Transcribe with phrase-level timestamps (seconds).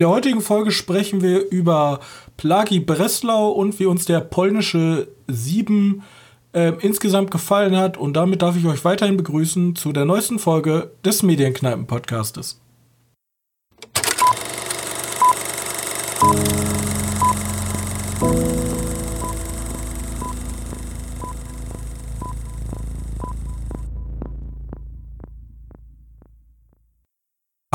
[0.00, 1.98] In der heutigen Folge sprechen wir über
[2.36, 6.04] Plagi Breslau und wie uns der polnische 7
[6.52, 7.96] äh, insgesamt gefallen hat.
[7.96, 12.60] Und damit darf ich euch weiterhin begrüßen zu der neuesten Folge des Medienkneipen-Podcastes.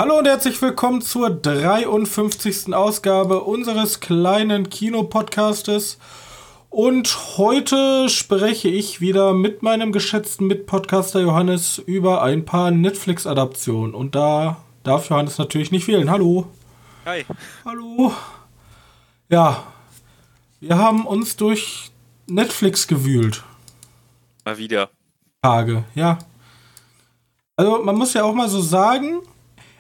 [0.04, 2.73] Hallo und herzlich willkommen zur 53.
[2.73, 5.98] Ausgabe unseres kleinen Kinopodcastes.
[6.70, 13.95] Und heute spreche ich wieder mit meinem geschätzten Mitpodcaster Johannes über ein paar Netflix-Adaptionen.
[13.95, 16.12] Und da darf Johannes natürlich nicht wählen.
[16.12, 16.48] Hallo.
[17.05, 17.23] Hi.
[17.63, 18.12] Hallo.
[19.29, 19.63] Ja,
[20.59, 21.91] wir haben uns durch
[22.27, 23.41] Netflix gewühlt.
[24.43, 24.90] Mal wieder.
[25.41, 26.20] Tage, ja.
[27.55, 29.21] Also man muss ja auch mal so sagen,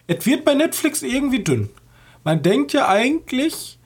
[0.07, 1.69] es wird bei Netflix irgendwie dünn.
[2.23, 3.79] Man denkt ja eigentlich,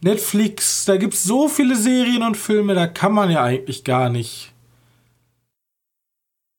[0.00, 4.08] Netflix, da gibt es so viele Serien und Filme, da kann man ja eigentlich gar
[4.08, 4.52] nicht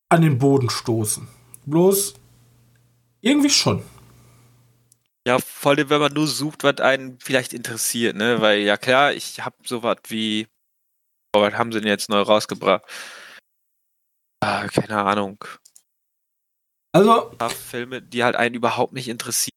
[0.09, 1.27] an den Boden stoßen.
[1.65, 2.13] Bloß
[3.21, 3.83] irgendwie schon.
[5.25, 8.41] Ja, vor allem, wenn man nur sucht, was einen vielleicht interessiert, ne?
[8.41, 10.47] Weil, ja klar, ich hab sowas wie.
[11.35, 12.83] Oh, was haben sie denn jetzt neu rausgebracht?
[14.41, 15.37] Ah, keine Ahnung.
[16.93, 17.31] Also.
[17.49, 19.49] Filme, die halt einen überhaupt nicht interessieren.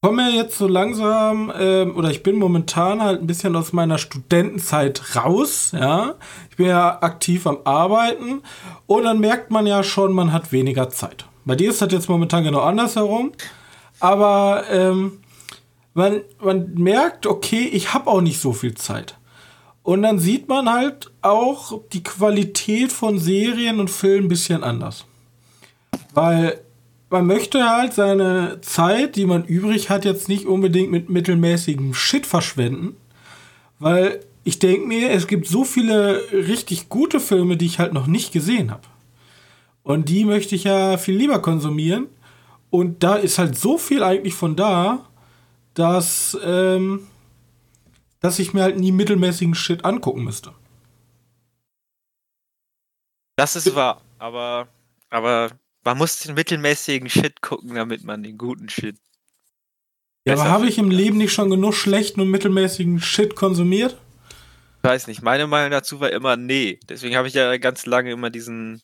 [0.00, 3.72] Ich komme ja jetzt so langsam, ähm, oder ich bin momentan halt ein bisschen aus
[3.72, 6.14] meiner Studentenzeit raus, ja.
[6.50, 8.42] Ich bin ja aktiv am Arbeiten
[8.86, 11.24] und dann merkt man ja schon, man hat weniger Zeit.
[11.44, 13.32] Bei dir ist das jetzt momentan genau andersherum.
[14.00, 15.20] Aber ähm,
[15.94, 19.16] man, man merkt, okay, ich habe auch nicht so viel Zeit.
[19.82, 25.06] Und dann sieht man halt auch die Qualität von Serien und Filmen ein bisschen anders.
[26.18, 26.64] Weil
[27.10, 32.26] man möchte halt seine Zeit, die man übrig hat, jetzt nicht unbedingt mit mittelmäßigem Shit
[32.26, 32.96] verschwenden.
[33.78, 38.08] Weil ich denke mir, es gibt so viele richtig gute Filme, die ich halt noch
[38.08, 38.82] nicht gesehen habe.
[39.84, 42.08] Und die möchte ich ja viel lieber konsumieren.
[42.68, 45.06] Und da ist halt so viel eigentlich von da,
[45.74, 47.06] dass, ähm,
[48.18, 50.50] dass ich mir halt nie mittelmäßigen Shit angucken müsste.
[53.36, 54.66] Das ist wahr, aber,
[55.10, 55.50] aber
[55.84, 58.96] man muss den mittelmäßigen Shit gucken, damit man den guten Shit.
[60.26, 63.96] Ja, aber habe ich im Leben nicht schon genug schlechten und mittelmäßigen Shit konsumiert?
[64.82, 65.22] Ich weiß nicht.
[65.22, 66.78] Meine Meinung dazu war immer nee.
[66.88, 68.82] Deswegen habe ich ja ganz lange immer diesen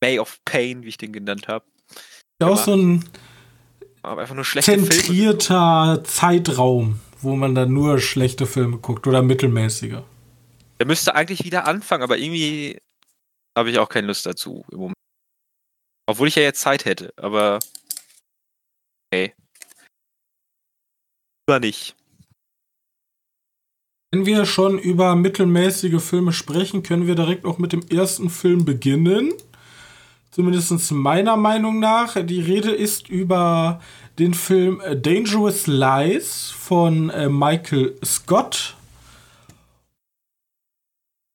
[0.00, 1.64] May of Pain, wie ich den genannt habe.
[2.40, 3.04] Ja, auch so ein
[4.02, 6.02] aber einfach nur schlechte zentrierter.
[6.04, 9.98] Zeitraum, wo man dann nur schlechte Filme guckt oder mittelmäßige.
[10.80, 12.80] Der müsste eigentlich wieder anfangen, aber irgendwie
[13.56, 14.96] habe ich auch keine Lust dazu im Moment.
[16.06, 17.58] Obwohl ich ja jetzt Zeit hätte, aber.
[19.12, 19.34] Hey.
[21.46, 21.96] Lieber nicht.
[24.10, 28.64] Wenn wir schon über mittelmäßige Filme sprechen, können wir direkt auch mit dem ersten Film
[28.64, 29.32] beginnen.
[30.30, 32.22] Zumindest meiner Meinung nach.
[32.24, 33.80] Die Rede ist über
[34.18, 38.76] den Film Dangerous Lies von äh, Michael Scott.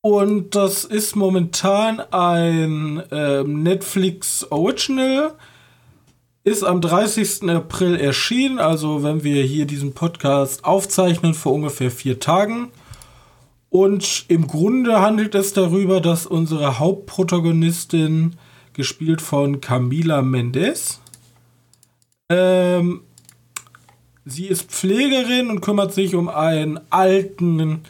[0.01, 5.33] Und das ist momentan ein äh, Netflix Original.
[6.43, 7.49] Ist am 30.
[7.49, 12.71] April erschienen, also wenn wir hier diesen Podcast aufzeichnen, vor ungefähr vier Tagen.
[13.69, 18.37] Und im Grunde handelt es darüber, dass unsere Hauptprotagonistin,
[18.73, 21.01] gespielt von Camila Mendes,
[22.29, 23.01] ähm,
[24.23, 27.81] sie ist Pflegerin und kümmert sich um einen alten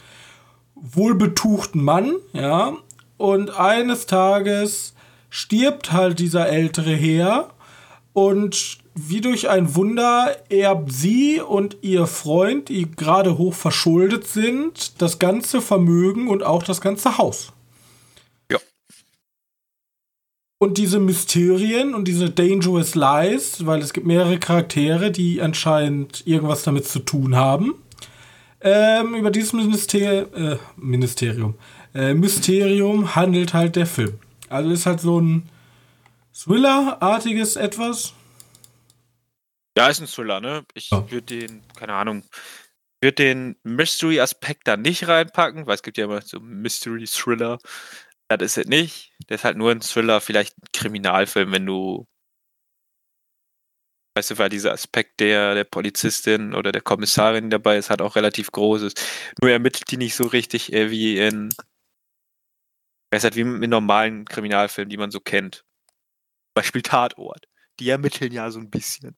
[0.80, 2.76] wohlbetuchten Mann, ja,
[3.16, 4.94] und eines Tages
[5.30, 7.50] stirbt halt dieser ältere Herr
[8.12, 15.00] und wie durch ein Wunder erbt sie und ihr Freund, die gerade hoch verschuldet sind,
[15.00, 17.52] das ganze Vermögen und auch das ganze Haus.
[18.50, 18.58] Ja.
[20.58, 26.64] Und diese Mysterien und diese Dangerous Lies, weil es gibt mehrere Charaktere, die anscheinend irgendwas
[26.64, 27.74] damit zu tun haben,
[28.60, 31.54] ähm, über dieses Minister äh, Ministerium,
[31.94, 34.18] äh, Mysterium handelt halt der Film.
[34.48, 35.48] Also ist halt so ein
[36.32, 38.14] Thriller-artiges etwas.
[39.76, 40.64] Ja, ist ein Thriller, ne?
[40.74, 41.04] Ich oh.
[41.10, 42.24] würde den, keine Ahnung,
[43.00, 47.58] würde den Mystery-Aspekt da nicht reinpacken, weil es gibt ja immer so Mystery-Thriller.
[48.28, 49.12] Das ist es nicht.
[49.28, 52.06] Der ist halt nur ein Thriller, vielleicht ein Kriminalfilm, wenn du
[54.18, 58.16] Weißt du, weil dieser Aspekt der, der Polizistin oder der Kommissarin dabei ist, hat auch
[58.16, 58.94] relativ großes.
[59.40, 61.54] Nur ermittelt die nicht so richtig äh, wie in.
[63.10, 65.64] Es halt wie in normalen Kriminalfilmen, die man so kennt.
[66.52, 67.46] Beispiel Tatort.
[67.78, 69.16] Die ermitteln ja so ein bisschen.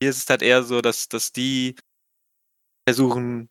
[0.00, 1.76] Hier ist es halt eher so, dass, dass die
[2.88, 3.50] versuchen,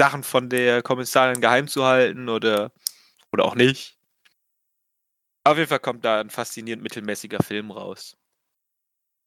[0.00, 2.72] Sachen von der Kommissarin geheim zu halten oder,
[3.30, 3.95] oder auch nicht.
[5.46, 8.16] Auf jeden Fall kommt da ein faszinierend mittelmäßiger Film raus.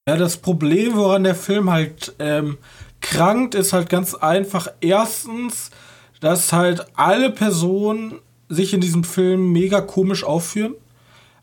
[0.05, 2.57] Ja, das Problem, woran der Film halt ähm,
[2.99, 4.67] krankt, ist halt ganz einfach.
[4.81, 5.71] Erstens,
[6.19, 8.19] dass halt alle Personen
[8.49, 10.75] sich in diesem Film mega komisch aufführen.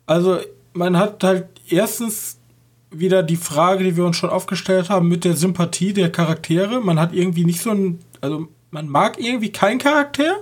[0.04, 0.40] Also
[0.74, 2.38] man hat halt erstens
[2.90, 6.82] wieder die Frage, die wir uns schon aufgestellt haben, mit der Sympathie der Charaktere.
[6.82, 10.36] Man hat irgendwie nicht so ein, also man mag irgendwie keinen Charakter.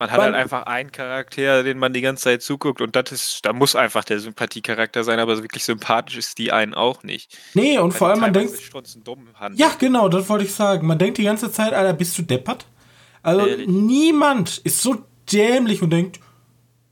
[0.00, 3.12] Man hat man, halt einfach einen Charakter, den man die ganze Zeit zuguckt und das
[3.12, 7.36] ist, da muss einfach der Sympathiecharakter sein, aber wirklich sympathisch ist die einen auch nicht.
[7.52, 8.58] Nee, und Weil vor allem man denkt.
[9.56, 10.86] Ja, genau, das wollte ich sagen.
[10.86, 12.64] Man denkt die ganze Zeit, Alter, bist du deppert?
[13.22, 13.68] Also Ehrlich?
[13.68, 16.18] niemand ist so dämlich und denkt,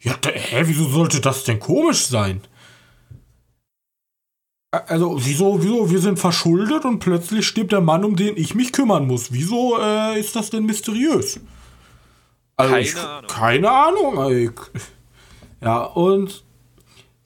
[0.00, 2.42] ja, hä, wieso sollte das denn komisch sein?
[4.70, 8.70] Also, wieso, wieso, wir sind verschuldet und plötzlich stirbt der Mann, um den ich mich
[8.70, 9.32] kümmern muss.
[9.32, 11.40] Wieso äh, ist das denn mysteriös?
[12.58, 13.26] Also keine ich, Ahnung.
[13.28, 14.30] Keine Ahnung.
[14.30, 14.50] Ey.
[15.60, 16.44] Ja, und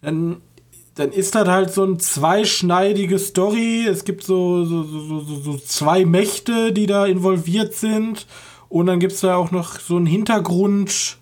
[0.01, 0.41] dann,
[0.95, 3.87] dann ist das halt so eine zweischneidige Story.
[3.87, 8.27] Es gibt so, so, so, so, zwei Mächte, die da involviert sind.
[8.71, 11.19] Und dann gibt es da auch noch so einen Hintergrund.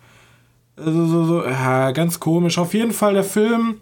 [0.77, 2.59] Also so, so, ja, ganz komisch.
[2.59, 3.81] Auf jeden Fall der Film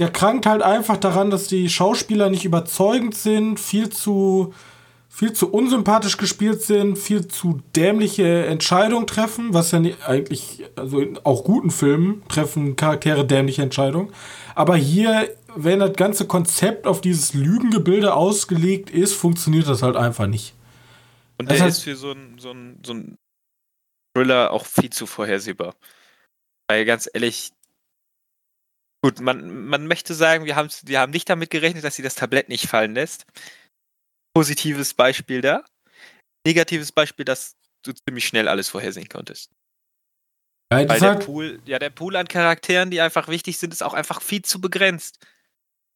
[0.00, 4.54] der krankt halt einfach daran, dass die Schauspieler nicht überzeugend sind, viel zu,
[5.12, 11.18] viel zu unsympathisch gespielt sind, viel zu dämliche Entscheidungen treffen, was ja eigentlich, also in
[11.24, 14.14] auch guten Filmen treffen Charaktere dämliche Entscheidungen.
[14.54, 20.28] Aber hier, wenn das ganze Konzept auf dieses Lügengebilde ausgelegt ist, funktioniert das halt einfach
[20.28, 20.54] nicht.
[21.38, 23.18] Und der das ist für so ein, so ein, so ein
[24.16, 25.74] Thriller auch viel zu vorhersehbar.
[26.68, 27.50] Weil ganz ehrlich,
[29.02, 32.50] Gut, man, man möchte sagen, wir, wir haben nicht damit gerechnet, dass sie das Tablett
[32.50, 33.24] nicht fallen lässt.
[34.34, 35.64] Positives Beispiel da.
[36.46, 39.50] Negatives Beispiel, dass du ziemlich schnell alles vorhersehen konntest.
[40.72, 43.94] Ja, Weil der Pool, ja, der Pool an Charakteren, die einfach wichtig sind, ist auch
[43.94, 45.18] einfach viel zu begrenzt.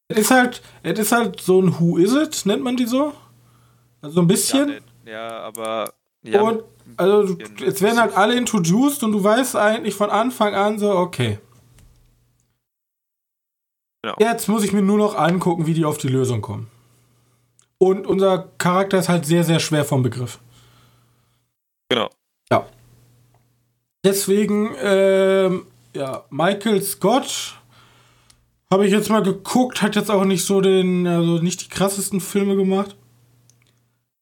[0.09, 3.13] Es ist halt, es ist halt so ein Who is it, nennt man die so?
[4.01, 4.81] Also ein bisschen.
[5.05, 5.93] Ja, ja aber.
[6.23, 6.63] Ja, und
[6.97, 11.39] also jetzt werden halt alle introduced und du weißt eigentlich von Anfang an so, okay.
[14.01, 14.15] Genau.
[14.19, 16.69] Jetzt muss ich mir nur noch angucken, wie die auf die Lösung kommen.
[17.77, 20.39] Und unser Charakter ist halt sehr, sehr schwer vom Begriff.
[21.89, 22.09] Genau.
[22.49, 22.65] Ja.
[24.03, 27.59] Deswegen, ähm, ja, Michael Scott
[28.71, 32.21] habe ich jetzt mal geguckt, hat jetzt auch nicht so den, also nicht die krassesten
[32.21, 32.95] Filme gemacht.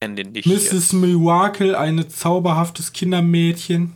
[0.01, 0.45] Kenn den nicht.
[0.45, 0.71] Mrs.
[0.71, 0.94] Jetzt.
[0.94, 3.94] Miracle, ein zauberhaftes Kindermädchen.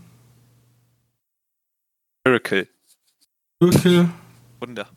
[2.26, 2.68] Miracle.
[3.60, 4.10] Miracle.
[4.60, 4.88] Wunder.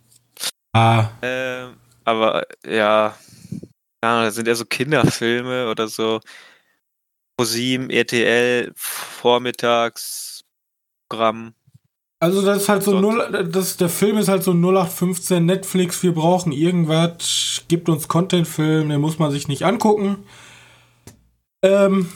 [0.72, 1.08] Ah.
[1.22, 1.74] Ähm,
[2.04, 3.14] aber ja,
[4.02, 6.20] ja, das sind ja so Kinderfilme oder so.
[7.36, 11.54] ProSieben, RTL, Vormittagsprogramm.
[12.22, 16.12] Also das ist halt so null, das, der Film ist halt so 0815 Netflix, wir
[16.12, 20.26] brauchen irgendwas, gibt uns Contentfilm, den muss man sich nicht angucken.
[21.62, 22.12] Ähm,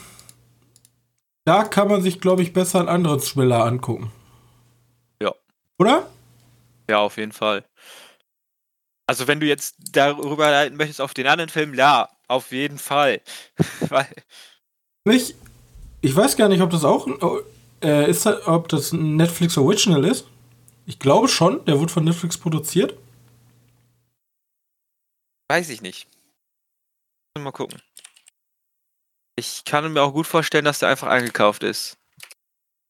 [1.43, 4.11] da kann man sich, glaube ich, besser einen anderen Thriller angucken.
[5.19, 5.33] Ja.
[5.79, 6.07] Oder?
[6.87, 7.65] Ja, auf jeden Fall.
[9.07, 13.21] Also wenn du jetzt darüber leiten möchtest auf den anderen Film, ja, auf jeden Fall.
[13.89, 14.07] Weil
[15.09, 15.35] ich,
[16.01, 17.07] ich weiß gar nicht, ob das auch
[17.83, 20.25] äh, ist, ob das ein Netflix Original ist.
[20.87, 22.95] Ich glaube schon, der wurde von Netflix produziert.
[25.47, 26.07] Weiß ich nicht.
[27.37, 27.79] Mal gucken.
[29.35, 31.97] Ich kann mir auch gut vorstellen, dass der einfach eingekauft ist.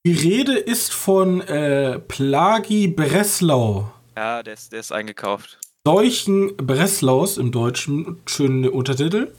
[0.06, 3.92] Die Rede ist von äh, Plagi Breslau.
[4.16, 5.58] Ja, der ist, der ist eingekauft.
[5.86, 9.32] Seuchen Breslaus im Deutschen, schönen Untertitel,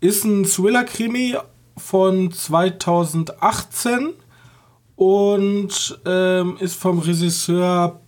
[0.00, 1.36] ist ein Thriller-Krimi
[1.76, 4.12] von 2018
[4.96, 8.00] und ähm, ist vom Regisseur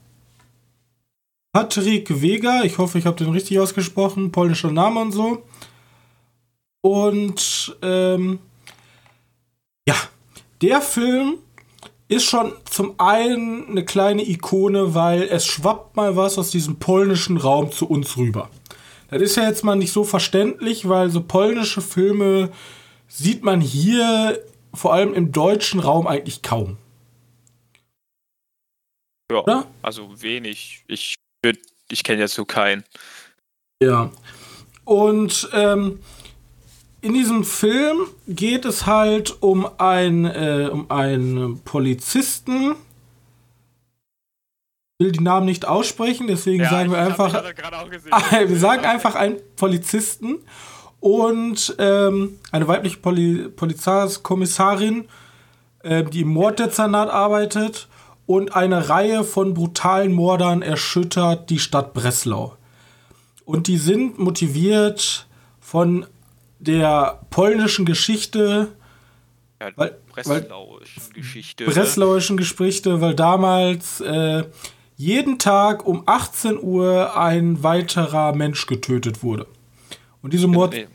[1.53, 2.65] Patrick Vega.
[2.65, 4.33] Ich hoffe, ich habe den richtig ausgesprochen.
[4.33, 5.45] Polnischer Name und so.
[6.81, 8.41] Und ähm,
[9.87, 9.95] ja,
[10.63, 11.39] der Film
[12.09, 17.37] ist schon zum einen eine kleine Ikone, weil es schwappt mal was aus diesem polnischen
[17.37, 18.51] Raum zu uns rüber.
[19.11, 22.51] Das ist ja jetzt mal nicht so verständlich, weil so polnische Filme
[23.09, 24.43] sieht man hier
[24.75, 26.77] vor allem im deutschen Raum eigentlich kaum.
[29.31, 29.67] Ja, Oder?
[29.83, 30.85] also wenig.
[30.89, 31.17] Ich,
[31.91, 32.85] ich kenne jetzt so keinen.
[33.83, 34.11] Ja.
[34.85, 36.01] Und ähm,
[37.01, 42.75] in diesem Film geht es halt um, ein, äh, um einen Polizisten,
[44.99, 47.33] will die Namen nicht aussprechen, deswegen ja, sagen wir einfach.
[48.47, 50.39] wir sagen einfach einen Polizisten
[50.99, 55.05] und ähm, eine weibliche Poli Polizeikommissarin,
[55.85, 57.87] äh, die im Morddezernat arbeitet
[58.27, 62.57] und eine Reihe von brutalen Mordern erschüttert die Stadt Breslau.
[63.45, 65.27] Und die sind motiviert
[65.61, 66.07] von
[66.59, 68.73] der polnischen Geschichte.
[69.61, 71.65] Ja, weil, breslauischen weil, Geschichte.
[71.65, 72.37] Breslauischen?
[72.37, 74.45] Geschichte, weil damals äh,
[74.97, 79.47] jeden Tag um 18 Uhr ein weiterer Mensch getötet wurde.
[80.23, 80.73] Und diese Mord.
[80.73, 80.89] Nee,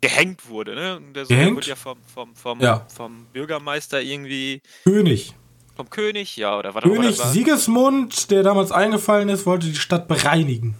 [0.00, 1.00] gehängt wurde, ne?
[1.14, 1.56] Der Sohn gehängt?
[1.56, 2.86] wird ja vom, vom, vom, ja.
[2.94, 4.62] vom Bürgermeister irgendwie.
[4.84, 5.34] König.
[5.76, 10.08] Vom König, ja, oder was König war Sigismund, der damals eingefallen ist, wollte die Stadt
[10.08, 10.74] bereinigen.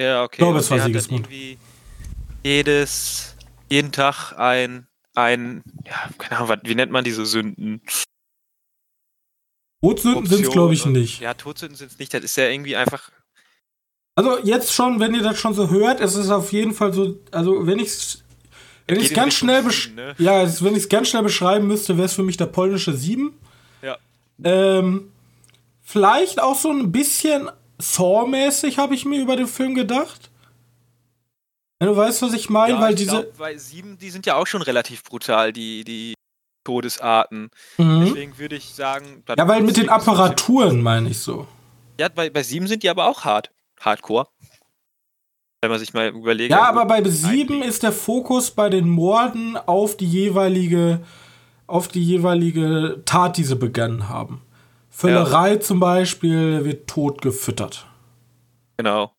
[0.00, 0.36] Ja, okay.
[0.36, 1.28] Ich glaube, es war Sigismund.
[2.46, 3.34] Jedes,
[3.68, 4.86] jeden Tag ein,
[5.16, 7.82] ein, ja, keine Ahnung, wie nennt man diese Sünden?
[9.82, 11.18] Todsünden sind es, glaube ich, nicht.
[11.20, 12.14] Ja, Todsünden sind es nicht.
[12.14, 13.10] Das ist ja irgendwie einfach.
[14.14, 17.18] Also jetzt schon, wenn ihr das schon so hört, es ist auf jeden Fall so,
[17.32, 18.22] also wenn ich es
[18.86, 19.64] wenn ich ganz schnell
[19.96, 20.14] ne?
[20.16, 23.36] ja, wenn ich es ganz schnell beschreiben müsste, wäre es für mich der polnische 7.
[23.82, 23.98] Ja.
[24.44, 25.10] Ähm,
[25.82, 30.25] vielleicht auch so ein bisschen Saw-mäßig habe ich mir über den Film gedacht.
[31.78, 33.22] Wenn du weißt, was ich meine, ja, weil ich diese.
[33.22, 36.14] Glaub, weil sieben, die sind ja auch schon relativ brutal, die, die
[36.64, 37.50] Todesarten.
[37.76, 38.04] Mhm.
[38.04, 39.22] Deswegen würde ich sagen.
[39.36, 41.46] Ja, weil mit den Apparaturen meine ich so.
[41.98, 43.50] Ja, bei, bei sieben sind die aber auch hart.
[43.80, 44.26] Hardcore.
[45.60, 46.50] Wenn man sich mal überlegt.
[46.50, 51.00] Ja, aber bei sieben ist der Fokus bei den Morden auf die jeweilige,
[51.66, 54.42] auf die jeweilige Tat, die sie begangen haben.
[54.90, 55.60] Völlerei ja.
[55.60, 57.86] zum Beispiel wird tot gefüttert.
[58.76, 59.15] Genau.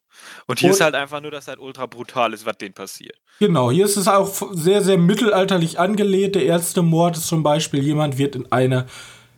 [0.48, 3.18] Und hier und, ist halt einfach nur, dass halt ultra brutal ist, was denen passiert.
[3.40, 6.36] Genau, hier ist es auch sehr, sehr mittelalterlich angelehnt.
[6.36, 8.88] Der erste Mord ist zum Beispiel, jemand wird in eine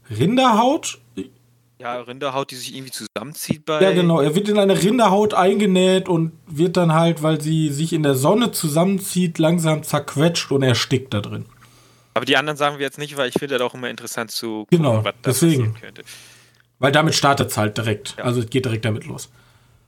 [0.10, 1.00] Rinderhaut.
[1.80, 3.82] Ja, Rinderhaut, die sich irgendwie zusammenzieht bei.
[3.82, 4.20] Ja, genau.
[4.20, 8.16] Er wird in eine Rinderhaut eingenäht und wird dann halt, weil sie sich in der
[8.16, 11.46] Sonne zusammenzieht, langsam zerquetscht und erstickt da drin.
[12.14, 14.66] Aber die anderen sagen wir jetzt nicht, weil ich finde das auch immer interessant zu
[14.66, 15.74] gucken, genau, was da deswegen.
[15.76, 16.04] könnte.
[16.80, 18.16] Weil damit startet es halt direkt.
[18.18, 18.26] Ja.
[18.26, 19.30] Also es geht direkt damit los.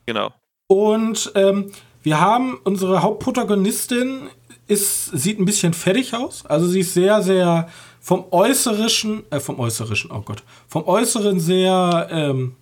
[0.05, 0.33] Genau.
[0.71, 1.69] Und ähm,
[2.01, 4.29] wir haben unsere Hauptprotagonistin
[4.67, 6.45] ist, sieht ein bisschen fertig aus.
[6.45, 7.67] Also sie ist sehr, sehr
[7.99, 12.55] vom Äußerischen, äh, vom Äußerischen, oh Gott, vom Äußeren sehr, ähm,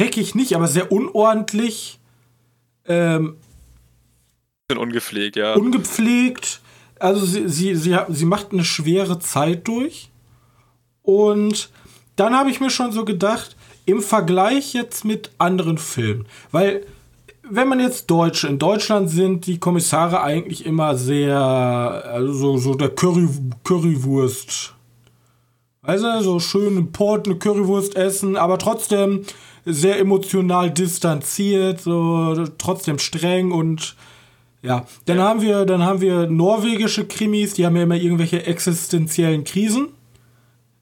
[0.00, 1.98] heckig nicht, aber sehr unordentlich.
[2.86, 3.38] Ähm,
[4.70, 5.54] ungepflegt, ja.
[5.54, 6.60] Ungepflegt.
[7.00, 10.08] Also sie, sie, sie, sie macht eine schwere Zeit durch.
[11.02, 11.70] Und
[12.14, 13.56] dann habe ich mir schon so gedacht,
[13.88, 16.84] im Vergleich jetzt mit anderen Filmen, weil
[17.50, 22.90] wenn man jetzt Deutsche, in Deutschland sind die Kommissare eigentlich immer sehr, also so der
[22.90, 23.26] Curry,
[23.64, 24.74] Currywurst.
[25.80, 29.24] Also so schön im Port eine Currywurst essen, aber trotzdem
[29.64, 33.96] sehr emotional distanziert, so trotzdem streng und
[34.60, 34.84] ja.
[35.06, 39.88] Dann haben wir, dann haben wir norwegische Krimis, die haben ja immer irgendwelche existenziellen Krisen.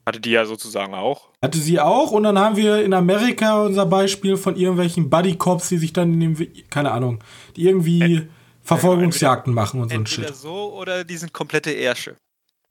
[0.07, 1.27] Hatte die ja sozusagen auch.
[1.41, 2.11] Hatte sie auch.
[2.11, 6.33] Und dann haben wir in Amerika unser Beispiel von irgendwelchen Buddy-Cops, die sich dann in
[6.33, 7.21] dem, keine Ahnung,
[7.57, 8.29] die irgendwie Ent
[8.63, 10.33] Verfolgungsjagden entweder, machen und so ein Shit.
[10.33, 12.15] so oder die sind komplette Ärsche.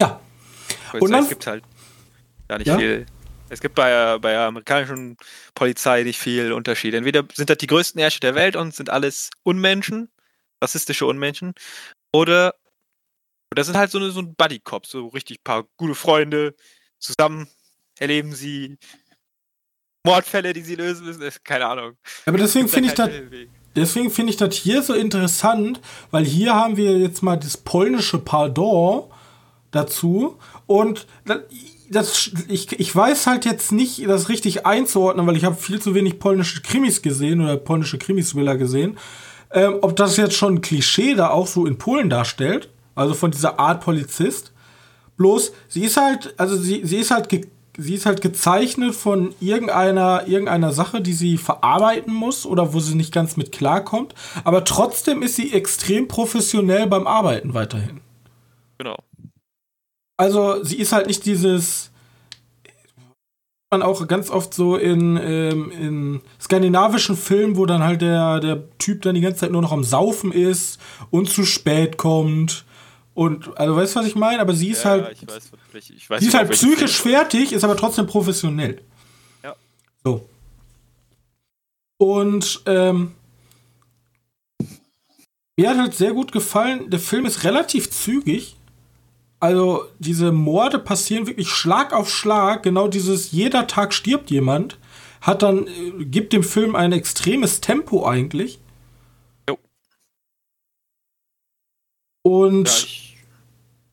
[0.00, 0.18] Ja.
[0.94, 1.62] und dann, es gibt halt
[2.48, 2.78] gar nicht ja?
[2.78, 3.04] viel.
[3.50, 5.18] Es gibt bei, bei der amerikanischen
[5.54, 6.94] Polizei nicht viel Unterschied.
[6.94, 10.08] Entweder sind das die größten Ärsche der Welt und sind alles Unmenschen,
[10.62, 11.52] rassistische Unmenschen,
[12.14, 12.54] oder
[13.50, 16.54] das sind halt so, eine, so ein Buddy-Cop, so richtig paar gute Freunde,
[16.98, 17.48] zusammen
[17.98, 18.78] erleben sie
[20.04, 21.22] Mordfälle, die sie lösen müssen.
[21.44, 21.96] Keine Ahnung.
[22.26, 23.10] Aber deswegen finde ich das.
[23.74, 28.18] Deswegen finde ich das hier so interessant, weil hier haben wir jetzt mal das polnische
[28.18, 29.04] Pardon
[29.70, 30.38] dazu.
[30.64, 31.06] Und
[31.90, 35.94] das, ich, ich weiß halt jetzt nicht, das richtig einzuordnen, weil ich habe viel zu
[35.94, 38.98] wenig polnische Krimis gesehen oder polnische Krimis-Thriller gesehen.
[39.50, 43.30] Ähm, ob das jetzt schon ein Klischee da auch so in Polen darstellt, also von
[43.30, 44.52] dieser Art Polizist.
[45.16, 47.28] Bloß, sie ist halt, also sie, sie ist halt
[47.78, 52.94] sie ist halt gezeichnet von irgendeiner, irgendeiner Sache, die sie verarbeiten muss oder wo sie
[52.94, 54.14] nicht ganz mit klarkommt.
[54.44, 58.00] Aber trotzdem ist sie extrem professionell beim Arbeiten weiterhin.
[58.78, 58.96] Genau.
[60.16, 61.90] Also sie ist halt nicht dieses
[63.70, 68.62] man auch ganz oft so in, ähm, in skandinavischen Filmen, wo dann halt der, der
[68.78, 70.78] Typ dann die ganze Zeit nur noch am Saufen ist
[71.10, 72.64] und zu spät kommt
[73.16, 74.40] und, also weißt du, was ich meine?
[74.40, 75.16] Aber sie ist ja, halt.
[75.22, 78.82] Ich weiß, ich weiß sie ist halt psychisch fertig, ist aber trotzdem professionell.
[79.42, 79.56] Ja.
[80.04, 80.28] So.
[81.96, 83.14] Und, ähm,
[85.56, 88.56] mir hat halt sehr gut gefallen, der Film ist relativ zügig.
[89.40, 92.62] Also, diese Morde passieren wirklich Schlag auf Schlag.
[92.64, 94.78] Genau dieses, jeder Tag stirbt jemand.
[95.22, 98.58] hat dann, äh, gibt dem Film ein extremes Tempo eigentlich.
[102.26, 102.68] Und.
[102.68, 103.16] Ja, ich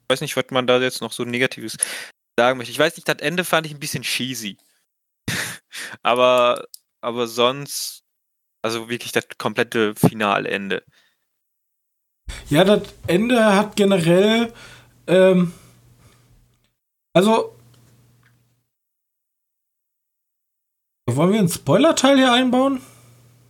[0.10, 1.78] weiß nicht, was man da jetzt noch so Negatives
[2.36, 2.72] sagen möchte.
[2.72, 4.58] Ich weiß nicht, das Ende fand ich ein bisschen cheesy.
[6.02, 6.68] aber,
[7.02, 8.04] aber sonst,
[8.64, 10.84] also wirklich das komplette Finalende.
[12.50, 14.52] Ja, das Ende hat generell,
[15.06, 15.54] ähm,
[17.14, 17.56] also,
[21.06, 22.82] wollen wir einen Spoiler-Teil hier einbauen?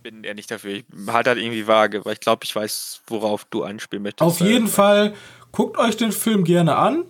[0.04, 0.74] Bin eher nicht dafür.
[0.74, 4.20] Ich halte halt irgendwie vage, weil ich glaube, ich weiß, worauf du anspielen möchtest.
[4.20, 5.14] Auf jeden Fall,
[5.50, 7.04] guckt euch den Film gerne an.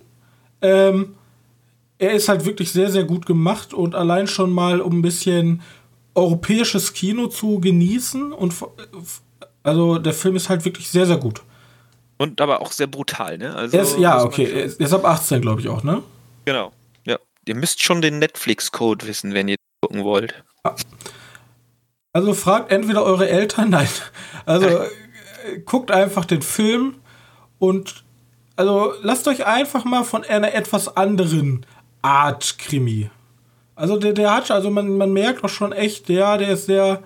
[0.62, 1.16] Ähm,
[1.98, 5.60] er ist halt wirklich sehr, sehr gut gemacht und allein schon mal, um ein bisschen
[6.14, 8.32] europäisches Kino zu genießen.
[8.32, 8.54] Und
[9.64, 11.42] also der Film ist halt wirklich sehr, sehr gut.
[12.16, 13.56] Und aber auch sehr brutal, ne?
[13.56, 14.44] Also, ist, ja, okay.
[14.44, 16.00] Er ist, er ist ab 18, glaube ich auch, ne?
[16.44, 16.72] Genau.
[17.04, 17.18] Ja.
[17.44, 20.44] Ihr müsst schon den Netflix-Code wissen, wenn ihr gucken wollt.
[22.14, 23.88] Also fragt entweder eure Eltern, nein.
[24.46, 26.94] Also äh, guckt einfach den Film
[27.58, 28.04] und
[28.56, 31.66] also lasst euch einfach mal von einer etwas anderen
[32.00, 33.10] Art Krimi.
[33.74, 37.02] Also der, der hat, also man, man merkt auch schon echt, ja, der ist sehr,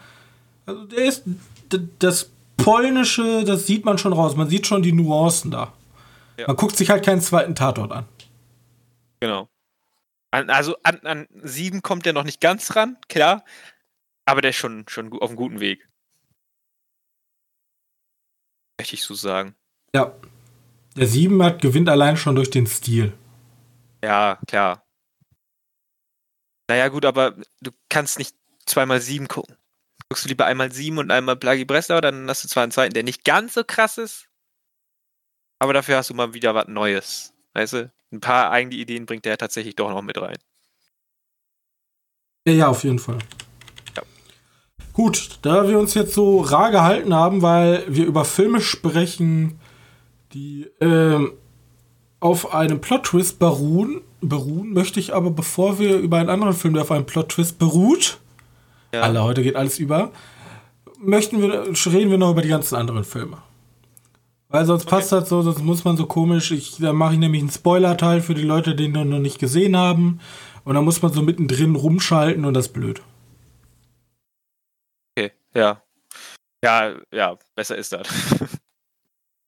[0.66, 1.24] also der ist,
[1.98, 4.36] das Polnische, das sieht man schon raus.
[4.36, 5.72] Man sieht schon die Nuancen da.
[6.36, 6.48] Ja.
[6.48, 8.04] Man guckt sich halt keinen zweiten Tatort an.
[9.20, 9.48] Genau.
[10.30, 13.44] Also an, an sieben kommt der noch nicht ganz ran, klar.
[14.28, 15.88] Aber der ist schon, schon auf einem guten Weg.
[18.78, 19.56] Möchte ich so sagen.
[19.94, 20.14] Ja.
[20.96, 23.16] Der sieben hat gewinnt allein schon durch den Stil.
[24.04, 24.86] Ja, klar.
[26.68, 29.56] Naja, gut, aber du kannst nicht zweimal sieben gucken.
[30.10, 32.92] Guckst du lieber einmal sieben und einmal Plagi Breslau, dann hast du zwar einen zweiten,
[32.92, 34.28] der nicht ganz so krass ist,
[35.58, 37.32] aber dafür hast du mal wieder was Neues.
[37.54, 37.92] Weißt du?
[38.12, 40.36] Ein paar eigene Ideen bringt der tatsächlich doch noch mit rein.
[42.46, 43.18] Ja, ja, auf jeden Fall.
[44.98, 49.60] Gut, da wir uns jetzt so rar gehalten haben, weil wir über Filme sprechen,
[50.34, 51.34] die ähm,
[52.18, 56.82] auf einem Plot-Twist beruhen, beruhen, möchte ich aber, bevor wir über einen anderen Film, der
[56.82, 58.18] auf einem Plot-Twist beruht,
[58.92, 59.02] ja.
[59.02, 60.10] alle, heute geht alles über,
[61.00, 63.36] möchten wir, reden wir noch über die ganzen anderen Filme.
[64.48, 64.96] Weil sonst okay.
[64.96, 68.20] passt das so, sonst muss man so komisch, ich, da mache ich nämlich einen Spoiler-Teil
[68.20, 70.18] für die Leute, die den noch nicht gesehen haben.
[70.64, 73.00] Und dann muss man so mittendrin rumschalten und das ist blöd.
[75.58, 75.82] Ja.
[76.64, 78.08] Ja, ja, besser ist das.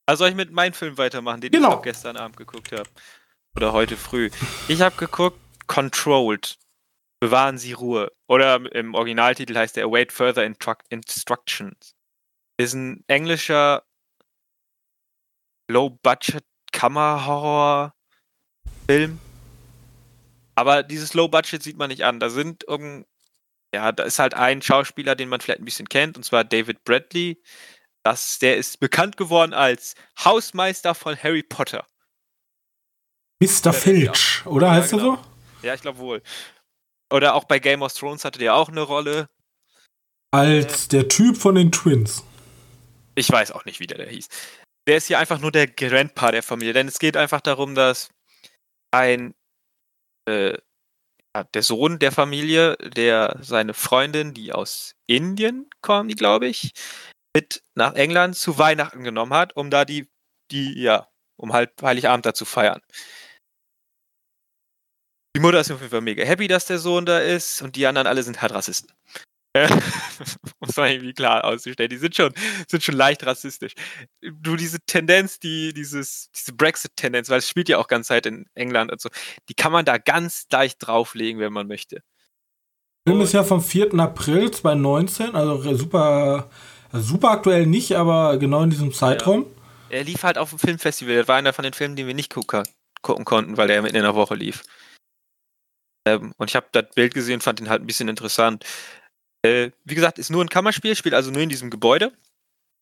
[0.06, 1.76] Also soll ich mit meinem Film weitermachen, den genau.
[1.76, 2.88] ich gestern Abend geguckt habe?
[3.54, 4.28] Oder heute früh.
[4.66, 6.58] Ich habe geguckt, Controlled.
[7.20, 8.10] Bewahren Sie Ruhe.
[8.26, 11.94] Oder im Originaltitel heißt der Await Further Instructions.
[12.56, 13.84] Ist ein englischer
[15.70, 16.42] Low-Budget
[16.72, 19.20] Kammerhorror-Film.
[20.56, 22.18] Aber dieses Low-Budget sieht man nicht an.
[22.18, 23.06] Da sind irgend,
[23.74, 26.84] ja, da ist halt ein Schauspieler, den man vielleicht ein bisschen kennt, und zwar David
[26.84, 27.40] Bradley.
[28.02, 31.86] Das, der ist bekannt geworden als Hausmeister von Harry Potter.
[33.42, 33.72] Mr.
[33.72, 35.02] Filch, oder ja, heißt genau.
[35.02, 35.66] er so?
[35.66, 36.22] Ja, ich glaube wohl.
[37.12, 39.28] Oder auch bei Game of Thrones hatte der auch eine Rolle.
[40.30, 42.24] Als äh, der Typ von den Twins.
[43.14, 44.28] Ich weiß auch nicht, wie der, der hieß.
[44.86, 48.10] Der ist hier einfach nur der Grandpa der Familie, denn es geht einfach darum, dass
[48.92, 49.34] ein
[50.26, 50.56] äh,
[51.54, 56.72] der Sohn der Familie, der seine Freundin, die aus Indien kommt, glaube ich,
[57.34, 60.08] mit nach England zu Weihnachten genommen hat, um da die,
[60.50, 62.80] die, ja, um halt Heiligabend da zu feiern.
[65.36, 67.86] Die Mutter ist auf jeden Fall mega happy, dass der Sohn da ist und die
[67.86, 68.92] anderen alle sind halt Rassisten.
[70.60, 71.90] Muss man irgendwie klar auszustellen.
[71.90, 72.32] Die sind schon,
[72.68, 73.74] sind schon leicht rassistisch.
[74.20, 78.46] Du, diese Tendenz, die, dieses, diese Brexit-Tendenz, weil es spielt ja auch ganz Zeit in
[78.54, 79.08] England und so,
[79.48, 82.02] die kann man da ganz leicht drauflegen, wenn man möchte.
[83.06, 83.94] Der Film ist ja vom 4.
[83.94, 86.50] April 2019, also super
[86.92, 89.42] super aktuell nicht, aber genau in diesem Zeitraum.
[89.90, 89.98] Ja.
[89.98, 91.16] Er lief halt auf dem Filmfestival.
[91.16, 92.64] Das war einer von den Filmen, die wir nicht gucken,
[93.02, 94.62] gucken konnten, weil der mitten in der Woche lief.
[96.06, 98.64] Ähm, und ich habe das Bild gesehen, fand ihn halt ein bisschen interessant.
[99.42, 102.12] Äh, wie gesagt, ist nur ein Kammerspiel, spielt also nur in diesem Gebäude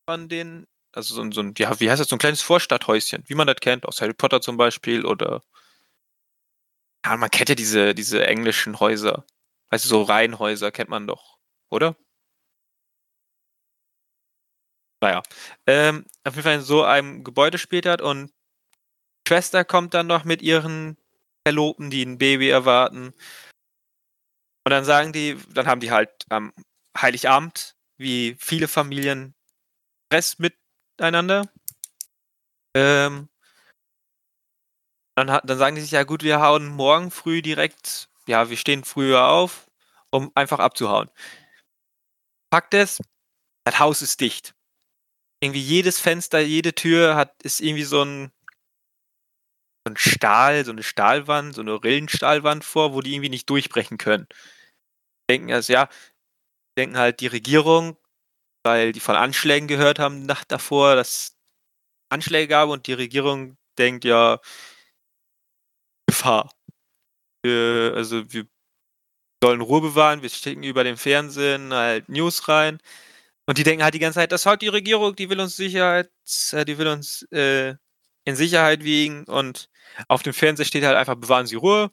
[0.08, 3.34] von den, also so, so ein, ja, wie heißt das, so ein kleines Vorstadthäuschen, wie
[3.36, 5.42] man das kennt, aus Harry Potter zum Beispiel oder
[7.04, 9.24] ja, man kennt ja diese, diese englischen Häuser.
[9.70, 11.38] Weißt du, so Reihenhäuser kennt man doch,
[11.70, 11.96] oder?
[15.02, 15.22] Naja.
[15.66, 18.32] Ähm, auf jeden Fall in so einem Gebäude spielt hat und
[19.28, 20.96] Schwester kommt dann noch mit ihren
[21.46, 23.14] Verlobten, die ein Baby erwarten.
[24.68, 26.52] Und dann sagen die, dann haben die halt am
[26.94, 29.34] Heiligabend, wie viele Familien,
[30.04, 31.50] Stress miteinander.
[32.76, 33.30] Ähm,
[35.16, 38.84] dann, dann sagen die sich, ja gut, wir hauen morgen früh direkt, ja, wir stehen
[38.84, 39.70] früher auf
[40.10, 41.08] um einfach abzuhauen.
[42.52, 43.00] Fakt ist,
[43.64, 44.54] das Haus ist dicht.
[45.40, 48.32] Irgendwie jedes Fenster, jede Tür hat, ist irgendwie so ein,
[49.86, 53.96] so ein Stahl, so eine Stahlwand, so eine Rillenstahlwand vor, wo die irgendwie nicht durchbrechen
[53.96, 54.28] können.
[55.30, 55.88] Denken also, ja,
[56.78, 57.96] denken halt die Regierung,
[58.64, 61.36] weil die von Anschlägen gehört haben Nacht davor, dass
[62.10, 64.40] Anschläge gab und die Regierung denkt ja,
[66.08, 66.50] Gefahr.
[67.44, 68.46] Wir, also wir
[69.42, 72.80] sollen Ruhe bewahren, wir schicken über den Fernsehen halt News rein.
[73.46, 76.10] Und die denken halt die ganze Zeit, das hat die Regierung, die will uns Sicherheit,
[76.52, 77.76] äh, die will uns äh,
[78.24, 79.70] in Sicherheit wiegen und
[80.08, 81.90] auf dem Fernseher steht halt einfach, bewahren Sie Ruhe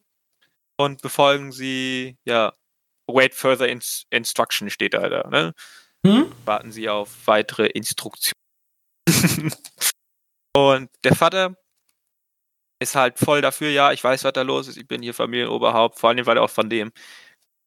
[0.77, 2.53] und befolgen Sie, ja,
[3.07, 5.53] wait further ins instruction steht da, da ne?
[6.05, 6.31] Hm?
[6.45, 8.35] Warten Sie auf weitere Instruktionen.
[10.55, 11.55] und der Vater
[12.81, 15.99] ist halt voll dafür, ja, ich weiß, was da los ist, ich bin hier Familienoberhaupt,
[15.99, 16.91] vor allem, weil er auch von dem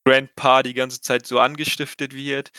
[0.07, 2.51] Grandpa die ganze Zeit so angestiftet wird.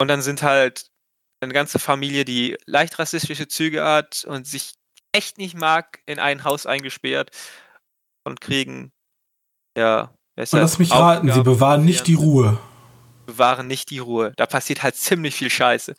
[0.00, 0.90] Und dann sind halt
[1.40, 4.74] eine ganze Familie, die leicht rassistische Züge hat und sich
[5.12, 7.30] echt nicht mag, in ein Haus eingesperrt
[8.24, 8.92] und kriegen,
[9.76, 10.15] ja.
[10.36, 12.58] Lass mich raten, sie bewahren nicht die Ruhe.
[13.24, 14.32] Bewahren nicht die Ruhe.
[14.36, 15.94] Da passiert halt ziemlich viel Scheiße.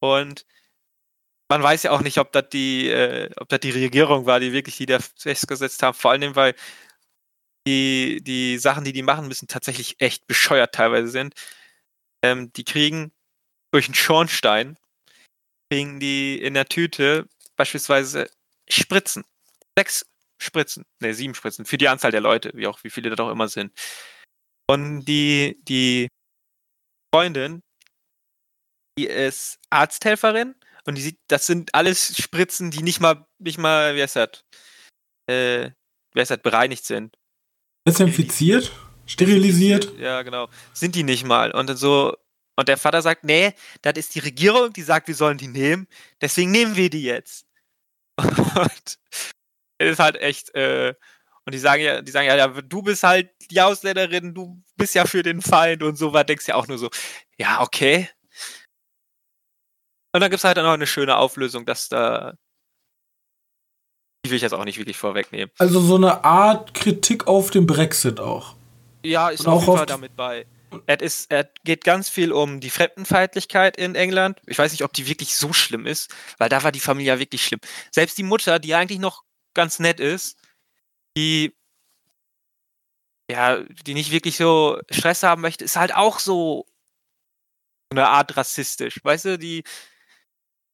[0.00, 0.44] Und
[1.48, 4.52] man weiß ja auch nicht, ob das die, äh, ob das die Regierung war, die
[4.52, 5.94] wirklich die da festgesetzt haben.
[5.94, 6.54] Vor allem, weil
[7.66, 11.34] die, die Sachen, die die machen müssen, tatsächlich echt bescheuert teilweise sind.
[12.22, 13.12] Ähm, die kriegen
[13.72, 14.76] durch einen Schornstein,
[15.70, 18.30] kriegen die in der Tüte beispielsweise
[18.68, 19.24] Spritzen.
[19.76, 20.06] Sechs
[20.40, 23.30] Spritzen, ne, sieben Spritzen, für die Anzahl der Leute, wie auch, wie viele da doch
[23.30, 23.72] immer sind.
[24.68, 26.08] Und die, die
[27.14, 27.62] Freundin,
[28.98, 30.54] die ist Arzthelferin
[30.86, 34.44] und die sieht, das sind alles Spritzen, die nicht mal, nicht mal, wie heißt das,
[35.28, 35.70] äh,
[36.14, 37.16] wie heißt das, bereinigt sind.
[37.86, 38.72] Desinfiziert?
[39.06, 39.98] Sterilisiert?
[39.98, 40.48] Ja, genau.
[40.72, 41.50] Sind die nicht mal.
[41.50, 42.16] Und dann so,
[42.56, 45.88] und der Vater sagt, nee, das ist die Regierung, die sagt, wir sollen die nehmen,
[46.20, 47.46] deswegen nehmen wir die jetzt.
[48.18, 48.98] Und
[49.80, 50.94] es ist halt echt, äh,
[51.46, 54.94] und die sagen ja, die sagen ja, ja, du bist halt die Ausländerin, du bist
[54.94, 56.90] ja für den Feind und so was, denkst ja auch nur so,
[57.38, 58.08] ja, okay.
[60.12, 62.34] Und dann gibt es halt dann auch eine schöne Auflösung, dass da.
[64.24, 65.50] Die will ich jetzt auch nicht wirklich vorwegnehmen.
[65.58, 68.54] Also so eine Art Kritik auf den Brexit auch.
[69.02, 70.46] Ja, ist und auf jeden Fall damit bei.
[70.86, 74.40] Es, ist, es geht ganz viel um die Fremdenfeindlichkeit in England.
[74.46, 77.18] Ich weiß nicht, ob die wirklich so schlimm ist, weil da war die Familie ja
[77.18, 77.60] wirklich schlimm.
[77.90, 80.36] Selbst die Mutter, die eigentlich noch ganz nett ist,
[81.16, 81.54] die
[83.30, 86.66] ja, die nicht wirklich so Stress haben möchte, ist halt auch so
[87.90, 89.00] eine Art rassistisch.
[89.02, 89.62] Weißt du, die.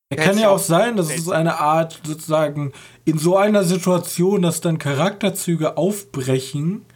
[0.08, 2.72] Es kann ja auch sein, dass es eine Art sozusagen
[3.04, 6.86] in so einer Situation, dass dann Charakterzüge aufbrechen,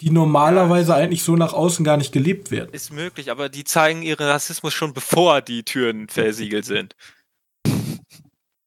[0.00, 2.72] die normalerweise ja, eigentlich so nach außen gar nicht gelebt werden.
[2.72, 6.96] Ist möglich, aber die zeigen ihren Rassismus schon bevor die Türen versiegelt sind.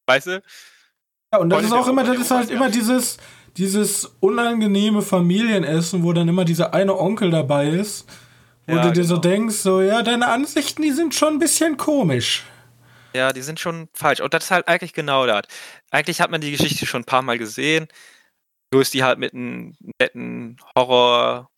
[0.06, 0.44] Weißt du?
[1.36, 3.18] Ja, und das ist auch immer, das ist halt immer dieses,
[3.58, 8.08] dieses unangenehme Familienessen, wo dann immer dieser eine Onkel dabei ist,
[8.68, 9.16] wo ja, du dir genau.
[9.16, 12.46] so denkst, so, ja, deine Ansichten, die sind schon ein bisschen komisch.
[13.14, 14.22] Ja, die sind schon falsch.
[14.22, 15.44] Und das ist halt eigentlich genau das.
[15.92, 17.88] Eigentlich hat man die Geschichte schon ein paar Mal gesehen.
[18.74, 21.50] So ist die halt mit einem netten Horror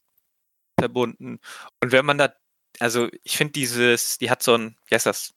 [0.79, 1.39] verbunden.
[1.83, 2.33] Und wenn man da,
[2.79, 5.35] also ich finde dieses, die hat so ein, wie heißt das?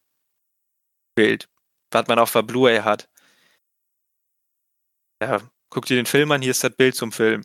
[1.14, 1.48] Bild,
[1.90, 3.10] was man auf der Blu-ray hat.
[5.22, 7.42] Ja, guck dir den Film an, hier ist das Bild zum Film.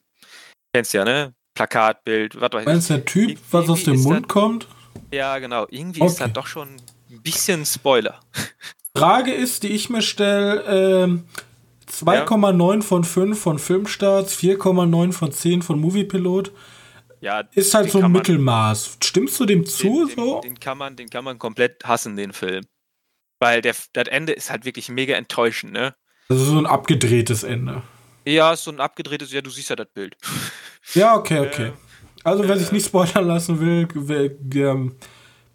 [0.74, 1.34] Kennst ja, ne?
[1.56, 2.68] Plakatbild, was weiß ich.
[2.68, 4.68] Meinst du der Typ, was aus dem Mund das, kommt?
[5.12, 5.66] Ja, genau.
[5.70, 6.12] Irgendwie okay.
[6.12, 6.70] ist das doch schon
[7.10, 8.20] ein bisschen Spoiler.
[8.98, 10.64] Frage ist, die ich mir stelle,
[11.04, 11.26] ähm,
[11.90, 16.52] 2,9 von 5 von Filmstarts, 4,9 von 10 von Moviepilot.
[17.22, 18.98] Ja, ist halt so ein Mittelmaß.
[19.04, 20.08] Stimmst du dem zu?
[20.08, 20.42] Den, so?
[20.42, 22.66] Den, kann man, den kann man komplett hassen, den Film.
[23.40, 25.96] Weil der, das Ende ist halt wirklich mega enttäuschend, ne?
[26.28, 27.84] Das ist so ein abgedrehtes Ende.
[28.26, 30.18] Ja, ist so ein abgedrehtes, ja, du siehst ja das Bild.
[30.94, 31.74] Ja, okay, okay.
[32.24, 34.96] Also, wer äh, sich nicht spoilern lassen will, will ähm,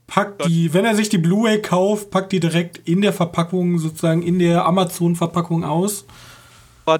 [0.08, 4.22] packt die, wenn er sich die Blu-ray kauft, packt die direkt in der Verpackung, sozusagen
[4.22, 6.04] in der Amazon-Verpackung aus.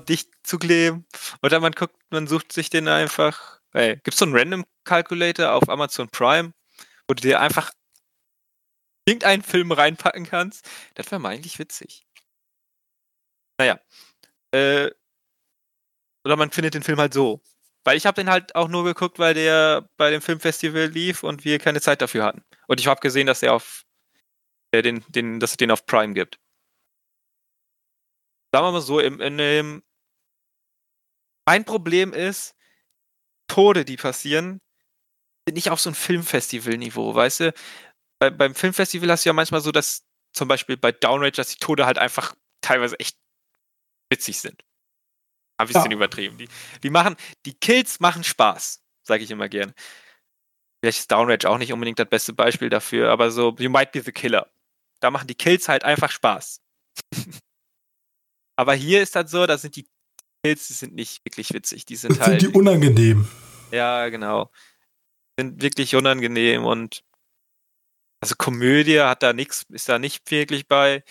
[0.08, 1.06] Dicht zu kleben.
[1.42, 3.58] Oder man guckt, man sucht sich den einfach.
[3.72, 6.52] Hey, Gibt es so einen Random Calculator auf Amazon Prime,
[7.08, 7.72] wo du dir einfach
[9.04, 10.68] irgendeinen Film reinpacken kannst?
[10.94, 12.06] Das wäre mal eigentlich witzig.
[13.60, 13.78] Naja.
[14.52, 14.90] Äh,
[16.24, 17.42] oder man findet den Film halt so.
[17.84, 21.44] Weil ich habe den halt auch nur geguckt, weil der bei dem Filmfestival lief und
[21.44, 22.42] wir keine Zeit dafür hatten.
[22.68, 23.84] Und ich habe gesehen, dass er auf
[24.72, 26.40] äh, den, den, dass es den auf Prime gibt.
[28.50, 29.82] Sagen wir mal so, im, in dem
[31.46, 32.56] mein Problem ist,
[33.46, 34.62] Tode, die passieren,
[35.46, 37.54] sind nicht auf so ein Filmfestival-Niveau, weißt du?
[38.20, 41.58] Bei, beim Filmfestival hast du ja manchmal so, dass zum Beispiel bei Downrage, dass die
[41.58, 43.16] Tode halt einfach teilweise echt
[44.10, 44.62] witzig sind.
[45.58, 45.96] Ein bisschen ja.
[45.96, 46.38] übertrieben.
[46.38, 46.48] Die,
[46.82, 49.74] die machen, die Kills machen Spaß, sage ich immer gern.
[50.82, 54.00] Vielleicht ist Downrage auch nicht unbedingt das beste Beispiel dafür, aber so, You Might Be
[54.00, 54.50] the Killer.
[55.00, 56.62] Da machen die Kills halt einfach Spaß.
[58.56, 59.86] aber hier ist das so, da sind die
[60.42, 61.84] Kills, die sind nicht wirklich witzig.
[61.84, 62.40] Die sind das halt.
[62.40, 63.28] Sind die unangenehm.
[63.70, 64.50] Ja, genau.
[65.38, 67.04] Sind wirklich unangenehm und
[68.22, 71.04] also Komödie hat da nichts, ist da nicht wirklich bei.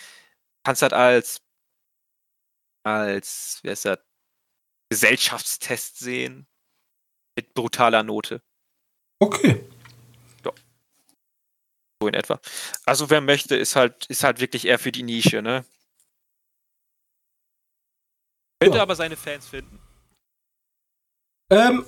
[0.63, 1.41] Kannst halt als
[2.95, 3.99] als, wie heißt das,
[4.89, 6.47] Gesellschaftstest sehen.
[7.35, 8.41] Mit brutaler Note.
[9.19, 9.63] Okay.
[10.43, 10.51] Ja.
[12.01, 12.39] So in etwa.
[12.85, 15.65] Also wer möchte, ist halt, ist halt wirklich eher für die Nische, ne?
[18.61, 18.83] Könnte ja.
[18.83, 19.79] aber seine Fans finden.
[21.49, 21.85] Ähm,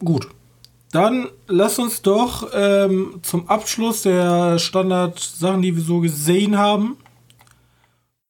[0.00, 0.28] gut.
[0.90, 6.98] Dann lass uns doch ähm, zum Abschluss der Standard-Sachen, die wir so gesehen haben,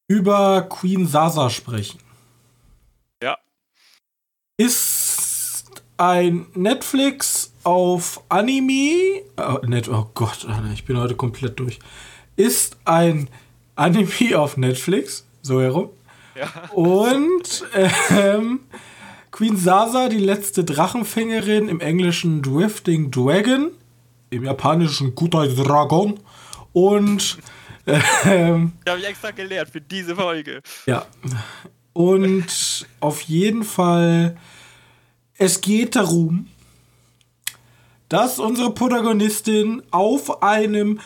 [0.08, 2.00] über Queen Sasa sprechen.
[4.60, 9.22] Ist ein Netflix auf Anime.
[9.36, 11.78] Oh, Net, oh Gott, ich bin heute komplett durch.
[12.34, 13.30] Ist ein
[13.76, 15.90] Anime auf Netflix, so herum.
[16.36, 16.70] Ja.
[16.70, 17.66] Und
[18.10, 18.58] ähm,
[19.30, 23.70] Queen Sasa, die letzte Drachenfängerin, im englischen Drifting Dragon,
[24.30, 26.18] im japanischen Kutai Dragon
[26.72, 27.38] und
[28.24, 30.62] ähm, das habe ich extra gelernt für diese Folge.
[30.86, 31.06] Ja.
[31.98, 34.36] Und auf jeden Fall,
[35.36, 36.46] es geht darum,
[38.08, 41.00] dass unsere Protagonistin auf einem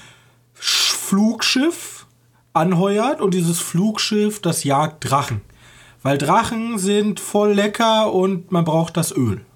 [0.52, 2.04] Flugschiff
[2.52, 5.40] anheuert und dieses Flugschiff, das jagt Drachen.
[6.02, 9.46] Weil Drachen sind voll lecker und man braucht das Öl.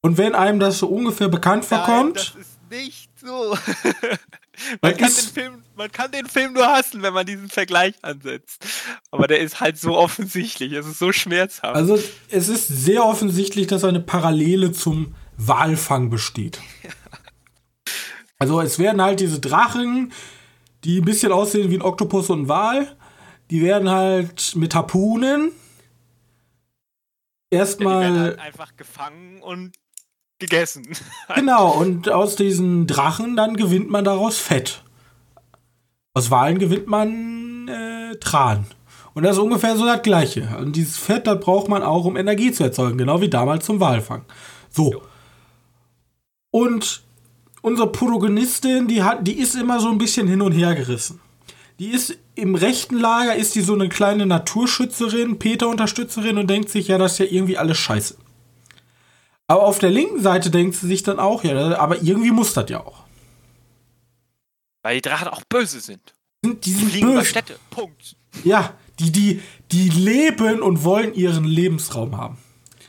[0.00, 2.16] Und wenn einem das so ungefähr bekannt vorkommt.
[2.16, 3.56] Nein, das ist nicht so.
[4.80, 8.64] man, kann den Film, man kann den Film nur hassen, wenn man diesen Vergleich ansetzt.
[9.10, 11.74] Aber der ist halt so offensichtlich, es ist so schmerzhaft.
[11.74, 16.60] Also es ist sehr offensichtlich, dass eine Parallele zum Walfang besteht.
[18.42, 20.14] Also es werden halt diese Drachen,
[20.84, 22.96] die ein bisschen aussehen wie ein Oktopus und ein Wal,
[23.50, 25.52] die werden halt mit Harpunen
[27.50, 29.76] erstmal ja, halt einfach gefangen und
[30.40, 30.88] gegessen.
[31.34, 34.82] Genau, und aus diesen Drachen dann gewinnt man daraus Fett.
[36.12, 38.66] Aus Walen gewinnt man äh, Tran.
[39.14, 40.56] Und das ist ungefähr so das Gleiche.
[40.60, 43.78] Und dieses Fett, das braucht man auch, um Energie zu erzeugen, genau wie damals zum
[43.80, 44.24] Walfang.
[44.70, 45.02] So.
[46.50, 47.02] Und
[47.62, 51.20] unsere Protagonistin, die hat, die ist immer so ein bisschen hin und her gerissen.
[51.78, 56.88] Die ist im rechten Lager, ist die so eine kleine Naturschützerin, Peter-Unterstützerin und denkt sich,
[56.88, 58.16] ja, das ist ja irgendwie alles scheiße.
[59.50, 62.70] Aber auf der linken Seite denkt sie sich dann auch, ja, aber irgendwie muss das
[62.70, 63.02] ja auch.
[64.84, 66.14] Weil die Drachen auch böse sind.
[66.44, 67.24] Die, die sind fliegen böse.
[67.24, 67.56] Städte.
[67.68, 68.14] Punkt.
[68.44, 72.38] Ja, die, die, die leben und wollen ihren Lebensraum haben.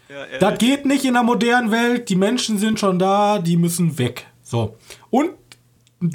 [0.08, 2.10] Ja, das geht nicht in der modernen Welt.
[2.10, 4.28] Die Menschen sind schon da, die müssen weg.
[4.44, 4.78] So.
[5.10, 5.32] Und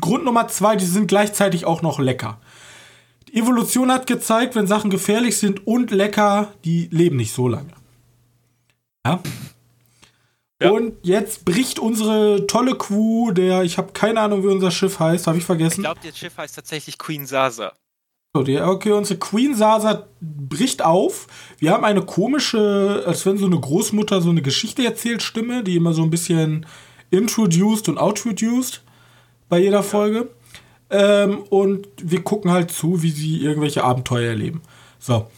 [0.01, 2.41] Grund Nummer zwei, die sind gleichzeitig auch noch lecker.
[3.27, 7.73] Die Evolution hat gezeigt, wenn Sachen gefährlich sind und lecker, die leben nicht so lange.
[9.05, 9.21] Ja.
[10.63, 10.71] Ja.
[10.71, 15.27] Und jetzt bricht unsere tolle Crew, der, ich habe keine Ahnung, wie unser Schiff heißt,
[15.27, 15.81] habe ich vergessen.
[15.81, 17.75] Ich glaube, das Schiff heißt tatsächlich Queen Sasa.
[18.35, 21.27] So, die, okay, unsere Queen Sasa bricht auf.
[21.59, 25.77] Wir haben eine komische, als wenn so eine Großmutter so eine Geschichte erzählt, Stimme, die
[25.77, 26.67] immer so ein bisschen
[27.11, 28.83] introduced und outroduced
[29.49, 30.29] bei jeder Folge.
[30.89, 34.63] Ähm, und wir gucken halt zu, wie sie irgendwelche Abenteuer erleben.
[34.99, 35.29] So.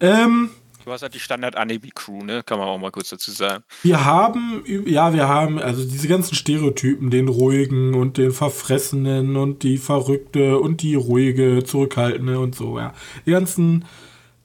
[0.00, 0.50] Ähm,
[0.86, 2.44] Du hast halt die Standard-Anime-Crew, ne?
[2.44, 3.64] Kann man auch mal kurz dazu sagen.
[3.82, 9.64] Wir haben, ja, wir haben also diese ganzen Stereotypen, den ruhigen und den verfressenen und
[9.64, 12.94] die verrückte und die ruhige, zurückhaltende und so, ja.
[13.26, 13.84] Die ganzen,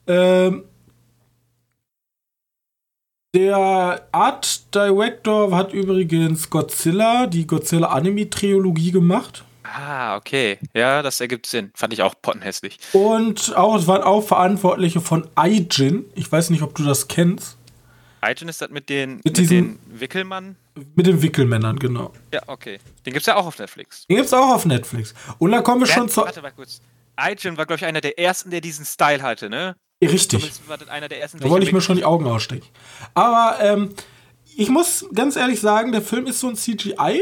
[0.08, 0.64] ähm,
[3.36, 9.46] der Art Director hat übrigens Godzilla, die Godzilla Anime-Trilogie gemacht.
[9.63, 10.60] Ah, okay.
[10.74, 11.71] Ja, das ergibt Sinn.
[11.76, 12.80] Fand ich auch pottenhässlich.
[12.93, 16.06] Und auch, es waren auch Verantwortliche von Aijin.
[16.15, 17.58] Ich weiß nicht, ob du das kennst.
[18.21, 20.56] Aijin ist das mit den, mit, mit diesen, den Wickelmann?
[20.95, 22.13] Mit den Wickelmännern, genau.
[22.34, 22.80] Ja, okay.
[23.06, 24.06] Den gibt's ja auch auf Netflix.
[24.08, 25.13] Den gibt's auch auf Netflix.
[25.39, 26.21] Und da kommen wir ja, schon zu.
[26.21, 26.82] Warte mal kurz.
[27.15, 29.76] Aijin war, glaube ich, einer der ersten, der diesen Style hatte, ne?
[30.02, 30.52] Richtig.
[30.67, 32.67] War das einer der ersten, da wollte ich mir schon die Augen ausstechen.
[33.13, 33.93] Aber ähm,
[34.56, 37.21] ich muss ganz ehrlich sagen, der Film ist so ein CGI,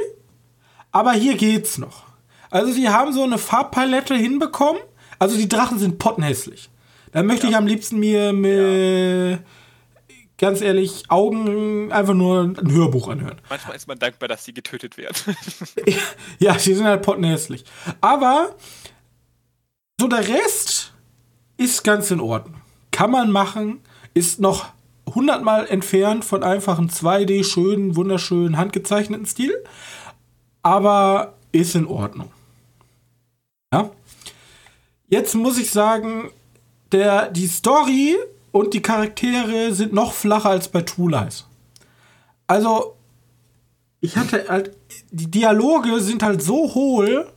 [0.91, 2.08] aber hier geht's noch.
[2.49, 4.81] Also sie haben so eine Farbpalette hinbekommen.
[5.19, 6.69] Also die Drachen sind pottenhässlich.
[7.11, 7.51] Da möchte ja.
[7.51, 9.39] ich am liebsten mir, mir
[10.37, 13.39] ganz ehrlich, Augen einfach nur ein Hörbuch anhören.
[13.49, 15.35] Manchmal ist man dankbar, dass sie getötet werden.
[16.39, 17.65] ja, die sind halt pottenhässlich.
[18.01, 18.55] Aber
[19.99, 20.93] so der Rest
[21.57, 22.61] ist ganz in Ordnung.
[22.91, 23.81] Kann man machen,
[24.13, 24.67] ist noch
[25.13, 29.53] hundertmal entfernt von einfachen 2D schönen, wunderschönen, handgezeichneten Stil,
[30.61, 32.31] aber ist in Ordnung.
[33.73, 33.91] Ja.
[35.07, 36.31] Jetzt muss ich sagen,
[36.91, 38.17] der, die Story
[38.51, 41.45] und die Charaktere sind noch flacher als bei True Lies.
[42.47, 42.95] Also,
[44.01, 44.75] ich hatte halt,
[45.11, 47.31] die Dialoge sind halt so hohl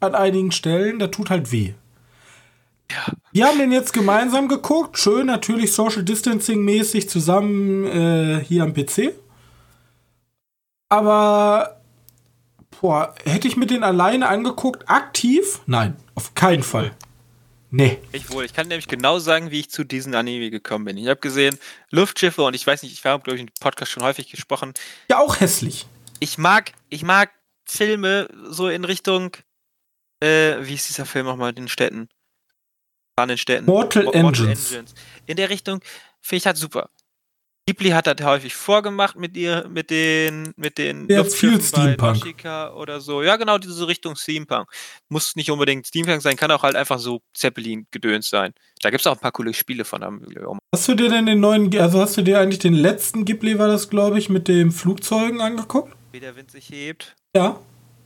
[0.00, 1.74] an einigen Stellen, da tut halt weh.
[2.90, 3.14] Ja.
[3.32, 8.74] Wir haben den jetzt gemeinsam geguckt, schön natürlich Social Distancing mäßig zusammen äh, hier am
[8.74, 9.14] PC.
[10.88, 11.81] Aber
[12.82, 15.60] boah, hätte ich mir den alleine angeguckt, aktiv?
[15.66, 16.94] Nein, auf keinen Fall.
[17.70, 17.98] Nee.
[18.12, 18.44] Ich wohl.
[18.44, 20.98] Ich kann nämlich genau sagen, wie ich zu diesem Anime gekommen bin.
[20.98, 21.58] Ich habe gesehen
[21.90, 24.74] Luftschiffe und ich weiß nicht, ich habe glaube ich im Podcast schon häufig gesprochen.
[25.08, 25.86] Ja, auch hässlich.
[26.20, 27.30] Ich mag, ich mag
[27.64, 29.34] Filme so in Richtung,
[30.20, 32.10] äh, wie ist dieser Film nochmal, den Städten?
[33.16, 33.64] An den Städten.
[33.64, 34.72] Mortal, Mortal Engines.
[34.72, 34.94] Engines.
[35.24, 35.80] In der Richtung
[36.20, 36.90] finde ich halt super.
[37.66, 42.24] Ghibli hat das häufig vorgemacht mit ihr, mit den, mit den ja, viel Steampunk.
[42.74, 43.22] oder so.
[43.22, 44.68] Ja, genau, diese Richtung Steampunk.
[45.08, 48.52] Muss nicht unbedingt Steampunk sein, kann auch halt einfach so Zeppelin-Gedöns sein.
[48.80, 50.02] Da gibt es auch ein paar coole Spiele von.
[50.74, 53.68] Hast du dir denn den neuen, also hast du dir eigentlich den letzten Ghibli, war
[53.68, 55.94] das, glaube ich, mit den Flugzeugen angeguckt?
[56.10, 57.14] Wie der Wind sich hebt?
[57.36, 57.60] Ja.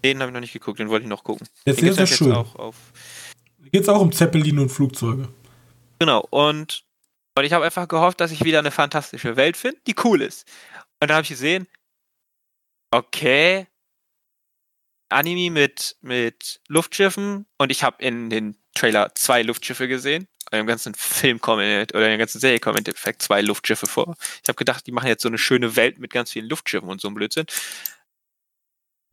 [0.05, 1.49] Den habe ich noch nicht geguckt, den wollte ich noch gucken.
[1.64, 2.33] Der ist sehr, sehr schön.
[2.33, 2.77] Auch auf
[3.73, 5.29] Geht es auch um Zeppelin und Flugzeuge.
[5.99, 6.86] Genau, und
[7.37, 10.46] und ich habe einfach gehofft, dass ich wieder eine fantastische Welt finde, die cool ist.
[11.01, 11.68] Und da habe ich gesehen,
[12.90, 13.66] okay,
[15.11, 20.27] Anime mit, mit Luftschiffen und ich habe in den Trailer zwei Luftschiffe gesehen.
[20.53, 24.16] Im ganzen Film kommen, oder in der ganzen Serie kommen im Endeffekt zwei Luftschiffe vor.
[24.42, 27.01] Ich habe gedacht, die machen jetzt so eine schöne Welt mit ganz vielen Luftschiffen und
[27.01, 27.46] so ein Blödsinn.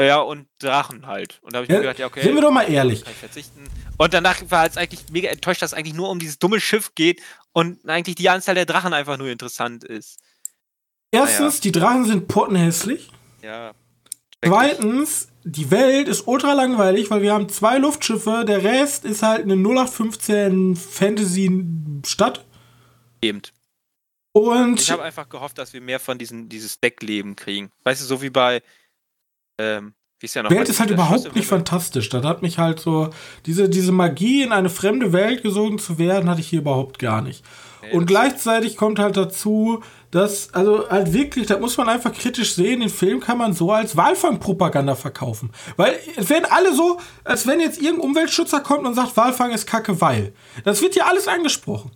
[0.08, 1.40] Ja, und Drachen halt.
[1.42, 2.22] Und da habe ich ja, mir gedacht, ja, okay.
[2.24, 3.04] Sind wir doch mal ehrlich.
[3.98, 6.96] Und danach war es eigentlich mega enttäuscht, dass es eigentlich nur um dieses dumme Schiff
[6.96, 10.20] geht und eigentlich die Anzahl der Drachen einfach nur interessant ist.
[11.12, 11.62] Erstens, naja.
[11.62, 13.10] die Drachen sind pottenhässlich.
[13.42, 13.74] Ja.
[14.44, 19.44] Zweitens, die Welt ist ultra langweilig, weil wir haben zwei Luftschiffe, der Rest ist halt
[19.44, 22.46] eine 0815 Fantasy-Stadt.
[23.22, 23.42] Eben.
[24.34, 27.72] Und ich habe einfach gehofft, dass wir mehr von diesem dieses Deckleben kriegen.
[27.84, 28.64] Weißt du, so wie bei
[29.64, 29.94] ähm,
[30.32, 32.08] ja Welt ist halt überhaupt nicht fantastisch.
[32.10, 33.10] Das hat mich halt so,
[33.46, 37.22] diese, diese Magie in eine fremde Welt gesogen zu werden, hatte ich hier überhaupt gar
[37.22, 37.44] nicht.
[37.82, 42.56] Nee, und gleichzeitig kommt halt dazu, dass, also halt wirklich, da muss man einfach kritisch
[42.56, 45.52] sehen, den Film kann man so als Walfang-Propaganda verkaufen.
[45.76, 49.68] Weil es werden alle so, als wenn jetzt irgendein Umweltschützer kommt und sagt, Walfang ist
[49.68, 50.34] kacke, weil.
[50.64, 51.92] Das wird hier alles angesprochen.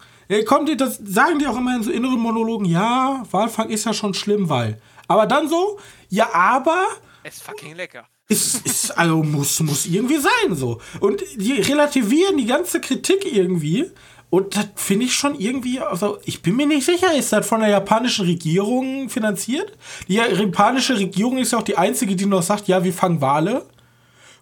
[0.45, 4.13] Kommt, das sagen die auch immer in so inneren Monologen, ja, Walfang ist ja schon
[4.13, 4.81] schlimm, weil.
[5.07, 6.85] Aber dann so, ja, aber
[7.27, 8.07] ist fucking lecker.
[8.29, 10.81] Ist, ist, also muss, muss irgendwie sein so.
[10.99, 13.91] Und die relativieren die ganze Kritik irgendwie.
[14.29, 17.61] Und das finde ich schon irgendwie, also ich bin mir nicht sicher, ist das von
[17.61, 19.77] der japanischen Regierung finanziert?
[20.09, 23.65] Die japanische Regierung ist ja auch die einzige, die noch sagt, ja, wir fangen Wale.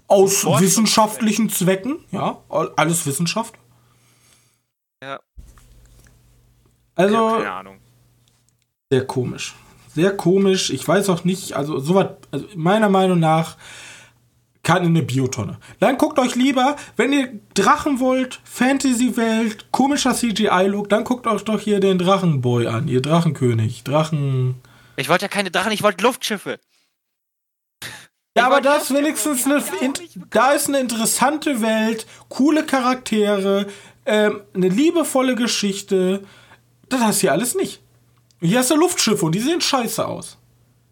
[0.07, 3.55] Aus wissenschaftlichen Zwecken, ja, alles Wissenschaft.
[5.01, 5.19] Ja.
[6.93, 7.79] Also, keine Ahnung.
[8.91, 9.55] Sehr komisch
[9.95, 10.69] sehr komisch.
[10.69, 13.55] Ich weiß auch nicht, also sowas, also meiner Meinung nach
[14.65, 15.57] kann in eine Biotonne.
[15.79, 21.59] Dann guckt euch lieber, wenn ihr Drachen wollt, Fantasy-Welt, komischer CGI-Look, dann guckt euch doch
[21.59, 24.55] hier den Drachenboy an, ihr Drachenkönig, Drachen.
[24.97, 26.59] Ich wollte ja keine Drachen, ich wollte Luftschiffe.
[28.37, 29.93] Ja, aber das wenigstens eine, in,
[30.31, 33.67] da ist eine interessante Welt, coole Charaktere,
[34.05, 36.23] ähm, eine liebevolle Geschichte.
[36.89, 37.81] Das hast du hier alles nicht.
[38.41, 40.37] Hier hast du Luftschiffe und die sehen scheiße aus.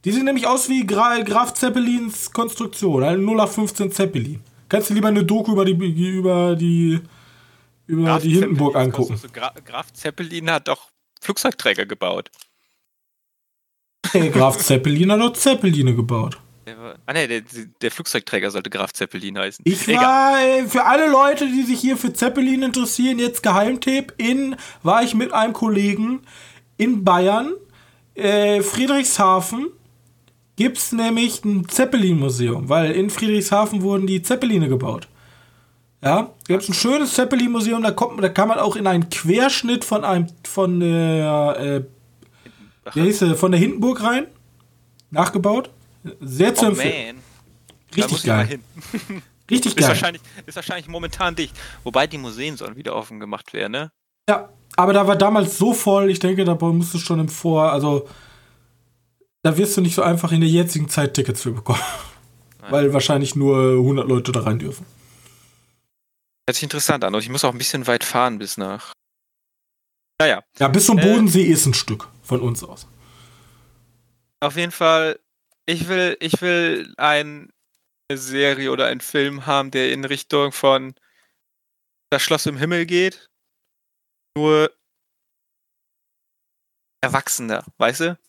[0.05, 4.41] Die sehen nämlich aus wie Gra Graf Zeppelins Konstruktion, ein 0815 Zeppelin.
[4.69, 6.99] Kannst du lieber eine Doku über die über die
[7.87, 9.19] über Graf die Hindenburg angucken.
[9.31, 10.89] Gra Graf Zeppelin hat doch
[11.21, 12.31] Flugzeugträger gebaut.
[14.11, 16.37] Hey, Graf Zeppelin hat doch Zeppeline gebaut.
[17.05, 17.41] Ah ne, der,
[17.81, 19.63] der, Flugzeugträger sollte Graf Zeppelin heißen.
[19.67, 20.03] Ich Egal.
[20.03, 25.03] war, äh, für alle Leute, die sich hier für Zeppelin interessieren, jetzt Geheimtipp, in war
[25.03, 26.21] ich mit einem Kollegen
[26.77, 27.53] in Bayern,
[28.15, 29.67] äh, Friedrichshafen,
[30.55, 35.07] gibt es nämlich ein Zeppelin-Museum, weil in Friedrichshafen wurden die Zeppeline gebaut.
[36.01, 39.85] Ja, da gibt es ein schönes Zeppelin-Museum, da, da kann man auch in einen Querschnitt
[39.85, 41.83] von einem, von der, äh,
[42.93, 44.27] wie hieß der, von der Hindenburg rein,
[45.11, 45.69] nachgebaut.
[46.19, 47.17] Sehr zu oh, empfehlen.
[47.95, 48.59] Richtig geil.
[49.49, 49.83] Richtig geil.
[49.83, 51.55] Ist wahrscheinlich, ist wahrscheinlich momentan dicht.
[51.83, 53.91] Wobei die Museen sollen wieder offen gemacht werden, ne?
[54.29, 57.71] Ja, aber da war damals so voll, ich denke, da musst du schon im Vor,
[57.71, 58.07] also
[59.43, 61.81] da wirst du nicht so einfach in der jetzigen Zeit Tickets für bekommen.
[62.61, 62.71] Nein.
[62.71, 64.85] Weil wahrscheinlich nur 100 Leute da rein dürfen.
[66.47, 68.93] Hört sich interessant an und ich muss auch ein bisschen weit fahren bis nach.
[70.19, 70.41] Naja.
[70.59, 72.87] Ja, bis zum äh, Bodensee ist ein Stück von uns aus.
[74.39, 75.19] Auf jeden Fall,
[75.65, 77.47] ich will, ich will eine
[78.11, 80.95] Serie oder einen Film haben, der in Richtung von
[82.09, 83.29] Das Schloss im Himmel geht.
[84.35, 84.71] Nur
[87.01, 88.19] erwachsener, weißt du?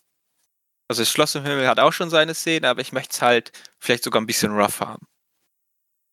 [0.87, 3.51] Also das Schloss im Himmel hat auch schon seine Szene, aber ich möchte es halt
[3.79, 5.07] vielleicht sogar ein bisschen rough haben.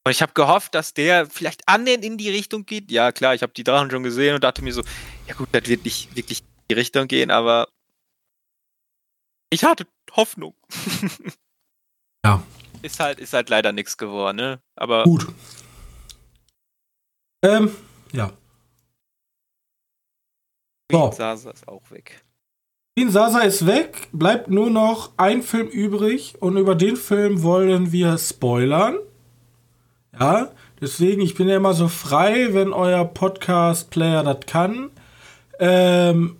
[0.04, 2.90] Und ich habe gehofft, dass der vielleicht annähernd in die Richtung geht.
[2.90, 4.82] Ja, klar, ich habe die Drachen schon gesehen und dachte mir so,
[5.28, 7.68] ja gut, das wird nicht wirklich in die Richtung gehen, aber
[9.50, 10.54] ich hatte Hoffnung.
[12.24, 12.42] ja.
[12.80, 14.62] Ist halt, ist halt leider nichts geworden, ne?
[14.74, 15.04] Aber.
[15.04, 15.28] Gut.
[17.44, 17.76] Ähm,
[18.12, 18.32] ja.
[20.92, 21.10] So.
[21.10, 22.22] Sasa ist auch weg.
[22.94, 27.90] Queen Sasa ist weg, bleibt nur noch ein Film übrig und über den Film wollen
[27.90, 28.96] wir spoilern.
[30.18, 34.90] Ja, deswegen, ich bin ja immer so frei, wenn euer Podcast-Player das kann.
[35.58, 36.36] Ähm,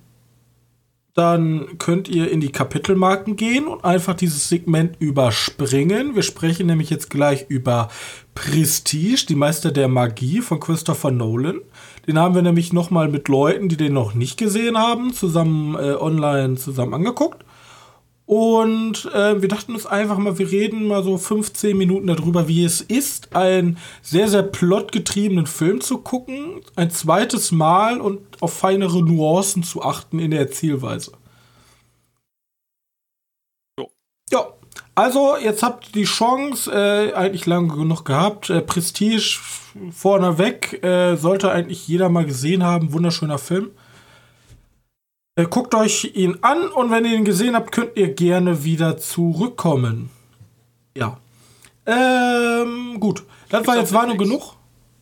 [1.14, 6.14] dann könnt ihr in die Kapitelmarken gehen und einfach dieses Segment überspringen.
[6.14, 7.88] Wir sprechen nämlich jetzt gleich über
[8.34, 11.60] Prestige, die Meister der Magie von Christopher Nolan.
[12.06, 15.94] Den haben wir nämlich nochmal mit Leuten, die den noch nicht gesehen haben, zusammen äh,
[15.94, 17.44] online zusammen angeguckt.
[18.24, 22.64] Und äh, wir dachten uns einfach mal, wir reden mal so 15 Minuten darüber, wie
[22.64, 29.02] es ist, einen sehr, sehr plotgetriebenen Film zu gucken, ein zweites Mal und auf feinere
[29.02, 31.12] Nuancen zu achten in der Erzählweise.
[33.78, 33.90] Jo.
[34.30, 34.46] Ja,
[34.94, 38.50] also jetzt habt ihr die Chance, äh, eigentlich lange genug gehabt.
[38.50, 39.38] Äh, Prestige
[39.90, 42.92] vorneweg, äh, sollte eigentlich jeder mal gesehen haben.
[42.92, 43.70] Wunderschöner Film.
[45.34, 48.98] Äh, guckt euch ihn an und wenn ihr ihn gesehen habt, könnt ihr gerne wieder
[48.98, 50.10] zurückkommen.
[50.96, 51.18] Ja.
[51.86, 53.24] Ähm, gut.
[53.48, 54.56] Das Gibt's war jetzt Warnung genug.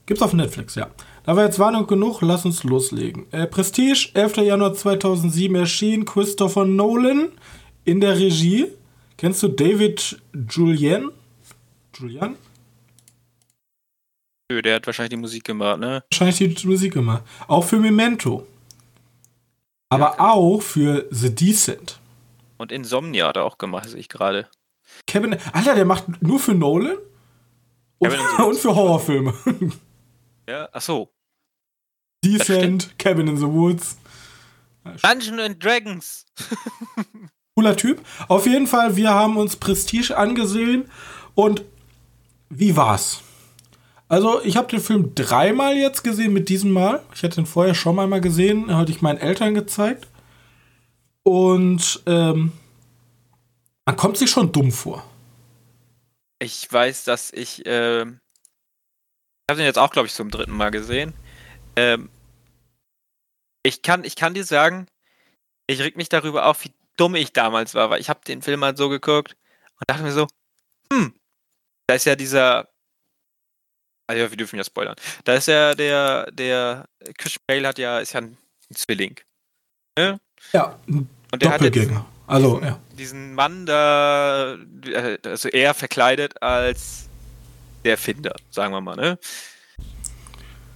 [0.06, 0.88] Gibt's auf Netflix, ja.
[1.24, 3.26] Da war jetzt Warnung genug, lass uns loslegen.
[3.32, 4.38] Äh, Prestige, 11.
[4.38, 7.32] Januar 2007 erschien, Christopher Nolan
[7.84, 8.68] in der Regie.
[9.20, 11.12] Kennst du David Julian?
[11.94, 12.36] Julian?
[14.50, 16.02] Nö, der hat wahrscheinlich die Musik gemacht, ne?
[16.10, 17.22] Wahrscheinlich die Musik gemacht.
[17.46, 18.46] Auch für Memento
[19.90, 20.20] aber ja.
[20.20, 22.00] auch für The Decent.
[22.56, 24.48] Und Insomnia hat er auch gemacht, sehe ich gerade.
[25.06, 26.96] Kevin, Alter, der macht nur für Nolan
[27.98, 29.34] und, und für Horrorfilme.
[30.48, 31.12] Ja, ach so.
[32.24, 33.98] Decent, Cabin in the Woods.
[35.02, 36.24] Dungeons and Dragons.
[37.60, 38.00] Cooler Typ.
[38.28, 40.90] Auf jeden Fall, wir haben uns Prestige angesehen
[41.34, 41.62] und
[42.48, 43.20] wie war's?
[44.08, 47.02] Also, ich habe den Film dreimal jetzt gesehen mit diesem Mal.
[47.14, 50.08] Ich hatte ihn vorher schon mal gesehen, hatte ich meinen Eltern gezeigt.
[51.22, 52.52] Und ähm,
[53.84, 55.04] man kommt sich schon dumm vor.
[56.38, 57.66] Ich weiß, dass ich.
[57.66, 61.12] Äh, ich habe den jetzt auch, glaube ich, zum dritten Mal gesehen.
[61.76, 62.08] Ähm,
[63.62, 64.86] ich, kann, ich kann dir sagen,
[65.66, 68.64] ich reg mich darüber auf, wie dumm ich damals war, weil ich habe den Film
[68.64, 69.36] halt so geguckt
[69.74, 70.26] und dachte mir so,
[70.92, 71.14] hm,
[71.86, 72.68] da ist ja dieser
[74.14, 74.96] ja, wir dürfen ja spoilern.
[75.24, 76.86] Da ist ja der, der
[77.16, 78.36] Christian Bale hat ja, ist ja ein,
[78.74, 79.16] Zwilling.
[79.98, 80.20] Ne?
[80.52, 82.80] Ja, ein Und der hat diesen, also, diesen, ja.
[82.96, 87.08] diesen Mann da, äh, also er verkleidet als
[87.84, 89.18] der Erfinder, sagen wir mal, ne?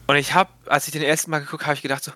[0.07, 2.13] Und ich habe, als ich den ersten Mal geguckt habe, ich gedacht so,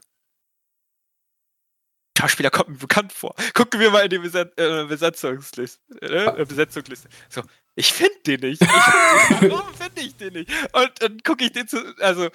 [2.19, 3.35] Schauspieler kommt mir bekannt vor.
[3.55, 5.81] Gucken wir mal in die Beset äh, Besetzungsliste.
[6.01, 7.09] Äh, Besetzungsliste.
[7.29, 7.43] So,
[7.77, 8.61] ich finde den nicht.
[8.61, 10.51] Ich, warum finde ich den nicht?
[10.73, 12.29] Und dann gucke ich den zu, also,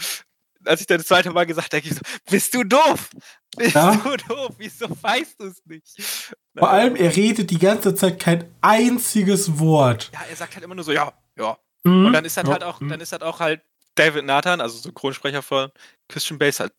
[0.63, 3.09] als ich dann das zweite Mal gesagt habe, ich so, bist du doof?
[3.57, 3.93] Bist ja?
[3.95, 4.55] du doof?
[4.57, 6.33] Wieso weißt du es nicht?
[6.57, 10.11] Vor allem, er redet die ganze Zeit kein einziges Wort.
[10.13, 11.57] Ja, er sagt halt immer nur so, ja, ja.
[11.83, 12.05] Mhm.
[12.05, 12.53] Und dann ist halt, ja.
[12.53, 13.61] halt auch, dann ist halt auch halt
[13.95, 15.71] David Nathan, also Synchronsprecher von
[16.07, 16.73] Christian Base, halt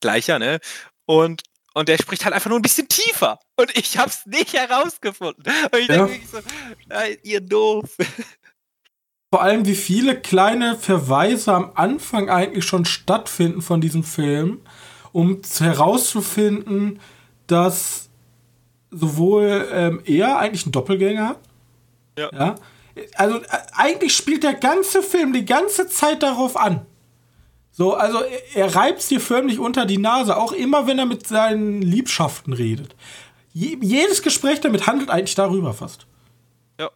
[0.00, 0.58] gleicher, ne?
[1.06, 1.42] Und
[1.74, 3.38] und der spricht halt einfach nur ein bisschen tiefer.
[3.56, 5.44] Und ich hab's nicht herausgefunden.
[5.72, 6.06] Und ich ja.
[6.06, 6.38] denke so,
[6.88, 7.96] nein, ihr doof.
[9.30, 14.62] Vor allem, wie viele kleine Verweise am Anfang eigentlich schon stattfinden von diesem Film,
[15.12, 17.00] um herauszufinden,
[17.46, 18.08] dass
[18.90, 21.40] sowohl ähm, er eigentlich einen Doppelgänger hat.
[22.18, 22.30] Ja.
[22.32, 22.54] ja.
[23.14, 26.86] Also äh, eigentlich spielt der ganze Film die ganze Zeit darauf an.
[27.78, 28.24] So, also
[28.54, 32.96] er reibt dir förmlich unter die Nase, auch immer wenn er mit seinen Liebschaften redet.
[33.52, 36.08] Je, jedes Gespräch damit handelt eigentlich darüber fast.
[36.80, 36.90] Ja.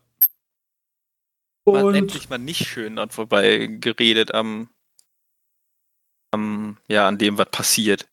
[1.63, 4.71] Und man endlich mal nicht schön an vorbei geredet am,
[6.33, 8.09] am, ja, an dem, was passiert.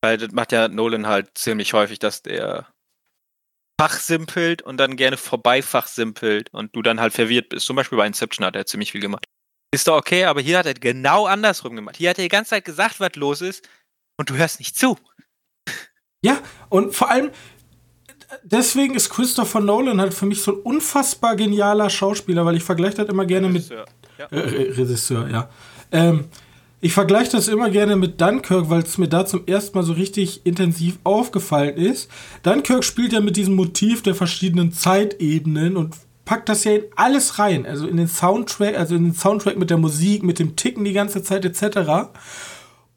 [0.00, 2.72] Weil das macht ja Nolan halt ziemlich häufig, dass der
[3.78, 7.66] fachsimpelt und dann gerne vorbei fachsimpelt und du dann halt verwirrt bist.
[7.66, 9.26] Zum Beispiel bei Inception hat er ziemlich viel gemacht.
[9.76, 11.98] Ist doch okay, aber hier hat er genau andersrum gemacht.
[11.98, 13.68] Hier hat er die ganze Zeit gesagt, was los ist
[14.16, 14.96] und du hörst nicht zu.
[16.24, 16.38] Ja,
[16.70, 17.30] und vor allem,
[18.42, 22.96] deswegen ist Christopher Nolan halt für mich so ein unfassbar genialer Schauspieler, weil ich vergleiche
[22.96, 23.84] das immer gerne Regisseur.
[24.18, 24.18] mit.
[24.18, 24.38] Ja.
[24.38, 25.50] Äh, Regisseur, ja.
[25.92, 26.24] Ähm,
[26.80, 29.92] ich vergleiche das immer gerne mit Dunkirk, weil es mir da zum ersten Mal so
[29.92, 32.10] richtig intensiv aufgefallen ist.
[32.44, 35.94] Dunkirk spielt ja mit diesem Motiv der verschiedenen Zeitebenen und
[36.26, 37.64] packt das ja in alles rein.
[37.64, 40.92] Also in den Soundtrack, also in den Soundtrack mit der Musik, mit dem Ticken die
[40.92, 42.10] ganze Zeit etc.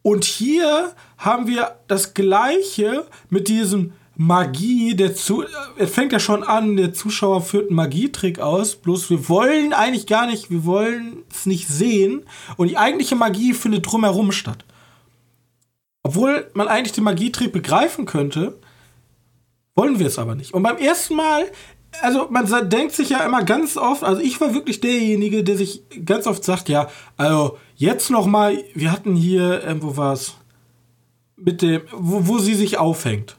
[0.01, 5.45] Und hier haben wir das Gleiche mit diesem Magie, der zu,
[5.77, 10.07] es fängt ja schon an, der Zuschauer führt einen Magietrick aus, bloß wir wollen eigentlich
[10.07, 12.25] gar nicht, wir wollen es nicht sehen
[12.57, 14.65] und die eigentliche Magie findet drumherum statt.
[16.03, 18.59] Obwohl man eigentlich den Magietrick begreifen könnte,
[19.75, 20.53] wollen wir es aber nicht.
[20.53, 21.45] Und beim ersten Mal,
[22.01, 25.83] also man denkt sich ja immer ganz oft, also ich war wirklich derjenige, der sich
[26.05, 26.87] ganz oft sagt, ja,
[27.17, 30.35] also jetzt noch mal, wir hatten hier, äh, wo war es,
[31.35, 33.37] mit dem, wo, wo sie sich aufhängt.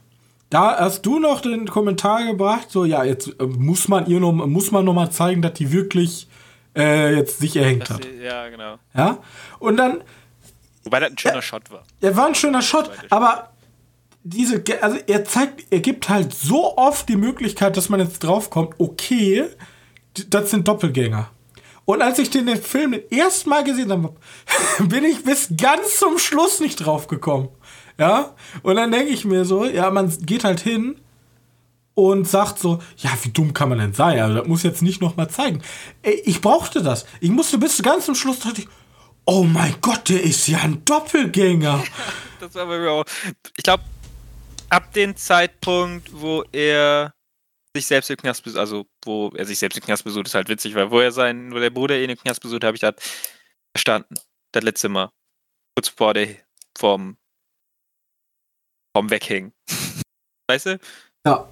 [0.49, 4.33] Da hast du noch den Kommentar gebracht, so ja, jetzt äh, muss man ihr noch,
[4.33, 6.27] muss man noch mal zeigen, dass die wirklich
[6.75, 8.03] äh, jetzt sich erhängt hat.
[8.03, 8.75] Sie, ja, genau.
[8.93, 9.19] Ja,
[9.59, 10.03] und dann.
[10.83, 11.83] Wobei das ein schöner äh, Shot war.
[12.01, 13.50] Er war ein schöner Shot, aber
[14.23, 18.75] diese, also er zeigt, er gibt halt so oft die Möglichkeit, dass man jetzt draufkommt,
[18.77, 19.45] okay,
[20.29, 21.29] das sind Doppelgänger.
[21.85, 24.15] Und als ich den, Film das erste Mal gesehen habe,
[24.79, 27.49] bin ich bis ganz zum Schluss nicht draufgekommen.
[27.97, 30.95] Ja, und dann denke ich mir so, ja, man geht halt hin
[31.93, 34.19] und sagt so, ja, wie dumm kann man denn sein?
[34.19, 35.61] Also, das muss jetzt nicht nochmal zeigen.
[36.23, 37.05] Ich brauchte das.
[37.19, 38.67] Ich musste bis ganz zum Schluss, dachte ich,
[39.25, 41.83] oh mein Gott, der ist ja ein Doppelgänger.
[42.39, 43.05] das war bei mir auch.
[43.57, 43.83] Ich glaube,
[44.71, 47.13] ab dem Zeitpunkt, wo er
[47.75, 50.49] sich selbst im Knast besucht, also wo er sich selbst im Knast besucht, ist halt
[50.49, 52.95] witzig, weil wo er seinen, wo der Bruder ihn im Knast besucht, habe ich das
[53.75, 54.15] verstanden.
[54.53, 55.11] Das letzte Mal.
[55.75, 56.35] Kurz vor der,
[56.77, 57.17] vom
[58.95, 59.53] vom Weghängen.
[60.49, 60.79] weißt du?
[61.25, 61.49] Ja.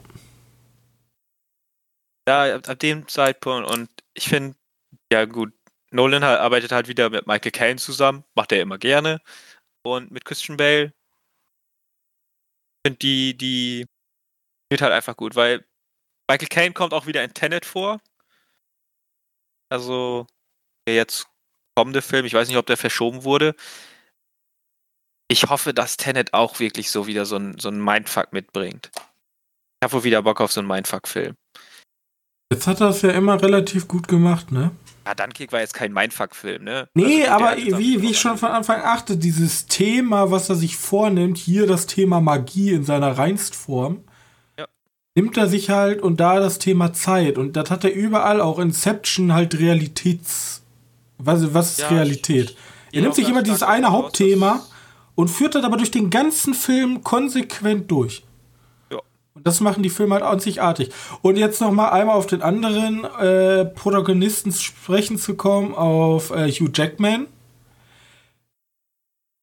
[2.26, 4.57] Da, ab dem Zeitpunkt und ich finde,
[5.11, 5.53] ja gut,
[5.91, 9.22] Nolan arbeitet halt wieder mit Michael Caine zusammen, macht er immer gerne.
[9.84, 10.93] Und mit Christian Bale
[12.89, 13.85] finde die, die
[14.69, 15.65] wird halt einfach gut, weil
[16.29, 17.99] Michael Caine kommt auch wieder in Tenet vor.
[19.71, 20.25] Also,
[20.87, 21.27] der jetzt
[21.75, 23.55] kommende Film, ich weiß nicht, ob der verschoben wurde,
[25.31, 28.89] ich hoffe, dass Tenet auch wirklich so wieder so ein, so ein Mindfuck mitbringt.
[28.95, 31.35] Ich habe wohl wieder Bock auf so einen Mindfuck-Film.
[32.51, 34.71] Jetzt hat er es ja immer relativ gut gemacht, ne?
[35.10, 36.88] Ja, Dunkirk war jetzt kein Mindfuck-Film, ne?
[36.93, 40.78] Nee, also, aber wie, wie ich schon von Anfang achte, dieses Thema, was er sich
[40.78, 44.03] vornimmt, hier das Thema Magie in seiner Reinstform,
[44.60, 44.68] ja.
[45.16, 47.39] nimmt er sich halt und da das Thema Zeit.
[47.39, 50.62] Und das hat er überall, auch Inception, halt Realitäts.
[51.18, 52.55] Was, was ist ja, Realität?
[52.91, 54.64] Er nimmt sich immer dieses eine Hauptthema
[55.16, 58.24] und führt das aber durch den ganzen Film konsequent durch.
[59.39, 60.89] Und das machen die Filme halt einzigartig.
[61.21, 66.51] Und jetzt noch mal einmal auf den anderen äh, Protagonisten sprechen zu kommen, auf äh,
[66.51, 67.27] Hugh Jackman.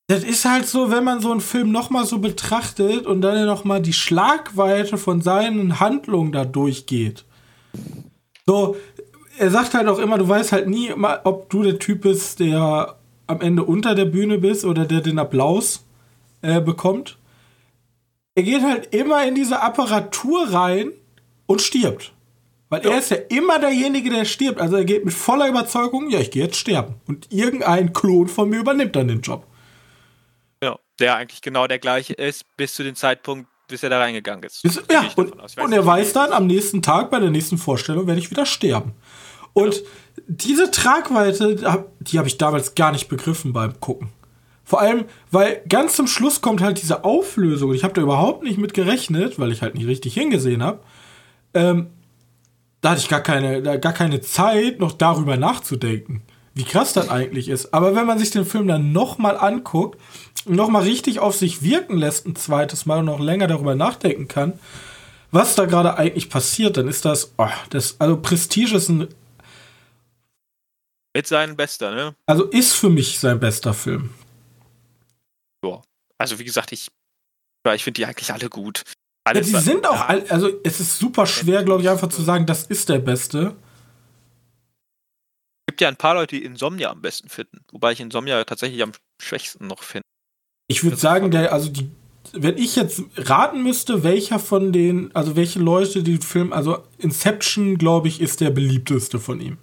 [0.08, 3.46] Das ist halt so, wenn man so einen Film noch mal so betrachtet und dann
[3.46, 7.24] noch mal die Schlagweite von seinen Handlungen da durchgeht.
[8.44, 8.76] So,
[9.38, 10.92] er sagt halt auch immer, du weißt halt nie,
[11.24, 15.18] ob du der Typ bist, der am Ende unter der Bühne bist oder der den
[15.18, 15.86] Applaus
[16.42, 17.16] äh, bekommt.
[18.36, 20.92] Er geht halt immer in diese Apparatur rein
[21.46, 22.12] und stirbt.
[22.68, 22.92] Weil ja.
[22.92, 24.60] er ist ja immer derjenige, der stirbt.
[24.60, 26.94] Also er geht mit voller Überzeugung, ja, ich gehe jetzt sterben.
[27.08, 29.44] Und irgendein Klon von mir übernimmt dann den Job.
[30.62, 34.44] Ja, der eigentlich genau der gleiche ist, bis zu dem Zeitpunkt, bis er da reingegangen
[34.44, 34.62] ist.
[34.62, 38.20] Bis, ja, und, und er weiß dann, am nächsten Tag, bei der nächsten Vorstellung, werde
[38.20, 38.92] ich wieder sterben.
[39.52, 39.82] Und ja
[40.26, 41.56] diese Tragweite,
[42.00, 44.10] die habe ich damals gar nicht begriffen beim Gucken.
[44.66, 47.72] Vor allem, weil ganz zum Schluss kommt halt diese Auflösung.
[47.72, 50.80] Ich habe da überhaupt nicht mit gerechnet, weil ich halt nicht richtig hingesehen habe.
[51.54, 51.86] Ähm,
[52.80, 56.22] da hatte ich gar keine, gar keine Zeit, noch darüber nachzudenken,
[56.54, 57.72] wie krass das eigentlich ist.
[57.72, 60.00] Aber wenn man sich den Film dann nochmal anguckt
[60.46, 64.26] und nochmal richtig auf sich wirken lässt, ein zweites Mal und noch länger darüber nachdenken
[64.26, 64.54] kann,
[65.30, 69.06] was da gerade eigentlich passiert, dann ist das, oh, das, also Prestige ist ein
[71.14, 72.14] mit seinem bester, ne?
[72.26, 74.10] Also ist für mich sein bester Film.
[75.64, 75.82] Ja.
[76.18, 76.88] Also wie gesagt, ich,
[77.74, 78.82] ich finde die eigentlich alle gut.
[79.24, 82.22] Alles, ja, die sind auch, all, also es ist super schwer, glaube ich, einfach zu
[82.22, 83.56] sagen, das ist der beste.
[85.66, 87.64] Es gibt ja ein paar Leute, die Insomnia am besten finden.
[87.72, 90.04] Wobei ich Insomnia tatsächlich am schwächsten noch finde.
[90.68, 91.90] Ich würde sagen, der, also die,
[92.32, 97.78] wenn ich jetzt raten müsste, welcher von den, also welche Leute die Film, also Inception,
[97.78, 99.58] glaube ich, ist der beliebteste von ihm.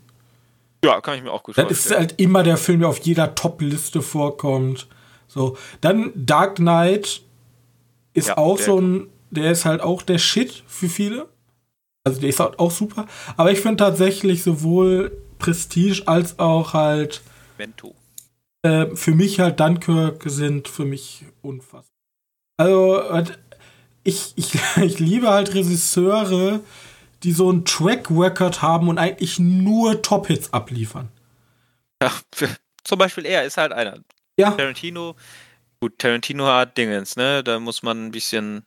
[0.84, 1.70] Ja, kann ich mir auch gut vorstellen.
[1.70, 4.88] Das ist halt immer der Film, der auf jeder Top-Liste vorkommt.
[5.34, 7.22] So, dann Dark Knight
[8.14, 11.28] ist ja, auch so ein, der ist halt auch der Shit für viele.
[12.04, 13.08] Also der ist halt auch super.
[13.36, 17.22] Aber ich finde tatsächlich sowohl Prestige als auch halt
[17.58, 17.96] Vento.
[18.62, 21.90] Äh, für mich halt Dunkirk sind für mich unfassbar.
[22.58, 23.02] Also
[24.04, 24.54] ich, ich,
[24.84, 26.60] ich liebe halt Regisseure,
[27.24, 31.10] die so einen Track Record haben und eigentlich nur Top-Hits abliefern.
[32.02, 32.12] Ja,
[32.84, 34.00] zum Beispiel er ist halt einer.
[34.38, 34.52] Ja.
[34.52, 35.16] Tarantino,
[35.82, 37.44] gut, Tarantino hat Dingens, ne?
[37.44, 38.64] Da muss man ein bisschen.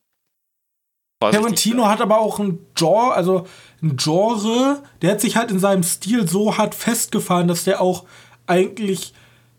[1.21, 1.91] Tarantino sein.
[1.91, 3.47] hat aber auch ein Genre, also
[3.83, 8.05] ein Genre, der hat sich halt in seinem Stil so hart festgefahren, dass der auch
[8.47, 9.15] eigentlich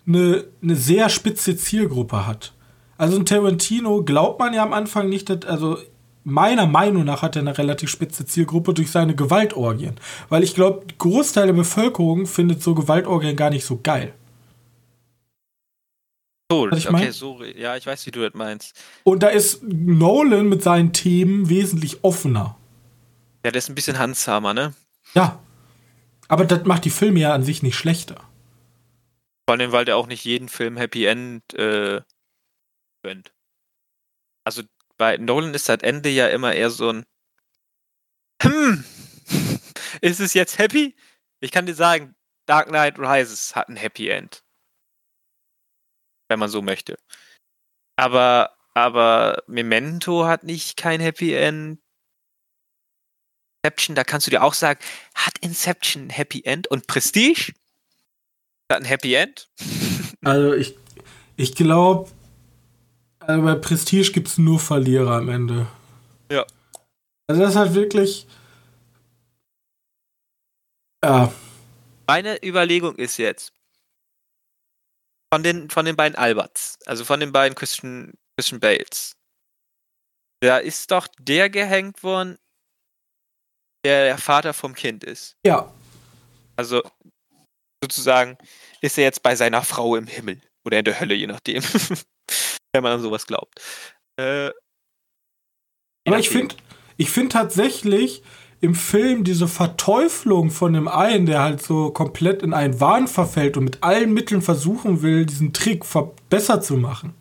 [0.05, 2.53] eine, eine sehr spitze Zielgruppe hat.
[2.97, 5.77] Also ein Tarantino glaubt man ja am Anfang nicht, dass, also
[6.23, 9.95] meiner Meinung nach hat er eine relativ spitze Zielgruppe durch seine Gewaltorgien.
[10.29, 14.13] Weil ich glaube, Großteil der Bevölkerung findet so Gewaltorgien gar nicht so geil.
[16.49, 18.81] So, ich okay, so, ja, ich weiß, wie du das meinst.
[19.03, 22.57] Und da ist Nolan mit seinen Themen wesentlich offener.
[23.43, 24.73] Ja, der ist ein bisschen handsamer, ne?
[25.13, 25.39] Ja.
[26.29, 28.15] Aber das macht die Filme ja an sich nicht schlechter.
[29.45, 32.01] Vor allem, weil der auch nicht jeden Film Happy End äh,
[33.03, 33.33] gönnt.
[34.45, 34.63] Also
[34.97, 37.05] bei Nolan ist das Ende ja immer eher so ein
[38.41, 38.85] Hm,
[40.01, 40.95] ist es jetzt happy?
[41.41, 44.43] Ich kann dir sagen, Dark Knight Rises hat ein Happy End
[46.29, 46.97] wenn man so möchte.
[47.95, 51.79] Aber, aber Memento hat nicht kein Happy End.
[53.63, 54.79] Inception, da kannst du dir auch sagen,
[55.15, 56.67] hat Inception ein Happy End?
[56.67, 57.53] Und Prestige?
[58.71, 59.49] Hat ein Happy End?
[60.23, 60.75] Also ich,
[61.37, 62.09] ich glaube,
[63.19, 65.67] also bei Prestige gibt es nur Verlierer am Ende.
[66.31, 66.45] Ja.
[67.27, 68.25] Also das ist halt wirklich.
[71.03, 71.31] Ja.
[72.07, 73.53] Meine Überlegung ist jetzt,
[75.33, 79.15] von den, von den beiden Alberts, also von den beiden Christian, Christian Bales.
[80.41, 82.37] Da ist doch der gehängt worden,
[83.85, 85.35] der der Vater vom Kind ist.
[85.45, 85.73] Ja.
[86.55, 86.81] Also
[87.83, 88.37] sozusagen
[88.81, 91.63] ist er jetzt bei seiner Frau im Himmel oder in der Hölle, je nachdem,
[92.73, 93.61] wenn man an sowas glaubt.
[94.19, 94.51] Äh,
[96.07, 96.55] Aber ich finde
[96.97, 98.23] ich find tatsächlich,
[98.59, 103.55] im Film diese Verteuflung von dem einen, der halt so komplett in einen Wahn verfällt
[103.55, 105.83] und mit allen Mitteln versuchen will, diesen Trick
[106.29, 107.13] besser zu machen.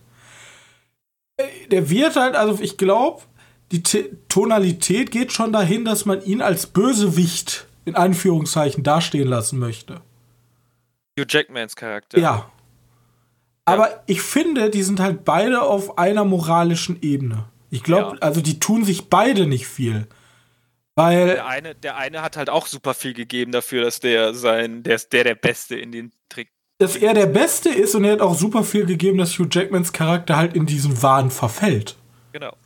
[1.36, 3.22] Äh, der wird halt, also ich glaube,
[3.72, 9.58] die T Tonalität geht schon dahin, dass man ihn als Bösewicht in Anführungszeichen dastehen lassen
[9.58, 10.00] möchte.
[11.18, 12.18] Hugh Jackmans Charakter.
[12.18, 12.50] Ja.
[13.64, 14.02] Aber ja.
[14.06, 17.44] ich finde, die sind halt beide auf einer moralischen Ebene.
[17.70, 18.22] Ich glaube, ja.
[18.22, 20.06] also die tun sich beide nicht viel.
[20.98, 24.82] Weil der eine, der eine hat halt auch super viel gegeben dafür, dass der sein,
[24.82, 26.50] der ist der der Beste in den Trick.
[26.78, 29.92] Dass er der Beste ist und er hat auch super viel gegeben, dass Hugh Jackmans
[29.92, 31.96] Charakter halt in diesen Wahn verfällt.
[32.32, 32.56] Genau.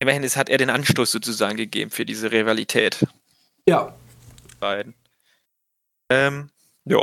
[0.00, 3.06] Immerhin ist, hat er den Anstoß sozusagen gegeben für diese Rivalität.
[3.66, 3.96] Ja.
[4.60, 4.94] Beiden.
[6.10, 6.50] Ähm,
[6.84, 7.02] ja.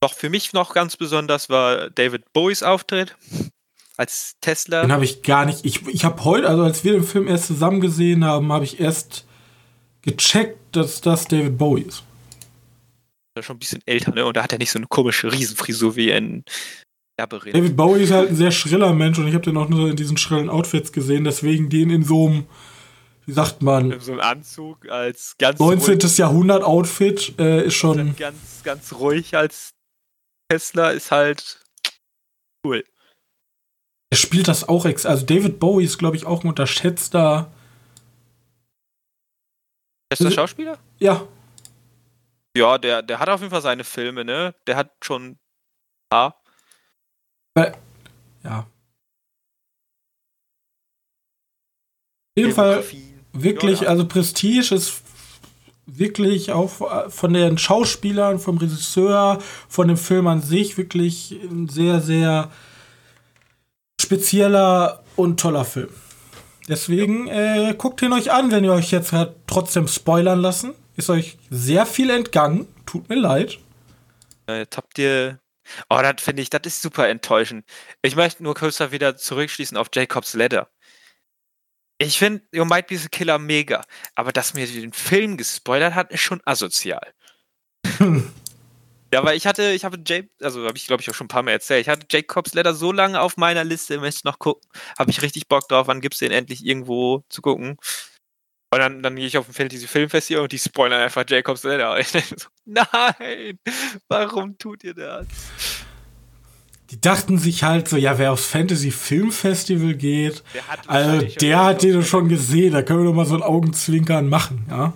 [0.00, 3.16] Doch für mich noch ganz besonders war David Bowies Auftritt
[3.96, 4.82] als Tesla.
[4.82, 5.64] Den habe ich gar nicht.
[5.64, 8.80] Ich, ich habe heute, also als wir den Film erst zusammen gesehen haben, habe ich
[8.80, 9.26] erst
[10.02, 12.04] gecheckt, dass das David Bowie ist.
[13.34, 14.24] Der ist schon ein bisschen älter, ne?
[14.24, 16.44] Und da hat er nicht so eine komische Riesenfrisur wie ein
[17.18, 17.52] Erberin.
[17.52, 19.96] David Bowie ist halt ein sehr schriller Mensch und ich habe den auch nur in
[19.96, 22.46] diesen schrillen Outfits gesehen, deswegen den in so einem,
[23.24, 25.98] wie sagt man, in so einem Anzug als ganz 19.
[26.16, 29.70] Jahrhundert Outfit äh, ist schon ganz ganz ruhig als
[30.48, 31.60] Tesla ist halt
[32.64, 32.84] cool.
[34.10, 35.04] Er spielt das auch ex.
[35.04, 37.50] Also David Bowie ist, glaube ich, auch ein unterschätzter.
[40.10, 40.78] Ist der Schauspieler?
[40.98, 41.26] Ja.
[42.56, 44.54] Ja, der, der hat auf jeden Fall seine Filme, ne?
[44.66, 45.38] Der hat schon.
[46.10, 46.32] Ah.
[47.54, 47.72] Äh,
[48.44, 48.60] ja.
[48.60, 48.66] Auf
[52.36, 52.84] jeden Fall
[53.32, 53.90] wirklich, ja, ja.
[53.90, 55.02] also Prestige ist
[55.86, 59.38] wirklich auch von den Schauspielern, vom Regisseur,
[59.68, 62.50] von dem Film an sich wirklich ein sehr, sehr
[64.06, 65.90] spezieller und toller Film.
[66.68, 70.74] Deswegen äh, guckt ihn euch an, wenn ihr euch jetzt halt trotzdem spoilern lassen.
[70.96, 72.66] Ist euch sehr viel entgangen.
[72.86, 73.58] Tut mir leid.
[74.48, 75.40] Jetzt habt ihr.
[75.90, 77.64] Oh, das finde ich, das ist super enttäuschend.
[78.02, 80.70] Ich möchte nur kurz da wieder zurückschließen auf Jacobs Ladder.
[81.98, 83.84] Ich finde You Might Be the Killer mega,
[84.14, 87.12] aber dass mir den Film gespoilert hat, ist schon asozial.
[89.16, 91.28] Ja, weil ich hatte, ich habe Jake, also habe ich glaube ich auch schon ein
[91.28, 94.68] paar Mal erzählt, ich hatte Jacob's Letter so lange auf meiner Liste, möchte noch gucken,
[94.98, 97.78] habe ich richtig Bock drauf, wann gibt's den endlich irgendwo zu gucken.
[98.70, 101.98] Und dann, dann gehe ich auf ein Fantasy Filmfestival und die spoilern einfach Jacob's Letter.
[102.04, 102.18] So,
[102.66, 103.58] nein,
[104.08, 105.26] warum tut ihr das?
[106.90, 111.64] Die dachten sich halt so, ja, wer aufs Fantasy Filmfestival geht, der hat, also, der
[111.64, 114.92] hat den schon gesehen, da können wir doch mal so ein Augenzwinkern machen, ja.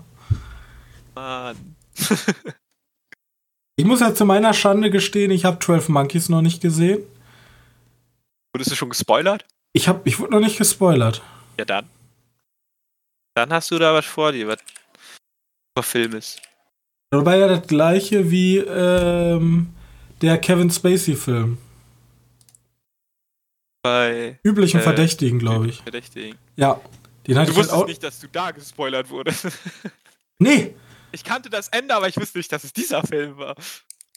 [1.15, 1.77] Mann.
[3.81, 7.03] ich muss ja zu meiner Schande gestehen, ich habe 12 Monkeys noch nicht gesehen.
[8.53, 9.47] Wurdest du schon gespoilert?
[9.73, 11.23] Ich, hab, ich wurde noch nicht gespoilert.
[11.59, 11.89] Ja, dann.
[13.35, 14.59] Dann hast du da was vor dir, was
[15.75, 16.43] vor Film ist.
[17.11, 19.73] Wobei ja das gleiche wie ähm,
[20.21, 21.57] der Kevin Spacey-Film.
[23.83, 25.81] Bei üblichen äh, Verdächtigen, glaube ich.
[25.81, 26.37] Verdächtigen.
[26.57, 26.79] Ja.
[27.27, 29.47] Den du halt wusstest halt auch nicht, dass du da gespoilert wurdest.
[30.39, 30.75] nee.
[31.13, 33.57] Ich kannte das Ende, aber ich wusste nicht, dass es dieser Film war.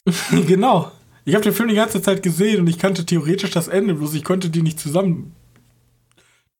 [0.46, 0.92] genau.
[1.24, 4.14] Ich habe den Film die ganze Zeit gesehen und ich kannte theoretisch das Ende, bloß
[4.14, 5.34] ich konnte die nicht zusammen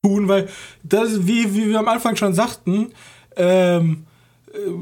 [0.03, 0.49] tun, weil
[0.83, 2.93] das, wie, wie wir am Anfang schon sagten,
[3.37, 4.07] ähm,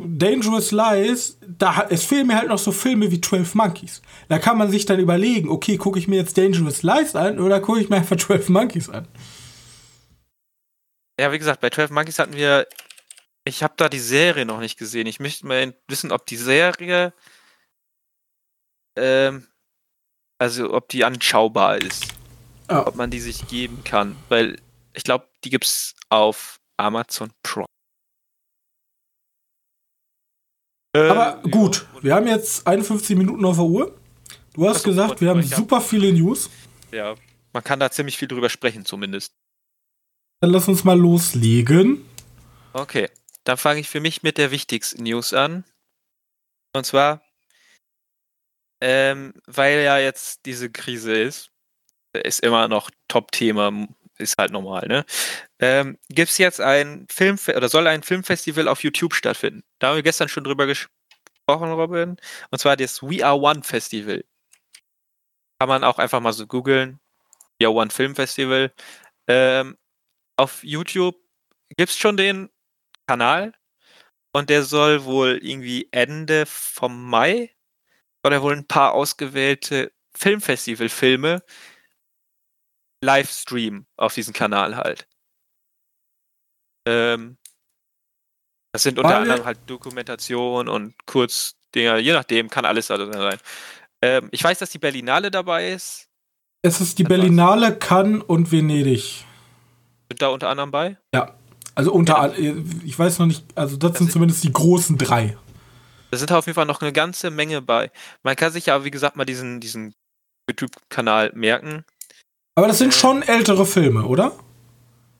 [0.06, 4.02] Dangerous Lies, da, es fehlen mir halt noch so Filme wie 12 Monkeys.
[4.28, 7.60] Da kann man sich dann überlegen, okay, gucke ich mir jetzt Dangerous Lies an oder
[7.60, 9.08] gucke ich mir einfach 12 Monkeys an?
[11.18, 12.66] Ja, wie gesagt, bei 12 Monkeys hatten wir,
[13.44, 15.06] ich habe da die Serie noch nicht gesehen.
[15.06, 17.12] Ich möchte mal wissen, ob die Serie,
[18.96, 19.46] ähm,
[20.38, 22.06] also ob die anschaubar ist.
[22.68, 22.82] Oh.
[22.86, 24.16] Ob man die sich geben kann.
[24.28, 24.60] Weil
[24.92, 27.66] ich glaube, die gibt's auf Amazon Prime.
[30.94, 32.02] Aber ähm, gut, ja.
[32.02, 33.98] wir haben jetzt 51 Minuten auf der Uhr.
[34.54, 36.50] Du hast gesagt, wir haben super viele News.
[36.90, 37.14] Ja,
[37.54, 39.32] man kann da ziemlich viel drüber sprechen, zumindest.
[40.40, 42.04] Dann lass uns mal loslegen.
[42.74, 43.08] Okay,
[43.44, 45.64] dann fange ich für mich mit der wichtigsten News an.
[46.74, 47.22] Und zwar,
[48.80, 51.50] ähm, weil ja jetzt diese Krise ist,
[52.14, 53.88] ist immer noch Top-Thema,
[54.18, 55.04] ist halt normal, ne?
[55.60, 59.62] Ähm, Gibt es jetzt ein Film oder soll ein Filmfestival auf YouTube stattfinden?
[59.78, 62.16] Da haben wir gestern schon drüber gesprochen, Robin.
[62.50, 64.24] Und zwar das We Are One Festival.
[65.58, 67.00] Kann man auch einfach mal so googeln.
[67.58, 68.72] We Are One Film Festival.
[69.28, 69.78] Ähm,
[70.36, 71.16] auf YouTube
[71.76, 72.50] gibt es schon den
[73.06, 73.52] Kanal
[74.32, 77.54] und der soll wohl irgendwie Ende vom Mai
[78.24, 81.42] oder wohl ein paar ausgewählte Filmfestival-Filme
[83.04, 85.08] Livestream auf diesem Kanal halt.
[86.86, 87.36] Ähm,
[88.72, 93.38] das sind unter anderem halt Dokumentation und Kurzdinger, je nachdem, kann alles da sein.
[94.00, 96.08] Ähm, ich weiß, dass die Berlinale dabei ist.
[96.62, 97.76] Es ist die Berlinale.
[97.76, 99.24] Cannes und Venedig.
[100.08, 100.96] Sind da unter anderem bei?
[101.14, 101.36] Ja.
[101.74, 102.54] Also unter ja.
[102.84, 105.36] ich weiß noch nicht, also das, das sind zumindest die großen drei.
[106.10, 107.90] Da sind auf jeden Fall noch eine ganze Menge bei.
[108.22, 109.94] Man kann sich ja, wie gesagt, mal diesen, diesen
[110.48, 111.84] YouTube-Kanal merken.
[112.54, 114.32] Aber das sind schon ältere Filme, oder?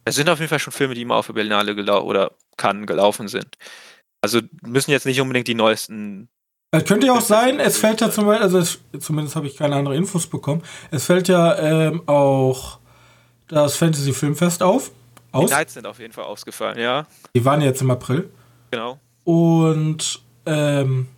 [0.04, 2.84] Es sind auf jeden Fall schon Filme, die immer auf der Berlinale gelau oder kann
[2.84, 3.56] gelaufen sind.
[4.20, 6.28] Also müssen jetzt nicht unbedingt die neuesten.
[6.72, 9.56] Es könnte ja auch sein, es fällt ja zum Beispiel, also es, zumindest habe ich
[9.56, 12.78] keine anderen Infos bekommen, es fällt ja ähm, auch
[13.48, 14.90] das Fantasy Filmfest auf.
[15.32, 15.50] Aus.
[15.50, 17.06] Die Nights sind auf jeden Fall ausgefallen, ja.
[17.34, 18.30] Die waren jetzt im April.
[18.70, 19.00] Genau.
[19.24, 21.08] Und ähm,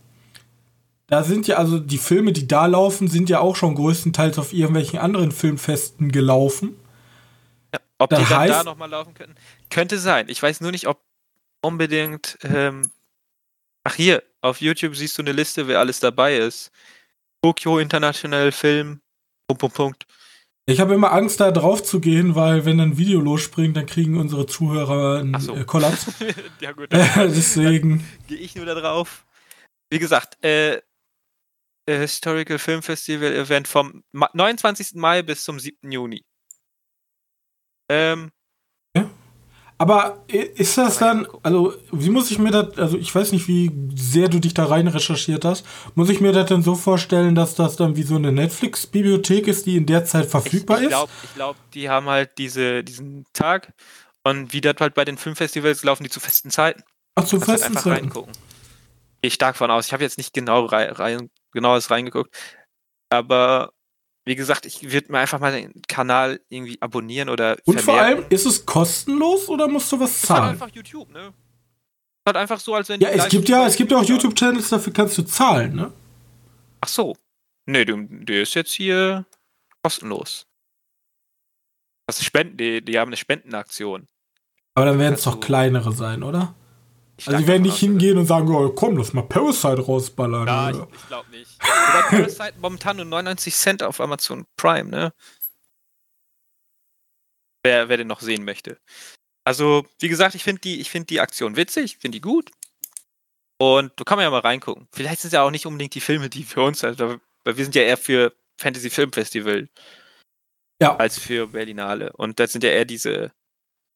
[1.06, 4.52] da sind ja also die Filme, die da laufen, sind ja auch schon größtenteils auf
[4.52, 6.76] irgendwelchen anderen Filmfesten gelaufen.
[7.72, 9.34] Ja, ob das die dann heißt, da nochmal laufen könnten?
[9.70, 10.28] Könnte sein.
[10.28, 11.00] Ich weiß nur nicht, ob
[11.60, 12.38] unbedingt.
[12.42, 12.90] Ähm,
[13.82, 16.70] ach, hier, auf YouTube siehst du eine Liste, wer alles dabei ist.
[17.42, 19.00] Tokyo International Film.
[19.46, 20.06] Punkt, Punkt, Punkt.
[20.66, 24.18] Ich habe immer Angst, da drauf zu gehen, weil wenn ein Video losspringt, dann kriegen
[24.18, 25.54] unsere Zuhörer einen so.
[25.54, 26.06] äh, Kollaps.
[26.60, 26.90] ja, gut.
[26.90, 28.06] deswegen.
[28.28, 29.26] Gehe ich nur da drauf.
[29.90, 30.80] Wie gesagt, äh,
[31.86, 34.94] Historical Film Festival Event vom 29.
[34.94, 35.92] Mai bis zum 7.
[35.92, 36.24] Juni.
[37.90, 38.30] Ähm.
[39.76, 43.72] Aber ist das dann, also wie muss ich mir das, also ich weiß nicht, wie
[43.96, 45.66] sehr du dich da rein recherchiert hast,
[45.96, 49.66] muss ich mir das denn so vorstellen, dass das dann wie so eine Netflix-Bibliothek ist,
[49.66, 51.24] die in der Zeit verfügbar ich, ich glaub, ist?
[51.24, 53.72] Ich glaube, die haben halt diese, diesen Tag
[54.22, 56.82] und wie das halt bei den Filmfestivals laufen die zu festen Zeiten.
[57.16, 58.04] Ach, zu festen halt Zeiten.
[58.04, 58.32] Reingucken.
[58.32, 59.86] Gehe ich stark von aus.
[59.86, 62.34] Ich habe jetzt nicht genau rein, rein genaues reingeguckt.
[63.10, 63.73] Aber
[64.24, 67.56] wie gesagt, ich würde mir einfach mal den Kanal irgendwie abonnieren oder.
[67.64, 67.84] Und vermerken.
[67.84, 70.54] vor allem, ist es kostenlos oder musst du was zahlen?
[70.54, 71.26] Ist halt einfach YouTube, ne?
[71.28, 74.70] Ist halt einfach so, als wenn Ja, es gibt ja, es gibt ja auch YouTube-Channels,
[74.70, 75.92] dafür kannst du zahlen, ne?
[76.80, 77.16] Ach so.
[77.66, 79.26] Nee, der ist jetzt hier
[79.82, 80.46] kostenlos.
[82.06, 84.06] Das ist Spenden, die, die haben eine Spendenaktion.
[84.74, 86.54] Aber dann werden es doch kleinere sein, oder?
[87.16, 90.46] Ich also, sie werden nicht hingehen und sagen, oh, komm, lass mal Parasite rausballern.
[90.46, 91.50] Ja, ich, ich glaube nicht.
[91.60, 95.12] Wobei Parasite momentan nur 99 Cent auf Amazon Prime, ne?
[97.62, 98.78] Wer, wer den noch sehen möchte.
[99.44, 102.50] Also, wie gesagt, ich finde die, find die Aktion witzig, finde die gut.
[103.58, 104.88] Und da kann man ja mal reingucken.
[104.92, 107.64] Vielleicht sind es ja auch nicht unbedingt die Filme, die für uns, also, weil wir
[107.64, 109.68] sind ja eher für Fantasy Film Festival.
[110.82, 110.96] Ja.
[110.96, 112.12] Als für Berlinale.
[112.14, 113.32] Und das sind ja eher diese.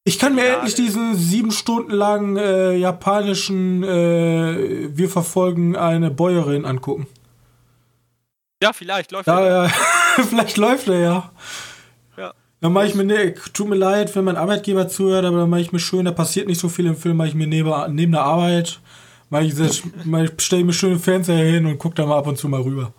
[0.05, 0.67] Ich kann mir Berlinale.
[0.67, 7.07] endlich diesen sieben Stunden langen äh, japanischen äh, Wir verfolgen eine Bäuerin angucken.
[8.63, 9.65] Ja, vielleicht läuft ja, er.
[9.65, 9.69] Ja.
[10.25, 11.33] vielleicht läuft er ja.
[12.17, 12.35] Ja.
[12.61, 15.61] Dann mache ich mir, ne, tut mir leid, wenn mein Arbeitgeber zuhört, aber dann mache
[15.61, 18.13] ich mir schön, da passiert nicht so viel im Film, mache ich mir neben, neben
[18.13, 18.81] der Arbeit,
[19.31, 19.55] mache ich,
[20.39, 22.93] stelle mir schön den Fernseher hin und gucke da mal ab und zu mal rüber.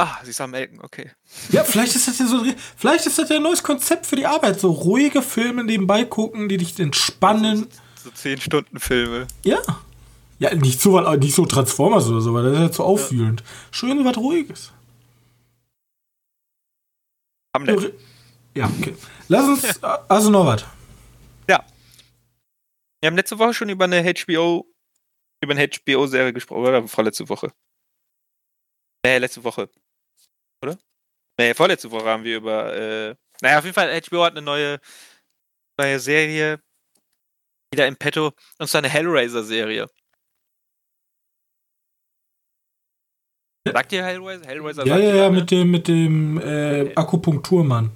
[0.00, 1.10] Ah, sie ist am Melken, okay.
[1.50, 2.44] Ja, vielleicht ist das ja so,
[2.76, 4.60] vielleicht ist das ja ein neues Konzept für die Arbeit.
[4.60, 7.66] So ruhige Filme nebenbei gucken, die dich entspannen.
[7.96, 9.26] So, so, so 10 Stunden Filme.
[9.42, 9.58] Ja.
[10.38, 13.40] Ja, nicht so, nicht so Transformers oder so, weil das ist ja zu auffühlend.
[13.40, 13.46] Ja.
[13.72, 14.72] Schön was Ruhiges.
[17.56, 17.92] Hamlet.
[18.54, 18.94] Ja, okay.
[19.26, 20.64] Lass uns, also noch was.
[21.50, 21.64] Ja.
[23.00, 24.64] Wir haben letzte Woche schon über eine HBO,
[25.42, 26.86] über eine HBO-Serie gesprochen, oder?
[26.86, 27.50] Vorletzte Woche.
[29.04, 29.68] Äh, letzte Woche.
[30.62, 30.78] Oder?
[31.38, 34.80] Nee, vorletzte Woche haben wir über, äh, naja, auf jeden Fall, HBO hat eine neue,
[35.78, 36.60] neue Serie
[37.72, 39.88] wieder im Petto, und zwar eine Hellraiser-Serie.
[43.66, 44.46] Sagt ihr Hellraiser?
[44.46, 47.90] Hellraiser ja, ja, ja, mit dem, mit dem äh, Akupunkturmann.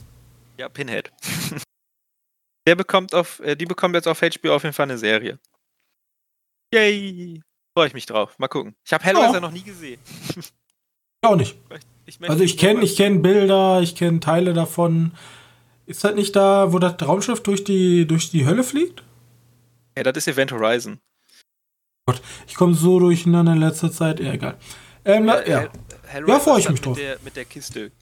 [0.58, 1.10] Ja, Pinhead.
[2.66, 5.38] Der bekommt auf, äh, die bekommt jetzt auf HBO auf jeden Fall eine Serie.
[6.72, 7.42] Yay!
[7.76, 8.38] Freue ich mich drauf.
[8.38, 8.76] Mal gucken.
[8.84, 9.40] Ich habe Hellraiser oh.
[9.40, 10.00] noch nie gesehen.
[11.22, 11.56] Auch nicht.
[12.20, 15.12] Ich also ich kenne ich kenn Bilder, ich kenne Teile davon.
[15.86, 19.02] Ist das nicht da, wo das Raumschiff durch die, durch die Hölle fliegt?
[19.96, 21.00] Ja, das ist Event Horizon.
[22.06, 24.20] Gott, ich komme so durcheinander in letzter Zeit.
[24.20, 24.58] Ja, egal.
[25.04, 25.68] Ähm, ja, ja.
[26.26, 26.96] ja freue ich mich drauf.
[26.96, 27.92] Mit der, mit der Kiste.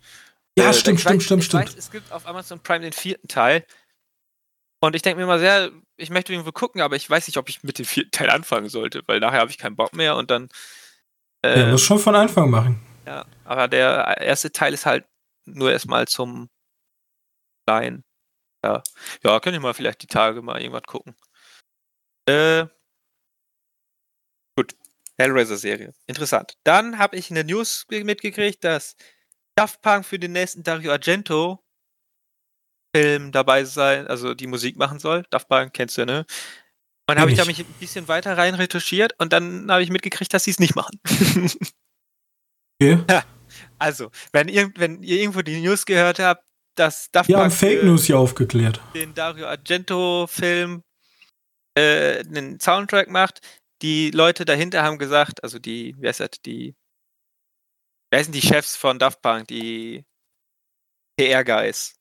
[0.59, 1.67] Ja, äh, stimmt, stimmt, weiß, stimmt, stimmt.
[1.67, 3.65] Weiß, es gibt auf Amazon Prime den vierten Teil.
[4.81, 7.49] Und ich denke mir mal sehr, ich möchte irgendwo gucken, aber ich weiß nicht, ob
[7.49, 10.31] ich mit dem vierten Teil anfangen sollte, weil nachher habe ich keinen Bock mehr und
[10.31, 10.49] dann.
[11.43, 12.90] Äh, ja, muss schon von Anfang machen.
[13.07, 15.07] Ja, aber der erste Teil ist halt
[15.47, 16.49] nur erstmal zum
[17.67, 18.05] Kleinen.
[18.65, 18.83] Ja.
[19.25, 21.15] ja, können wir mal vielleicht die Tage mal irgendwas gucken.
[22.29, 22.67] Äh,
[24.57, 24.77] gut,
[25.19, 25.93] Hellraiser-Serie.
[26.07, 26.55] Interessant.
[26.65, 28.97] Dann habe ich eine News mitgekriegt, dass
[29.57, 31.65] Daft Punk für den nächsten Dario Argento
[32.95, 35.25] Film dabei sein, also die Musik machen soll.
[35.31, 36.27] Daft Punk kennst du, ne?
[37.09, 39.91] Und dann habe ich da mich ein bisschen weiter rein retuschiert und dann habe ich
[39.91, 41.01] mitgekriegt, dass sie es nicht machen.
[42.81, 42.99] Okay.
[43.79, 47.83] Also, wenn ihr, wenn ihr irgendwo die News gehört habt, dass Daft Punk haben Fake
[47.83, 48.81] News hier aufgeklärt.
[48.95, 50.83] Den Dario Argento-Film
[51.77, 53.41] äh, einen Soundtrack macht,
[53.83, 56.75] die Leute dahinter haben gesagt, also die, wer ist das, die,
[58.11, 60.05] wer sind die Chefs von Daft Punk, die
[61.19, 61.95] PR-Guys?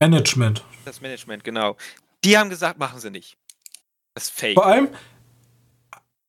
[0.00, 0.64] Management.
[0.84, 1.76] Das Management, genau.
[2.24, 3.36] Die haben gesagt, machen sie nicht.
[4.14, 4.54] Das ist fake.
[4.54, 4.88] Vor allem,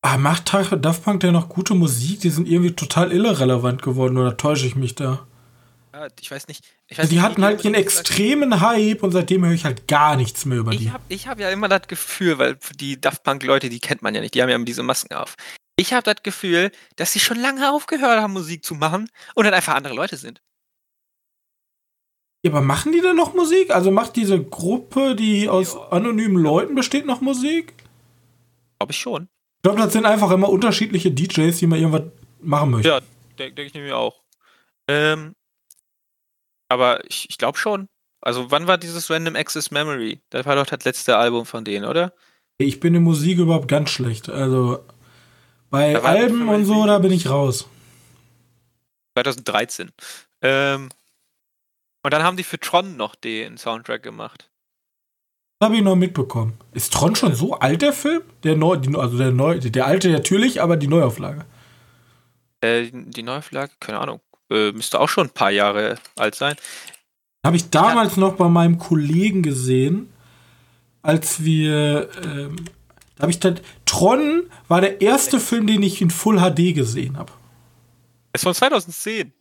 [0.01, 2.21] Ah, macht Daft Punk denn noch gute Musik?
[2.21, 5.27] Die sind irgendwie total irrelevant geworden, oder täusche ich mich da?
[5.93, 6.65] Ja, ich weiß nicht.
[6.87, 10.15] Ich weiß die nicht, hatten halt ihren extremen Hype und seitdem höre ich halt gar
[10.15, 10.91] nichts mehr über ich die.
[10.91, 14.21] Hab, ich habe ja immer das Gefühl, weil die Daft Punk-Leute, die kennt man ja
[14.21, 15.35] nicht, die haben ja immer diese Masken auf.
[15.75, 19.53] Ich habe das Gefühl, dass sie schon lange aufgehört haben, Musik zu machen und dann
[19.53, 20.41] einfach andere Leute sind.
[22.43, 23.69] Ja, aber machen die denn noch Musik?
[23.69, 25.89] Also macht diese Gruppe, die aus ja.
[25.89, 27.73] anonymen Leuten besteht, noch Musik?
[28.79, 29.29] Glaube ich schon.
[29.61, 32.87] Ich glaube, das sind einfach immer unterschiedliche DJs, die mal irgendwas machen möchten.
[32.87, 32.99] Ja,
[33.37, 34.23] denke denk ich mir auch.
[34.87, 35.35] Ähm,
[36.67, 37.87] aber ich, ich glaube schon.
[38.21, 40.19] Also, wann war dieses Random Access Memory?
[40.31, 42.11] Das war doch das letzte Album von denen, oder?
[42.57, 44.29] Ich bin in Musik überhaupt ganz schlecht.
[44.29, 44.83] Also,
[45.69, 47.67] bei Alben und so, da bin ich raus.
[49.13, 49.91] 2013.
[50.41, 50.89] Ähm,
[52.01, 54.50] und dann haben die für Tron noch den Soundtrack gemacht.
[55.61, 56.57] Habe ich noch mitbekommen.
[56.73, 58.23] Ist Tron schon so alt, der Film?
[58.43, 61.45] Der neu, die, also der neu, der alte natürlich, aber die Neuauflage.
[62.61, 64.21] Äh, die Neuauflage, keine Ahnung.
[64.49, 66.55] Äh, müsste auch schon ein paar Jahre alt sein.
[67.45, 70.11] Habe ich damals noch bei meinem Kollegen gesehen,
[71.03, 72.09] als wir.
[72.23, 72.55] Ähm,
[73.15, 73.59] da habe ich dann.
[73.85, 77.31] Tron war der erste Film, den ich in Full HD gesehen habe.
[78.33, 79.31] Ist von 2010.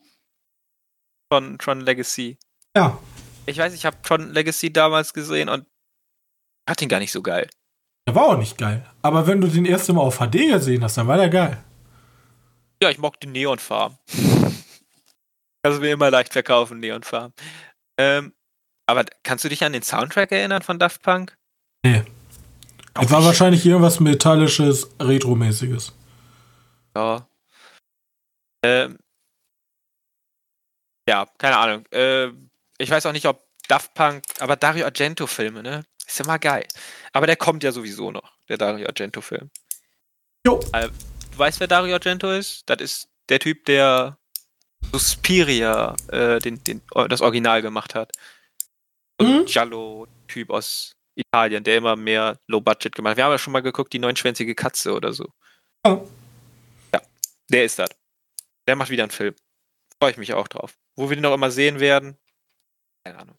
[1.32, 2.36] Von Tron Legacy.
[2.76, 2.98] Ja.
[3.46, 5.64] Ich weiß, ich habe Tron Legacy damals gesehen und
[6.70, 7.50] fand ihn gar nicht so geil.
[8.06, 8.86] Der war auch nicht geil.
[9.02, 11.64] Aber wenn du den erste Mal auf HD gesehen hast, dann war der geil.
[12.80, 13.98] Ja, ich mochte Neonfarben.
[15.62, 17.34] Kannst du mir immer leicht verkaufen, Neonfarben.
[17.98, 18.32] Ähm,
[18.86, 21.36] aber kannst du dich an den Soundtrack erinnern von Daft Punk?
[21.84, 22.02] Nee.
[22.94, 25.92] Es war wahrscheinlich irgendwas Metallisches, Retromäßiges.
[26.96, 27.28] Ja.
[28.64, 28.96] Ähm.
[31.08, 31.84] Ja, keine Ahnung.
[31.92, 32.28] Äh,
[32.78, 35.84] ich weiß auch nicht, ob Daft Punk, aber Dario Argento-Filme, ne?
[36.10, 36.66] Ist ja mal geil.
[37.12, 39.48] Aber der kommt ja sowieso noch, der Dario Argento-Film.
[40.44, 40.58] Jo.
[40.72, 42.68] Äh, du weißt, wer Dario Argento ist?
[42.68, 44.18] Das ist der Typ, der
[44.92, 48.10] Suspiria, äh, den, den, das Original gemacht hat.
[49.20, 49.44] So ein Mhm.
[49.46, 53.16] Giallo-Typ aus Italien, der immer mehr Low-Budget gemacht hat.
[53.18, 55.28] Wir haben ja schon mal geguckt, die neunschwänzige Katze oder so.
[55.86, 56.02] Ja.
[57.50, 57.90] Der ist das.
[58.66, 59.34] Der macht wieder einen Film.
[60.00, 60.76] Freue ich mich auch drauf.
[60.96, 62.16] Wo wir den noch immer sehen werden.
[63.04, 63.36] Keine Ahnung.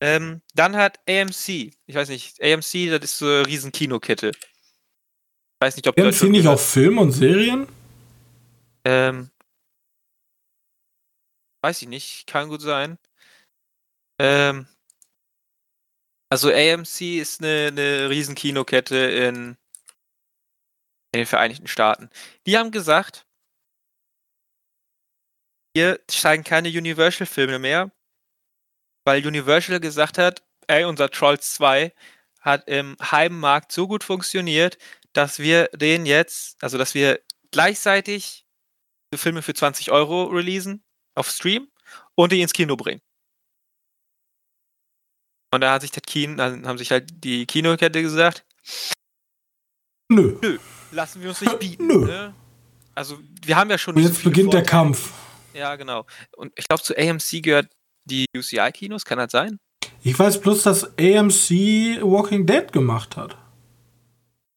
[0.00, 1.48] Ähm, dann hat AMC,
[1.86, 4.28] ich weiß nicht, AMC, das ist so eine riesen Kinokette.
[4.30, 7.66] Ich weiß nicht, ob schon nicht auch Film und Serien?
[8.84, 9.30] Ähm,
[11.62, 12.98] weiß ich nicht, kann gut sein.
[14.20, 14.68] Ähm,
[16.30, 19.56] also AMC ist eine, eine riesen Kinokette in,
[21.12, 22.10] in den Vereinigten Staaten.
[22.46, 23.26] Die haben gesagt,
[25.74, 27.90] hier steigen keine Universal-Filme mehr,
[29.08, 31.94] weil Universal gesagt hat, ey, unser Trolls 2
[32.40, 34.76] hat im Heimmarkt so gut funktioniert,
[35.14, 37.18] dass wir den jetzt, also dass wir
[37.50, 38.44] gleichzeitig
[39.14, 40.84] Filme für 20 Euro releasen
[41.14, 41.68] auf Stream
[42.16, 43.00] und die ins Kino bringen.
[45.54, 48.44] Und da hat sich das Kino, dann haben sich halt die Kinokette gesagt,
[50.10, 50.58] Nö.
[50.90, 51.86] lassen wir uns nicht bieten.
[51.86, 52.04] Nö.
[52.04, 52.34] Ne?
[52.94, 54.82] Also wir haben ja schon Und jetzt beginnt der Vorteile.
[54.82, 55.12] Kampf.
[55.54, 56.04] Ja, genau.
[56.36, 57.70] Und ich glaube, zu AMC gehört
[58.08, 59.58] die UCI-Kinos, kann das sein?
[60.02, 63.36] Ich weiß bloß, dass AMC Walking Dead gemacht hat.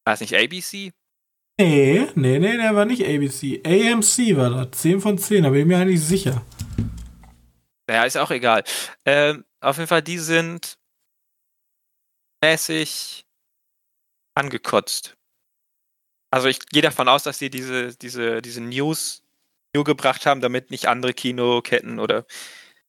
[0.04, 0.92] War es nicht ABC?
[1.60, 3.62] Nee, nee, nee, der war nicht ABC.
[3.64, 4.80] AMC war das.
[4.80, 6.42] 10 von 10, da bin ich mir eigentlich sicher.
[7.86, 8.64] Naja, ist auch egal.
[9.04, 10.78] Ähm, auf jeden Fall, die sind
[12.42, 13.24] mäßig
[14.34, 15.16] angekotzt.
[16.30, 19.22] Also ich gehe davon aus, dass sie diese, diese, diese News
[19.74, 22.26] nur gebracht haben, damit nicht andere Kinoketten oder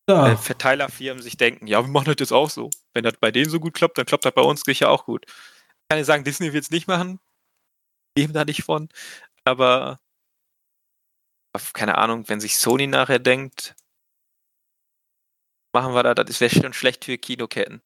[0.09, 2.69] Ja, äh, Verteilerfirmen sich denken, ja, wir machen das jetzt auch so.
[2.93, 5.25] Wenn das bei denen so gut klappt, dann klappt das bei uns sicher auch gut.
[5.27, 7.19] Ich kann ja sagen, Disney wird es nicht machen.
[8.17, 8.89] Leben da nicht von.
[9.45, 9.99] Aber
[11.73, 13.75] keine Ahnung, wenn sich Sony nachher denkt,
[15.73, 17.81] machen wir da, das wäre schon schlecht für Kinoketten.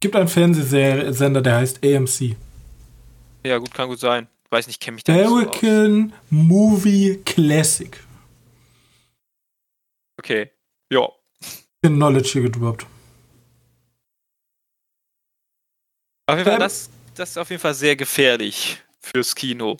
[0.00, 2.36] gibt einen Fernsehsender, der heißt AMC.
[3.44, 4.28] Ja, gut, kann gut sein.
[4.50, 5.36] Weiß nicht, kenne mich da nicht so.
[5.36, 7.98] American Movie Classic.
[10.20, 10.50] Okay.
[10.92, 11.08] Ja.
[11.82, 12.84] Knowledge hier gedroppt.
[16.26, 19.78] Auf jeden Fall, Ähm, das, das ist auf jeden Fall sehr gefährlich fürs Kino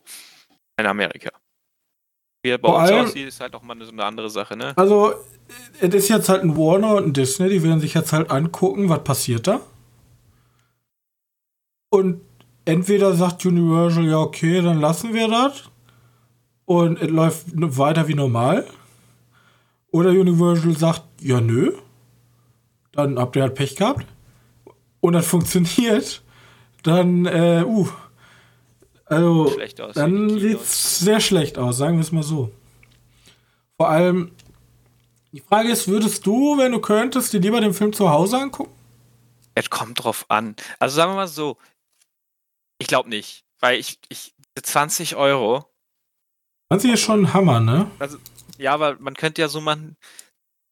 [0.78, 1.30] in Amerika.
[2.42, 4.72] Wie er bei uns allem- aussieht, ist halt auch mal so eine andere Sache, ne?
[4.78, 5.12] Also,
[5.78, 8.88] es ist jetzt halt ein Warner und ein Disney, die werden sich jetzt halt angucken,
[8.88, 9.60] was passiert da.
[11.90, 12.22] Und
[12.64, 15.64] entweder sagt Universal, ja, okay, dann lassen wir das.
[16.64, 17.44] Und es läuft
[17.76, 18.66] weiter wie normal.
[19.92, 21.72] Oder Universal sagt, ja, nö.
[22.92, 24.06] Dann habt ihr halt Pech gehabt.
[25.00, 26.22] Und das funktioniert.
[26.82, 27.88] Dann, äh, uh.
[29.04, 29.94] Also, Schlecht aus.
[29.94, 32.52] dann sieht's sehr schlecht aus, sagen wir es mal so.
[33.76, 34.30] Vor allem,
[35.32, 38.72] die Frage ist, würdest du, wenn du könntest, dir lieber den Film zu Hause angucken?
[39.54, 40.54] Es kommt drauf an.
[40.78, 41.56] Also sagen wir mal so,
[42.78, 45.64] ich glaube nicht, weil ich, ich 20 Euro,
[46.70, 47.90] Das ist schon ein Hammer, ne?
[48.56, 49.96] ja, aber man könnte ja so machen,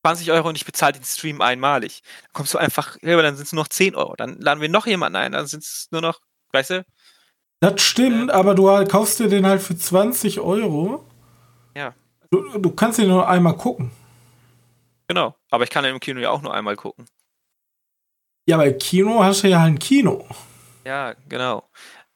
[0.06, 2.02] 20 Euro und ich bezahle den Stream einmalig.
[2.22, 4.14] Dann kommst du einfach, ja, aber dann sind es nur noch 10 Euro.
[4.16, 6.20] Dann laden wir noch jemanden ein, dann sind es nur noch,
[6.52, 6.84] weißt du?
[7.60, 11.04] Das stimmt, aber du halt kaufst dir den halt für 20 Euro.
[11.76, 11.94] Ja.
[12.30, 13.90] Du, du kannst ihn nur einmal gucken.
[15.08, 15.34] Genau.
[15.50, 17.06] Aber ich kann im Kino ja auch nur einmal gucken.
[18.48, 20.24] Ja, bei Kino hast du ja ein Kino.
[20.86, 21.68] Ja, genau.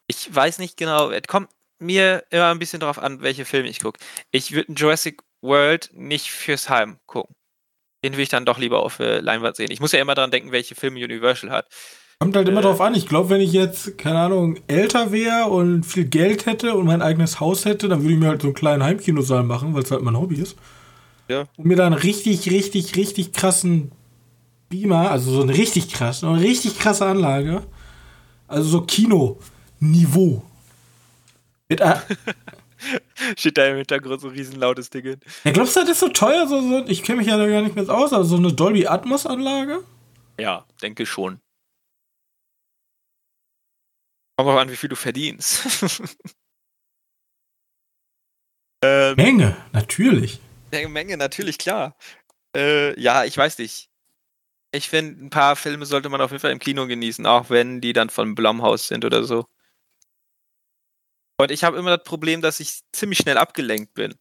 [0.07, 1.51] Ich weiß nicht genau, es kommt
[1.83, 3.99] mir immer ein bisschen darauf an, welche Filme ich gucke.
[4.31, 7.35] Ich würde Jurassic World nicht fürs Heim gucken.
[8.05, 9.71] Den will ich dann doch lieber auf äh, Leinwand sehen.
[9.71, 11.67] Ich muss ja immer daran denken, welche Filme Universal hat.
[12.19, 12.65] Kommt halt immer Äh.
[12.65, 12.95] drauf an.
[12.95, 17.03] Ich glaube, wenn ich jetzt, keine Ahnung, älter wäre und viel Geld hätte und mein
[17.03, 19.91] eigenes Haus hätte, dann würde ich mir halt so einen kleinen Heimkinosaal machen, weil es
[19.91, 20.57] halt mein Hobby ist.
[21.29, 21.45] Ja.
[21.57, 23.93] Und mir dann richtig, richtig, richtig krassen
[24.69, 27.63] Beamer, also so eine richtig krass, eine richtig krasse Anlage.
[28.49, 30.43] Also so Kino-Niveau.
[31.73, 32.03] Mit a-
[33.39, 35.21] Steht da im Hintergrund so ein riesenlautes Ding.
[35.45, 36.47] ja, glaubst du, das ist so teuer?
[36.49, 38.87] So, so, ich kenne mich ja da gar nicht mehr aus, aber so eine Dolby
[38.89, 39.85] Atmos-Anlage?
[40.41, 41.41] Ja, denke schon.
[44.37, 45.67] Kommt auch an, wie viel du verdienst.
[48.85, 50.41] ähm, Menge, natürlich.
[50.89, 51.97] Menge, natürlich, klar.
[52.57, 53.91] Äh, ja, ich weiß nicht.
[54.75, 57.81] ich finde, ein paar Filme sollte man auf jeden Fall im Kino genießen, auch wenn
[57.81, 59.47] die dann von Blumhouse sind oder so.
[61.43, 64.15] Und ich habe immer das Problem, dass ich ziemlich schnell abgelenkt bin.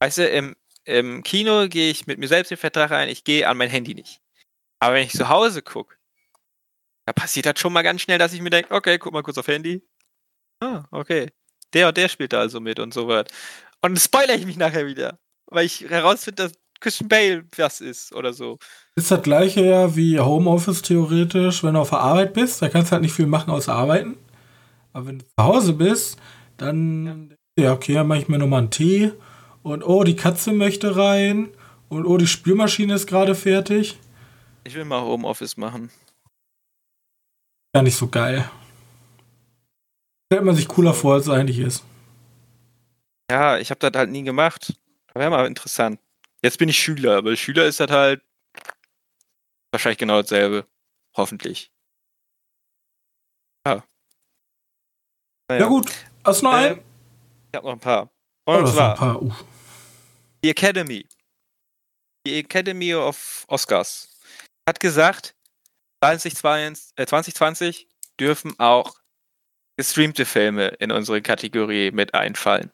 [0.00, 3.46] Weißt du, im, im Kino gehe ich mit mir selbst den Vertrag ein, ich gehe
[3.46, 4.20] an mein Handy nicht.
[4.80, 5.96] Aber wenn ich zu Hause gucke,
[7.06, 9.36] da passiert das schon mal ganz schnell, dass ich mir denke, okay, guck mal kurz
[9.36, 9.86] auf Handy.
[10.60, 11.30] Ah, okay.
[11.74, 13.26] Der und der spielt da also mit und so was.
[13.82, 18.14] Und dann spoilere ich mich nachher wieder, weil ich herausfinde, dass Christian Bale was ist
[18.14, 18.58] oder so.
[18.96, 22.90] Ist das gleiche ja wie Homeoffice theoretisch, wenn du auf der Arbeit bist, da kannst
[22.90, 24.16] du halt nicht viel machen außer arbeiten.
[24.94, 26.18] Aber wenn du zu Hause bist,
[26.56, 29.12] dann, ja, okay, dann mache ich mir nochmal einen Tee
[29.62, 31.50] und oh, die Katze möchte rein
[31.88, 33.98] und oh, die Spülmaschine ist gerade fertig.
[34.62, 35.90] Ich will mal Homeoffice machen.
[37.74, 38.48] Ja, nicht so geil.
[40.26, 41.84] Stellt man sich cooler vor, als es eigentlich ist.
[43.30, 44.74] Ja, ich habe das halt nie gemacht.
[45.12, 45.98] Wäre mal interessant.
[46.42, 48.22] Jetzt bin ich Schüler, aber Schüler ist das halt
[49.72, 50.66] wahrscheinlich genau dasselbe.
[51.16, 51.72] Hoffentlich.
[53.66, 53.82] Ja.
[55.48, 55.62] Naja.
[55.62, 55.92] Ja gut,
[56.24, 56.78] hast du noch einen?
[57.52, 58.10] Ich habe noch ein paar.
[58.46, 59.22] Und oh, zwar paar.
[59.22, 59.32] Uh.
[60.42, 61.06] die Academy.
[62.26, 64.08] Die Academy of Oscars
[64.66, 65.34] hat gesagt,
[66.02, 67.88] 2020, äh, 2020
[68.18, 68.94] dürfen auch
[69.76, 72.70] gestreamte Filme in unsere Kategorie mit einfallen.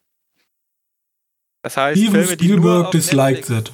[1.63, 3.73] Das heißt, Steven Filme, die Spielberg disliked it.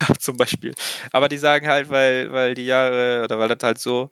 [0.18, 0.74] Zum Beispiel.
[1.12, 4.10] Aber die sagen halt, weil, weil die Jahre oder weil das halt so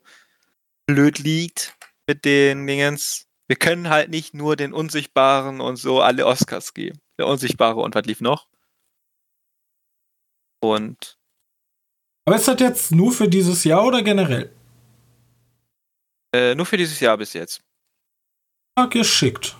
[0.87, 1.75] blöd liegt
[2.07, 7.01] mit den Dingens, wir können halt nicht nur den Unsichtbaren und so alle Oscars geben.
[7.19, 8.47] Der Unsichtbare und was lief noch?
[10.61, 11.19] Und.
[12.27, 14.53] Aber ist das jetzt nur für dieses Jahr oder generell?
[16.35, 17.63] Äh, nur für dieses Jahr bis jetzt.
[18.77, 19.57] Ah, geschickt.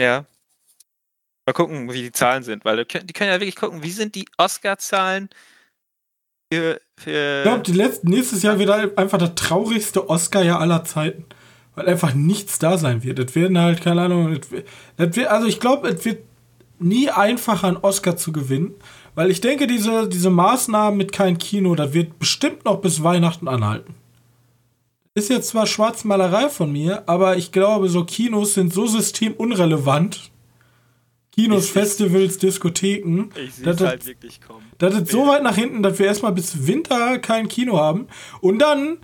[0.00, 0.24] Ja.
[1.46, 4.28] Mal gucken, wie die Zahlen sind, weil die können ja wirklich gucken, wie sind die
[4.38, 5.30] Oscar-Zahlen
[6.52, 7.42] für, für.
[7.64, 11.26] Ich glaube, nächstes Jahr wird einfach das traurigste Oscar-Jahr aller Zeiten.
[11.74, 13.18] Weil einfach nichts da sein wird.
[13.18, 14.38] Das werden halt, keine Ahnung,
[14.96, 16.24] das wird, also ich glaube, es wird
[16.78, 18.74] nie einfacher, einen Oscar zu gewinnen.
[19.14, 23.48] Weil ich denke, diese, diese Maßnahmen mit kein Kino, das wird bestimmt noch bis Weihnachten
[23.48, 23.94] anhalten.
[25.14, 30.30] Ist jetzt zwar Schwarzmalerei von mir, aber ich glaube, so Kinos sind so systemunrelevant.
[31.32, 33.30] Kinos, ich, Festivals, Diskotheken.
[33.34, 34.64] Ich sehe es halt wirklich kommen.
[34.78, 38.06] Das ist so weit nach hinten, dass wir erstmal bis Winter kein Kino haben.
[38.40, 38.98] Und dann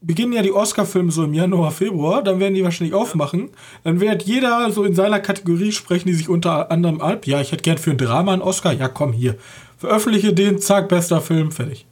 [0.00, 2.22] beginnen ja die Oscar-Filme so im Januar, Februar.
[2.22, 3.50] Dann werden die wahrscheinlich aufmachen.
[3.84, 7.26] Dann wird jeder so in seiner Kategorie sprechen, die sich unter anderem ab.
[7.26, 8.72] Ja, ich hätte gern für ein Drama einen Oscar.
[8.72, 9.36] Ja, komm hier.
[9.76, 11.86] Veröffentliche den, zack, bester Film, fertig.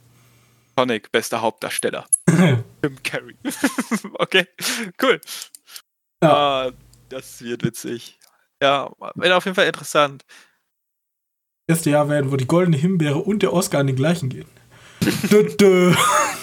[0.77, 2.05] Sonic, bester Hauptdarsteller.
[2.27, 3.35] Tim Carrey.
[4.13, 4.45] okay,
[5.01, 5.19] cool.
[6.21, 6.67] Ja.
[6.67, 6.71] Uh,
[7.09, 8.19] das wird witzig.
[8.61, 10.25] Ja, wird auf jeden Fall interessant.
[11.67, 14.47] Das erste Jahr werden, wo die Goldene Himbeere und der Oscar an den gleichen gehen.
[15.01, 15.93] Dö, dö.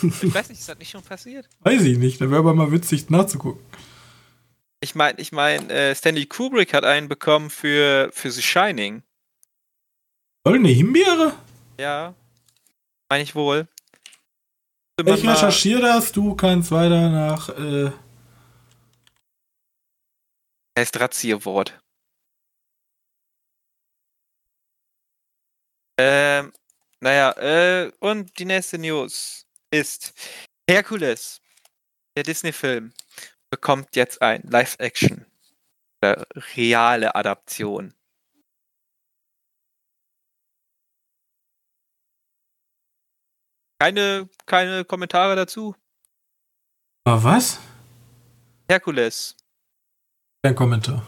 [0.02, 1.48] Ich weiß nicht, ist das nicht schon passiert?
[1.60, 3.64] Weiß ich nicht, da wäre aber mal witzig nachzugucken.
[4.80, 9.02] Ich meine, ich mein, äh, Stanley Kubrick hat einen bekommen für, für The Shining.
[10.44, 11.32] Goldene Himbeere?
[11.78, 12.14] Ja,
[13.08, 13.66] meine ich wohl.
[15.00, 17.48] Ich recherchiere das, du kannst weiter nach.
[17.48, 17.90] Äh
[20.78, 21.80] heißt Razierwort.
[25.96, 26.52] Ähm,
[27.04, 30.14] naja, äh, und die nächste News ist
[30.66, 31.38] Herkules,
[32.16, 32.94] der Disney-Film,
[33.50, 35.26] bekommt jetzt ein Live-Action.
[36.56, 37.92] Reale Adaption.
[43.78, 45.76] Keine, keine Kommentare dazu.
[47.06, 47.60] Aber was?
[48.66, 49.36] Herkules.
[50.42, 51.04] Kein Kommentar.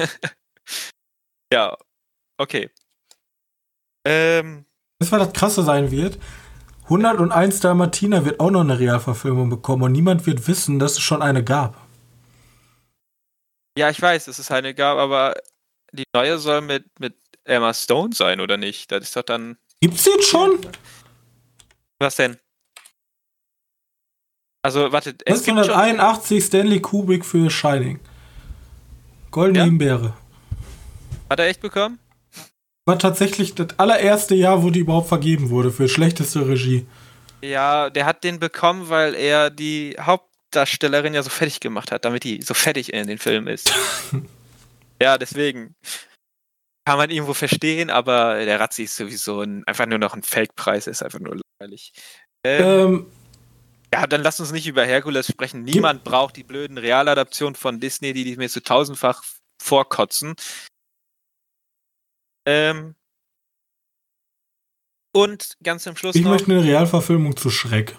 [1.52, 1.76] ja,
[2.38, 2.70] okay.
[4.04, 4.66] Ähm.
[4.98, 6.18] Das, was das Krasse sein wird,
[6.84, 11.20] 101 Dalmatiner wird auch noch eine Realverfilmung bekommen und niemand wird wissen, dass es schon
[11.20, 11.86] eine gab.
[13.76, 15.34] Ja, ich weiß, dass es eine gab, aber
[15.92, 17.14] die neue soll mit, mit
[17.44, 18.90] Emma Stone sein, oder nicht?
[18.90, 19.56] Das ist doch dann.
[19.80, 20.58] Gibt's den schon?
[21.98, 22.38] Was denn?
[24.62, 25.10] Also, warte.
[25.26, 28.00] 1981 Stanley Kubrick für Shining.
[29.30, 29.64] Goldene ja?
[29.64, 30.14] Himbeere.
[31.28, 31.98] Hat er echt bekommen?
[32.86, 36.86] War tatsächlich das allererste Jahr, wo die überhaupt vergeben wurde für schlechteste Regie.
[37.42, 42.22] Ja, der hat den bekommen, weil er die Hauptdarstellerin ja so fertig gemacht hat, damit
[42.22, 43.74] die so fertig in den Film ist.
[45.02, 45.74] ja, deswegen
[46.86, 50.86] kann man irgendwo verstehen, aber der Razzi ist sowieso ein, einfach nur noch ein Fake-Preis,
[50.86, 51.92] ist einfach nur langweilig.
[52.44, 53.06] Ähm, ähm,
[53.92, 55.62] ja, dann lass uns nicht über Herkules sprechen.
[55.64, 59.24] Niemand braucht die blöden Realadaptionen von Disney, die, die mir zu tausendfach
[59.60, 60.36] vorkotzen.
[62.46, 62.94] Ähm,
[65.12, 66.30] Und ganz zum Schluss ich noch.
[66.34, 67.96] Ich möchte eine Realverfilmung zu Schreck.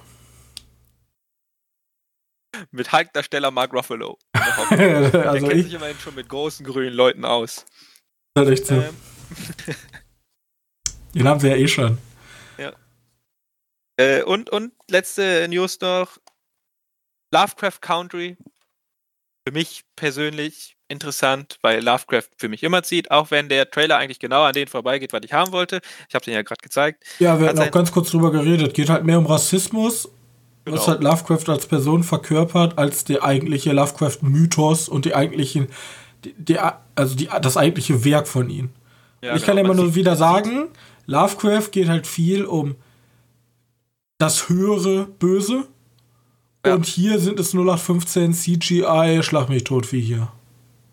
[2.72, 4.18] Mit Hulk-Darsteller Mark Ruffalo.
[4.72, 7.66] Der also kennt ich, sich immerhin schon mit großen grünen Leuten aus.
[8.34, 8.76] Das ist echt so.
[8.76, 8.96] Ähm.
[11.14, 11.98] Den haben wir ja eh schon.
[12.58, 12.74] Ja.
[13.98, 16.18] Äh, und, und letzte News noch.
[17.34, 18.38] Lovecraft Country.
[19.46, 24.20] Für mich persönlich interessant, weil Lovecraft für mich immer zieht, auch wenn der Trailer eigentlich
[24.20, 25.82] genau an den vorbeigeht, was ich haben wollte.
[26.08, 27.04] Ich habe den ja gerade gezeigt.
[27.20, 28.74] Ja, wir hatten auch ganz kurz drüber geredet.
[28.74, 30.10] Geht halt mehr um Rassismus,
[30.66, 30.78] genau.
[30.78, 35.68] was halt Lovecraft als Person verkörpert, als der eigentliche Lovecraft-Mythos und die eigentlichen,
[36.24, 36.58] die, die,
[36.96, 38.70] also die, das eigentliche Werk von ihm.
[39.22, 40.70] Ja, ich genau, kann immer nur wieder sagen,
[41.06, 42.76] Lovecraft geht halt viel um
[44.18, 45.68] das höhere Böse.
[46.66, 46.76] Ja.
[46.76, 50.30] Und hier sind es 0815 CGI, schlag mich tot wie hier.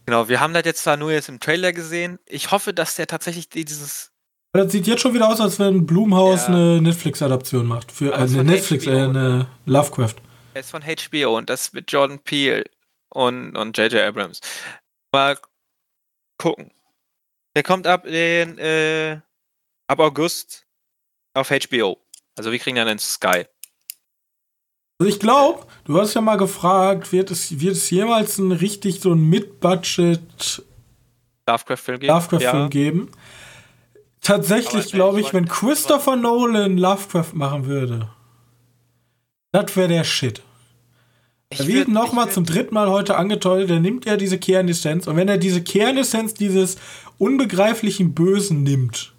[0.06, 2.18] Genau, wir haben das jetzt zwar nur jetzt im Trailer gesehen.
[2.26, 4.12] Ich hoffe, dass der tatsächlich dieses.
[4.52, 6.48] Das sieht jetzt schon wieder aus, als wenn Blumhaus ja.
[6.48, 7.90] eine Netflix-Adaption macht.
[7.90, 10.16] Für äh, eine Netflix, äh, eine Lovecraft.
[10.52, 12.64] Er ist von HBO und das mit Jordan Peele
[13.08, 14.02] und, und J.J.
[14.02, 14.40] Abrams.
[15.12, 15.38] Mal
[16.38, 16.70] gucken.
[17.56, 19.20] Der kommt ab den, äh,
[19.88, 20.66] ab August
[21.34, 21.98] auf HBO.
[22.36, 23.46] Also wir kriegen dann einen Sky.
[24.98, 29.00] Also ich glaube, du hast ja mal gefragt, wird es, wird es jemals ein richtig
[29.00, 30.62] so ein Mid-Budget
[31.48, 32.12] Lovecraft-Film geben?
[32.12, 32.68] Lovecraft ja.
[32.68, 33.08] geben?
[34.20, 38.08] Tatsächlich glaube ich, wenn Christopher Nolan Lovecraft machen würde,
[39.52, 40.42] das wäre der Shit.
[41.50, 45.28] Er wird nochmal zum dritten Mal heute angeteut, der nimmt ja diese Kernessenz und wenn
[45.28, 46.76] er diese Kernessenz dieses
[47.18, 49.13] unbegreiflichen Bösen nimmt,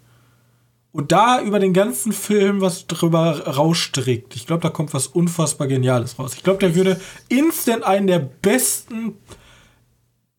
[0.96, 4.34] und da über den ganzen Film was drüber rausstrickt.
[4.34, 6.32] Ich glaube, da kommt was unfassbar Geniales raus.
[6.34, 6.98] Ich glaube, der würde
[7.28, 9.18] instant einen der besten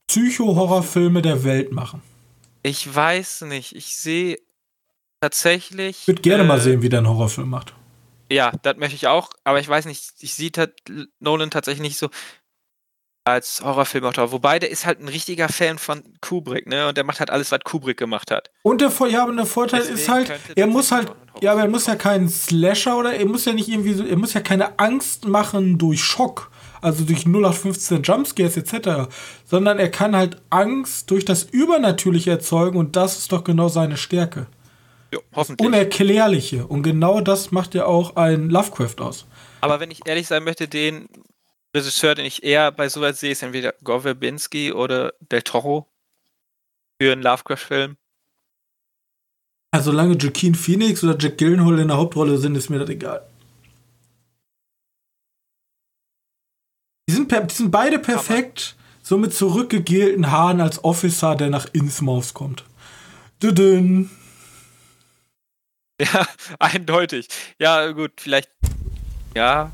[0.08, 2.02] Psycho-Horrorfilme der Welt machen.
[2.64, 3.76] Ich weiß nicht.
[3.76, 4.40] Ich sehe
[5.22, 6.00] tatsächlich.
[6.02, 7.76] Ich würde gerne äh, mal sehen, wie der einen Horrorfilm macht.
[8.32, 10.52] Ja, das möchte ich auch, aber ich weiß nicht, ich sehe
[11.20, 12.10] Nolan tatsächlich nicht so
[13.28, 14.32] als Horrorfilmautor.
[14.32, 16.88] Wobei der ist halt ein richtiger Fan von Kubrick, ne?
[16.88, 18.50] Und der macht halt alles, was Kubrick gemacht hat.
[18.62, 21.96] Und der, der Vorteil Deswegen ist halt, er muss halt, ja, aber er muss ja
[21.96, 25.78] keinen Slasher oder er muss ja nicht irgendwie so, er muss ja keine Angst machen
[25.78, 26.50] durch Schock,
[26.82, 29.10] also durch 0815 Jumpscares etc.,
[29.46, 33.98] sondern er kann halt Angst durch das Übernatürliche erzeugen und das ist doch genau seine
[33.98, 34.48] Stärke.
[35.14, 35.68] Jo, hoffentlich.
[35.68, 36.66] Unerklärliche.
[36.66, 39.26] Und genau das macht ja auch ein Lovecraft aus.
[39.60, 41.10] Aber wenn ich ehrlich sein möchte, den
[41.76, 45.88] Regisseur, den ich eher bei sowas sehe, ist entweder Gore Verbinski oder Del Toro
[47.02, 47.98] für einen Lovecraft-Film.
[49.72, 53.28] Also solange Joaquin Phoenix oder Jack Gillenhall in der Hauptrolle sind, ist mir das egal.
[57.10, 62.34] Die sind, die sind beide perfekt, so mit zurückgegelten Haaren als Officer, der nach Innsmouth
[62.34, 62.64] kommt.
[63.42, 64.10] Düdün.
[66.00, 66.28] Ja,
[66.60, 67.28] eindeutig.
[67.58, 68.52] Ja, gut, vielleicht.
[69.36, 69.72] Ja,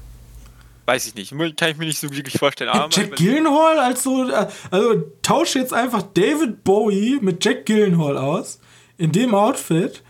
[0.85, 1.31] Weiß ich nicht.
[1.57, 2.69] Kann ich mir nicht so wirklich vorstellen.
[2.69, 4.29] Aber Jack Gillenhall als so.
[4.29, 8.59] Äh, also tausche jetzt einfach David Bowie mit Jack Gillenhall aus.
[8.97, 10.03] In dem Outfit.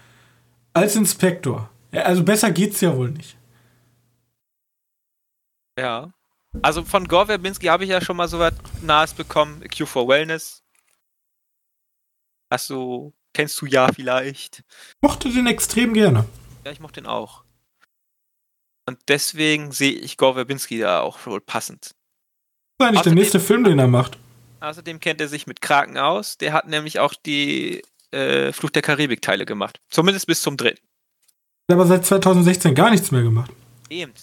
[0.73, 1.69] Als Inspektor.
[1.91, 3.37] Ja, also besser geht's ja wohl nicht.
[5.77, 6.11] Ja.
[6.61, 9.63] Also von Gore Verbinski habe ich ja schon mal so was Nahes bekommen.
[9.75, 10.63] Q for Wellness.
[12.51, 13.13] Hast du.
[13.33, 14.59] Kennst du ja vielleicht?
[14.59, 16.25] Ich mochte den extrem gerne.
[16.65, 17.42] Ja, ich mochte den auch.
[18.85, 21.81] Und deswegen sehe ich Gore Verbinski da auch wohl passend.
[21.81, 24.17] Das ist eigentlich außerdem, der nächste Film, den er macht.
[24.59, 26.37] Außerdem kennt er sich mit Kraken aus.
[26.37, 27.81] Der hat nämlich auch die
[28.11, 29.79] äh, Flucht der Karibik-Teile gemacht.
[29.89, 30.81] Zumindest bis zum dritten.
[31.67, 33.51] Der hat aber seit 2016 gar nichts mehr gemacht.
[33.89, 34.13] Eben.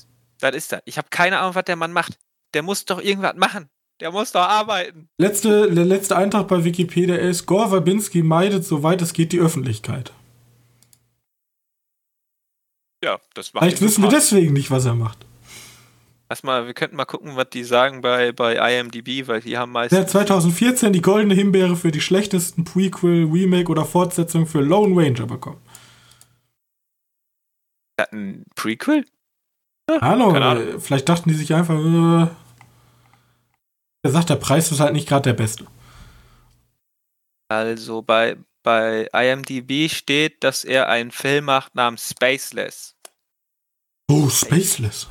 [0.41, 0.83] Das ist er.
[0.85, 2.19] Ich habe keine Ahnung, was der Mann macht.
[2.55, 3.69] Der muss doch irgendwas machen.
[4.01, 5.09] Der muss doch arbeiten.
[5.19, 10.13] Letzte, der letzte Eintrag bei Wikipedia ist, Gore Verbinski meidet, soweit es geht, die Öffentlichkeit.
[13.03, 15.27] Ja, das macht Vielleicht wissen wir deswegen nicht, was er macht.
[16.29, 19.99] Erstmal, wir könnten mal gucken, was die sagen bei, bei IMDb, weil die haben meistens.
[19.99, 25.27] Hat 2014 die goldene Himbeere für die schlechtesten Prequel, Remake oder Fortsetzung für Lone Ranger
[25.27, 25.61] bekommen.
[28.13, 29.05] Ein Prequel?
[30.01, 32.29] Hallo, äh, vielleicht dachten die sich einfach, äh,
[34.03, 35.67] er sagt, der Preis ist halt nicht gerade der beste.
[37.49, 42.97] Also bei, bei IMDb steht, dass er einen Film macht namens Spaceless.
[44.11, 45.09] Oh, Spaceless.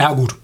[0.00, 0.34] Ja, gut.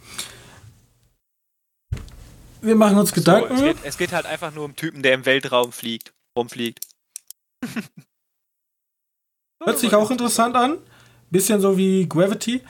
[2.60, 3.56] Wir machen uns Gedanken.
[3.56, 6.80] So, es, geht, es, geht, halt einfach nur um Typen, der im Weltraum fliegt, rumfliegt.
[9.64, 10.78] Hört sich auch interessant an.
[11.30, 12.62] Bisschen so wie Gravity.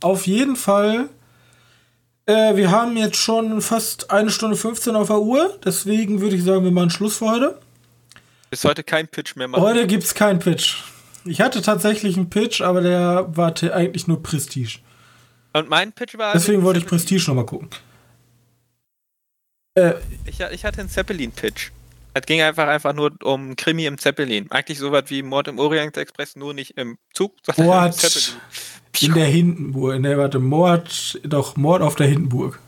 [0.00, 1.08] Auf jeden Fall
[2.28, 6.44] äh, wir haben jetzt schon fast eine Stunde 15 auf der Uhr, deswegen würde ich
[6.44, 7.58] sagen, wir machen Schluss für heute.
[8.50, 9.62] Bis heute kein Pitch mehr machen.
[9.62, 10.76] Heute gibt's keinen Pitch.
[11.24, 14.78] Ich hatte tatsächlich einen Pitch, aber der war eigentlich nur Prestige.
[15.52, 16.32] Und mein Pitch war.
[16.34, 17.70] Deswegen wollte ich Prestige nochmal gucken.
[19.74, 19.94] Äh,
[20.26, 21.70] ich, ich hatte einen Zeppelin-Pitch.
[22.14, 24.50] Es ging einfach, einfach nur um Krimi im Zeppelin.
[24.50, 27.92] Eigentlich so was wie Mord im Orient Express, nur nicht im Zug, sondern Mord im
[27.92, 28.40] Zeppelin.
[29.00, 29.94] In der Hindenburg.
[29.94, 32.58] In der, warte, Mord, doch, Mord auf der Hindenburg.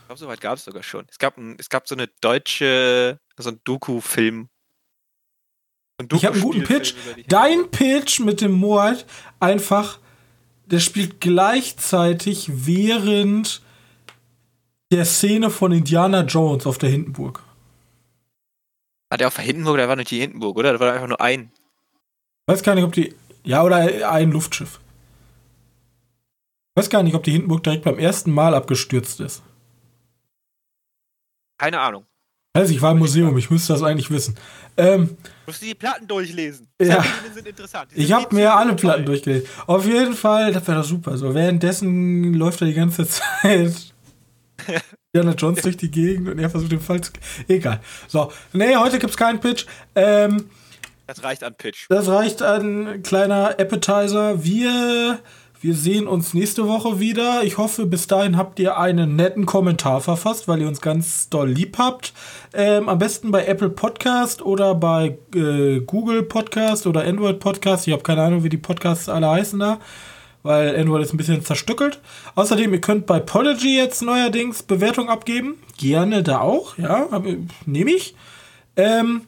[0.00, 1.06] Ich glaube, so weit gab es sogar schon.
[1.08, 4.48] Es gab, ein, es gab so eine deutsche, so ein Doku-Film.
[5.98, 6.94] Doku ich habe einen guten Pitch.
[7.28, 9.06] Dein Pitch mit dem Mord
[9.38, 9.98] einfach,
[10.66, 13.62] der spielt gleichzeitig während
[14.90, 17.42] der Szene von Indiana Jones auf der Hindenburg.
[19.10, 19.76] War der auf der Hindenburg?
[19.76, 20.72] Der war nicht die Hindenburg, oder?
[20.72, 21.50] Da war einfach nur ein.
[22.46, 23.14] Weiß gar nicht, ob die.
[23.44, 23.76] Ja, oder
[24.10, 24.80] ein Luftschiff.
[26.76, 29.42] Weiß gar nicht, ob die Hindenburg direkt beim ersten Mal abgestürzt ist.
[31.58, 32.06] Keine Ahnung.
[32.52, 34.36] Also ich war im Museum, ich müsste das eigentlich wissen.
[34.76, 35.16] Ähm,
[35.46, 36.68] Musst du die Platten durchlesen?
[36.80, 37.04] Ja.
[37.32, 37.90] Sind interessant.
[37.94, 39.48] ich habe mir alle Platten durchgelesen.
[39.66, 41.16] Auf jeden Fall, das wäre doch super.
[41.16, 43.06] So, währenddessen läuft er die ganze
[43.42, 43.94] Zeit
[45.12, 47.10] Indiana Jones durch die Gegend und er versucht den Fall zu.
[47.48, 47.80] Egal.
[48.06, 49.66] So, nee, heute gibt's keinen Pitch.
[49.96, 50.48] Ähm,
[51.08, 51.86] das reicht an Pitch.
[51.88, 54.44] Das reicht an kleiner Appetizer.
[54.44, 55.18] Wir,
[55.60, 57.42] wir sehen uns nächste Woche wieder.
[57.42, 61.50] Ich hoffe, bis dahin habt ihr einen netten Kommentar verfasst, weil ihr uns ganz doll
[61.50, 62.12] lieb habt.
[62.54, 67.88] Ähm, am besten bei Apple Podcast oder bei äh, Google Podcast oder Android Podcast.
[67.88, 69.80] Ich habe keine Ahnung, wie die Podcasts alle heißen da
[70.42, 72.00] weil Android ist ein bisschen zerstückelt.
[72.34, 75.56] Außerdem, ihr könnt bei Pology jetzt neuerdings Bewertung abgeben.
[75.78, 77.08] Gerne da auch, ja,
[77.66, 78.14] nehme ich.
[78.76, 79.22] Ähm,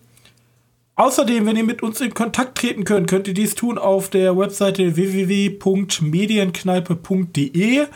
[0.96, 4.38] außerdem, wenn ihr mit uns in Kontakt treten könnt, könnt ihr dies tun auf der
[4.38, 7.86] Webseite www.medienkneipe.de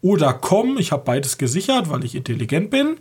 [0.00, 0.78] oder com.
[0.78, 2.98] Ich habe beides gesichert, weil ich intelligent bin.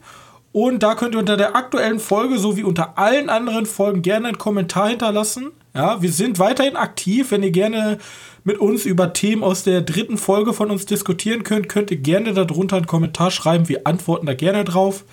[0.51, 4.37] Und da könnt ihr unter der aktuellen Folge sowie unter allen anderen Folgen gerne einen
[4.37, 5.51] Kommentar hinterlassen.
[5.73, 7.31] Ja, wir sind weiterhin aktiv.
[7.31, 7.97] Wenn ihr gerne
[8.43, 12.33] mit uns über Themen aus der dritten Folge von uns diskutieren könnt, könnt ihr gerne
[12.33, 13.69] darunter einen Kommentar schreiben.
[13.69, 15.05] Wir antworten da gerne drauf.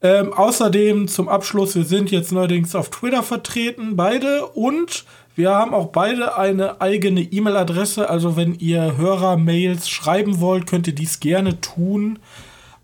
[0.00, 4.46] Ähm, außerdem zum Abschluss, wir sind jetzt neuerdings auf Twitter vertreten, beide.
[4.46, 8.08] Und wir haben auch beide eine eigene E-Mail-Adresse.
[8.10, 12.18] Also wenn ihr Hörer-Mails schreiben wollt, könnt ihr dies gerne tun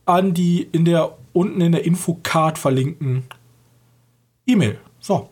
[0.07, 3.25] an die in der unten in der Infocard verlinkten
[4.47, 4.79] E-Mail.
[5.01, 5.31] So.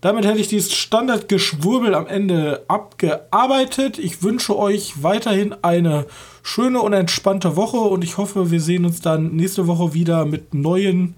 [0.00, 3.98] Damit hätte ich dieses Standardgeschwurbel am Ende abgearbeitet.
[3.98, 6.06] Ich wünsche euch weiterhin eine
[6.42, 10.54] schöne und entspannte Woche und ich hoffe, wir sehen uns dann nächste Woche wieder mit
[10.54, 11.16] neuen,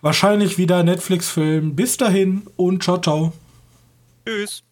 [0.00, 1.76] wahrscheinlich wieder Netflix-Filmen.
[1.76, 3.32] Bis dahin und ciao, ciao.
[4.26, 4.67] Tschüss.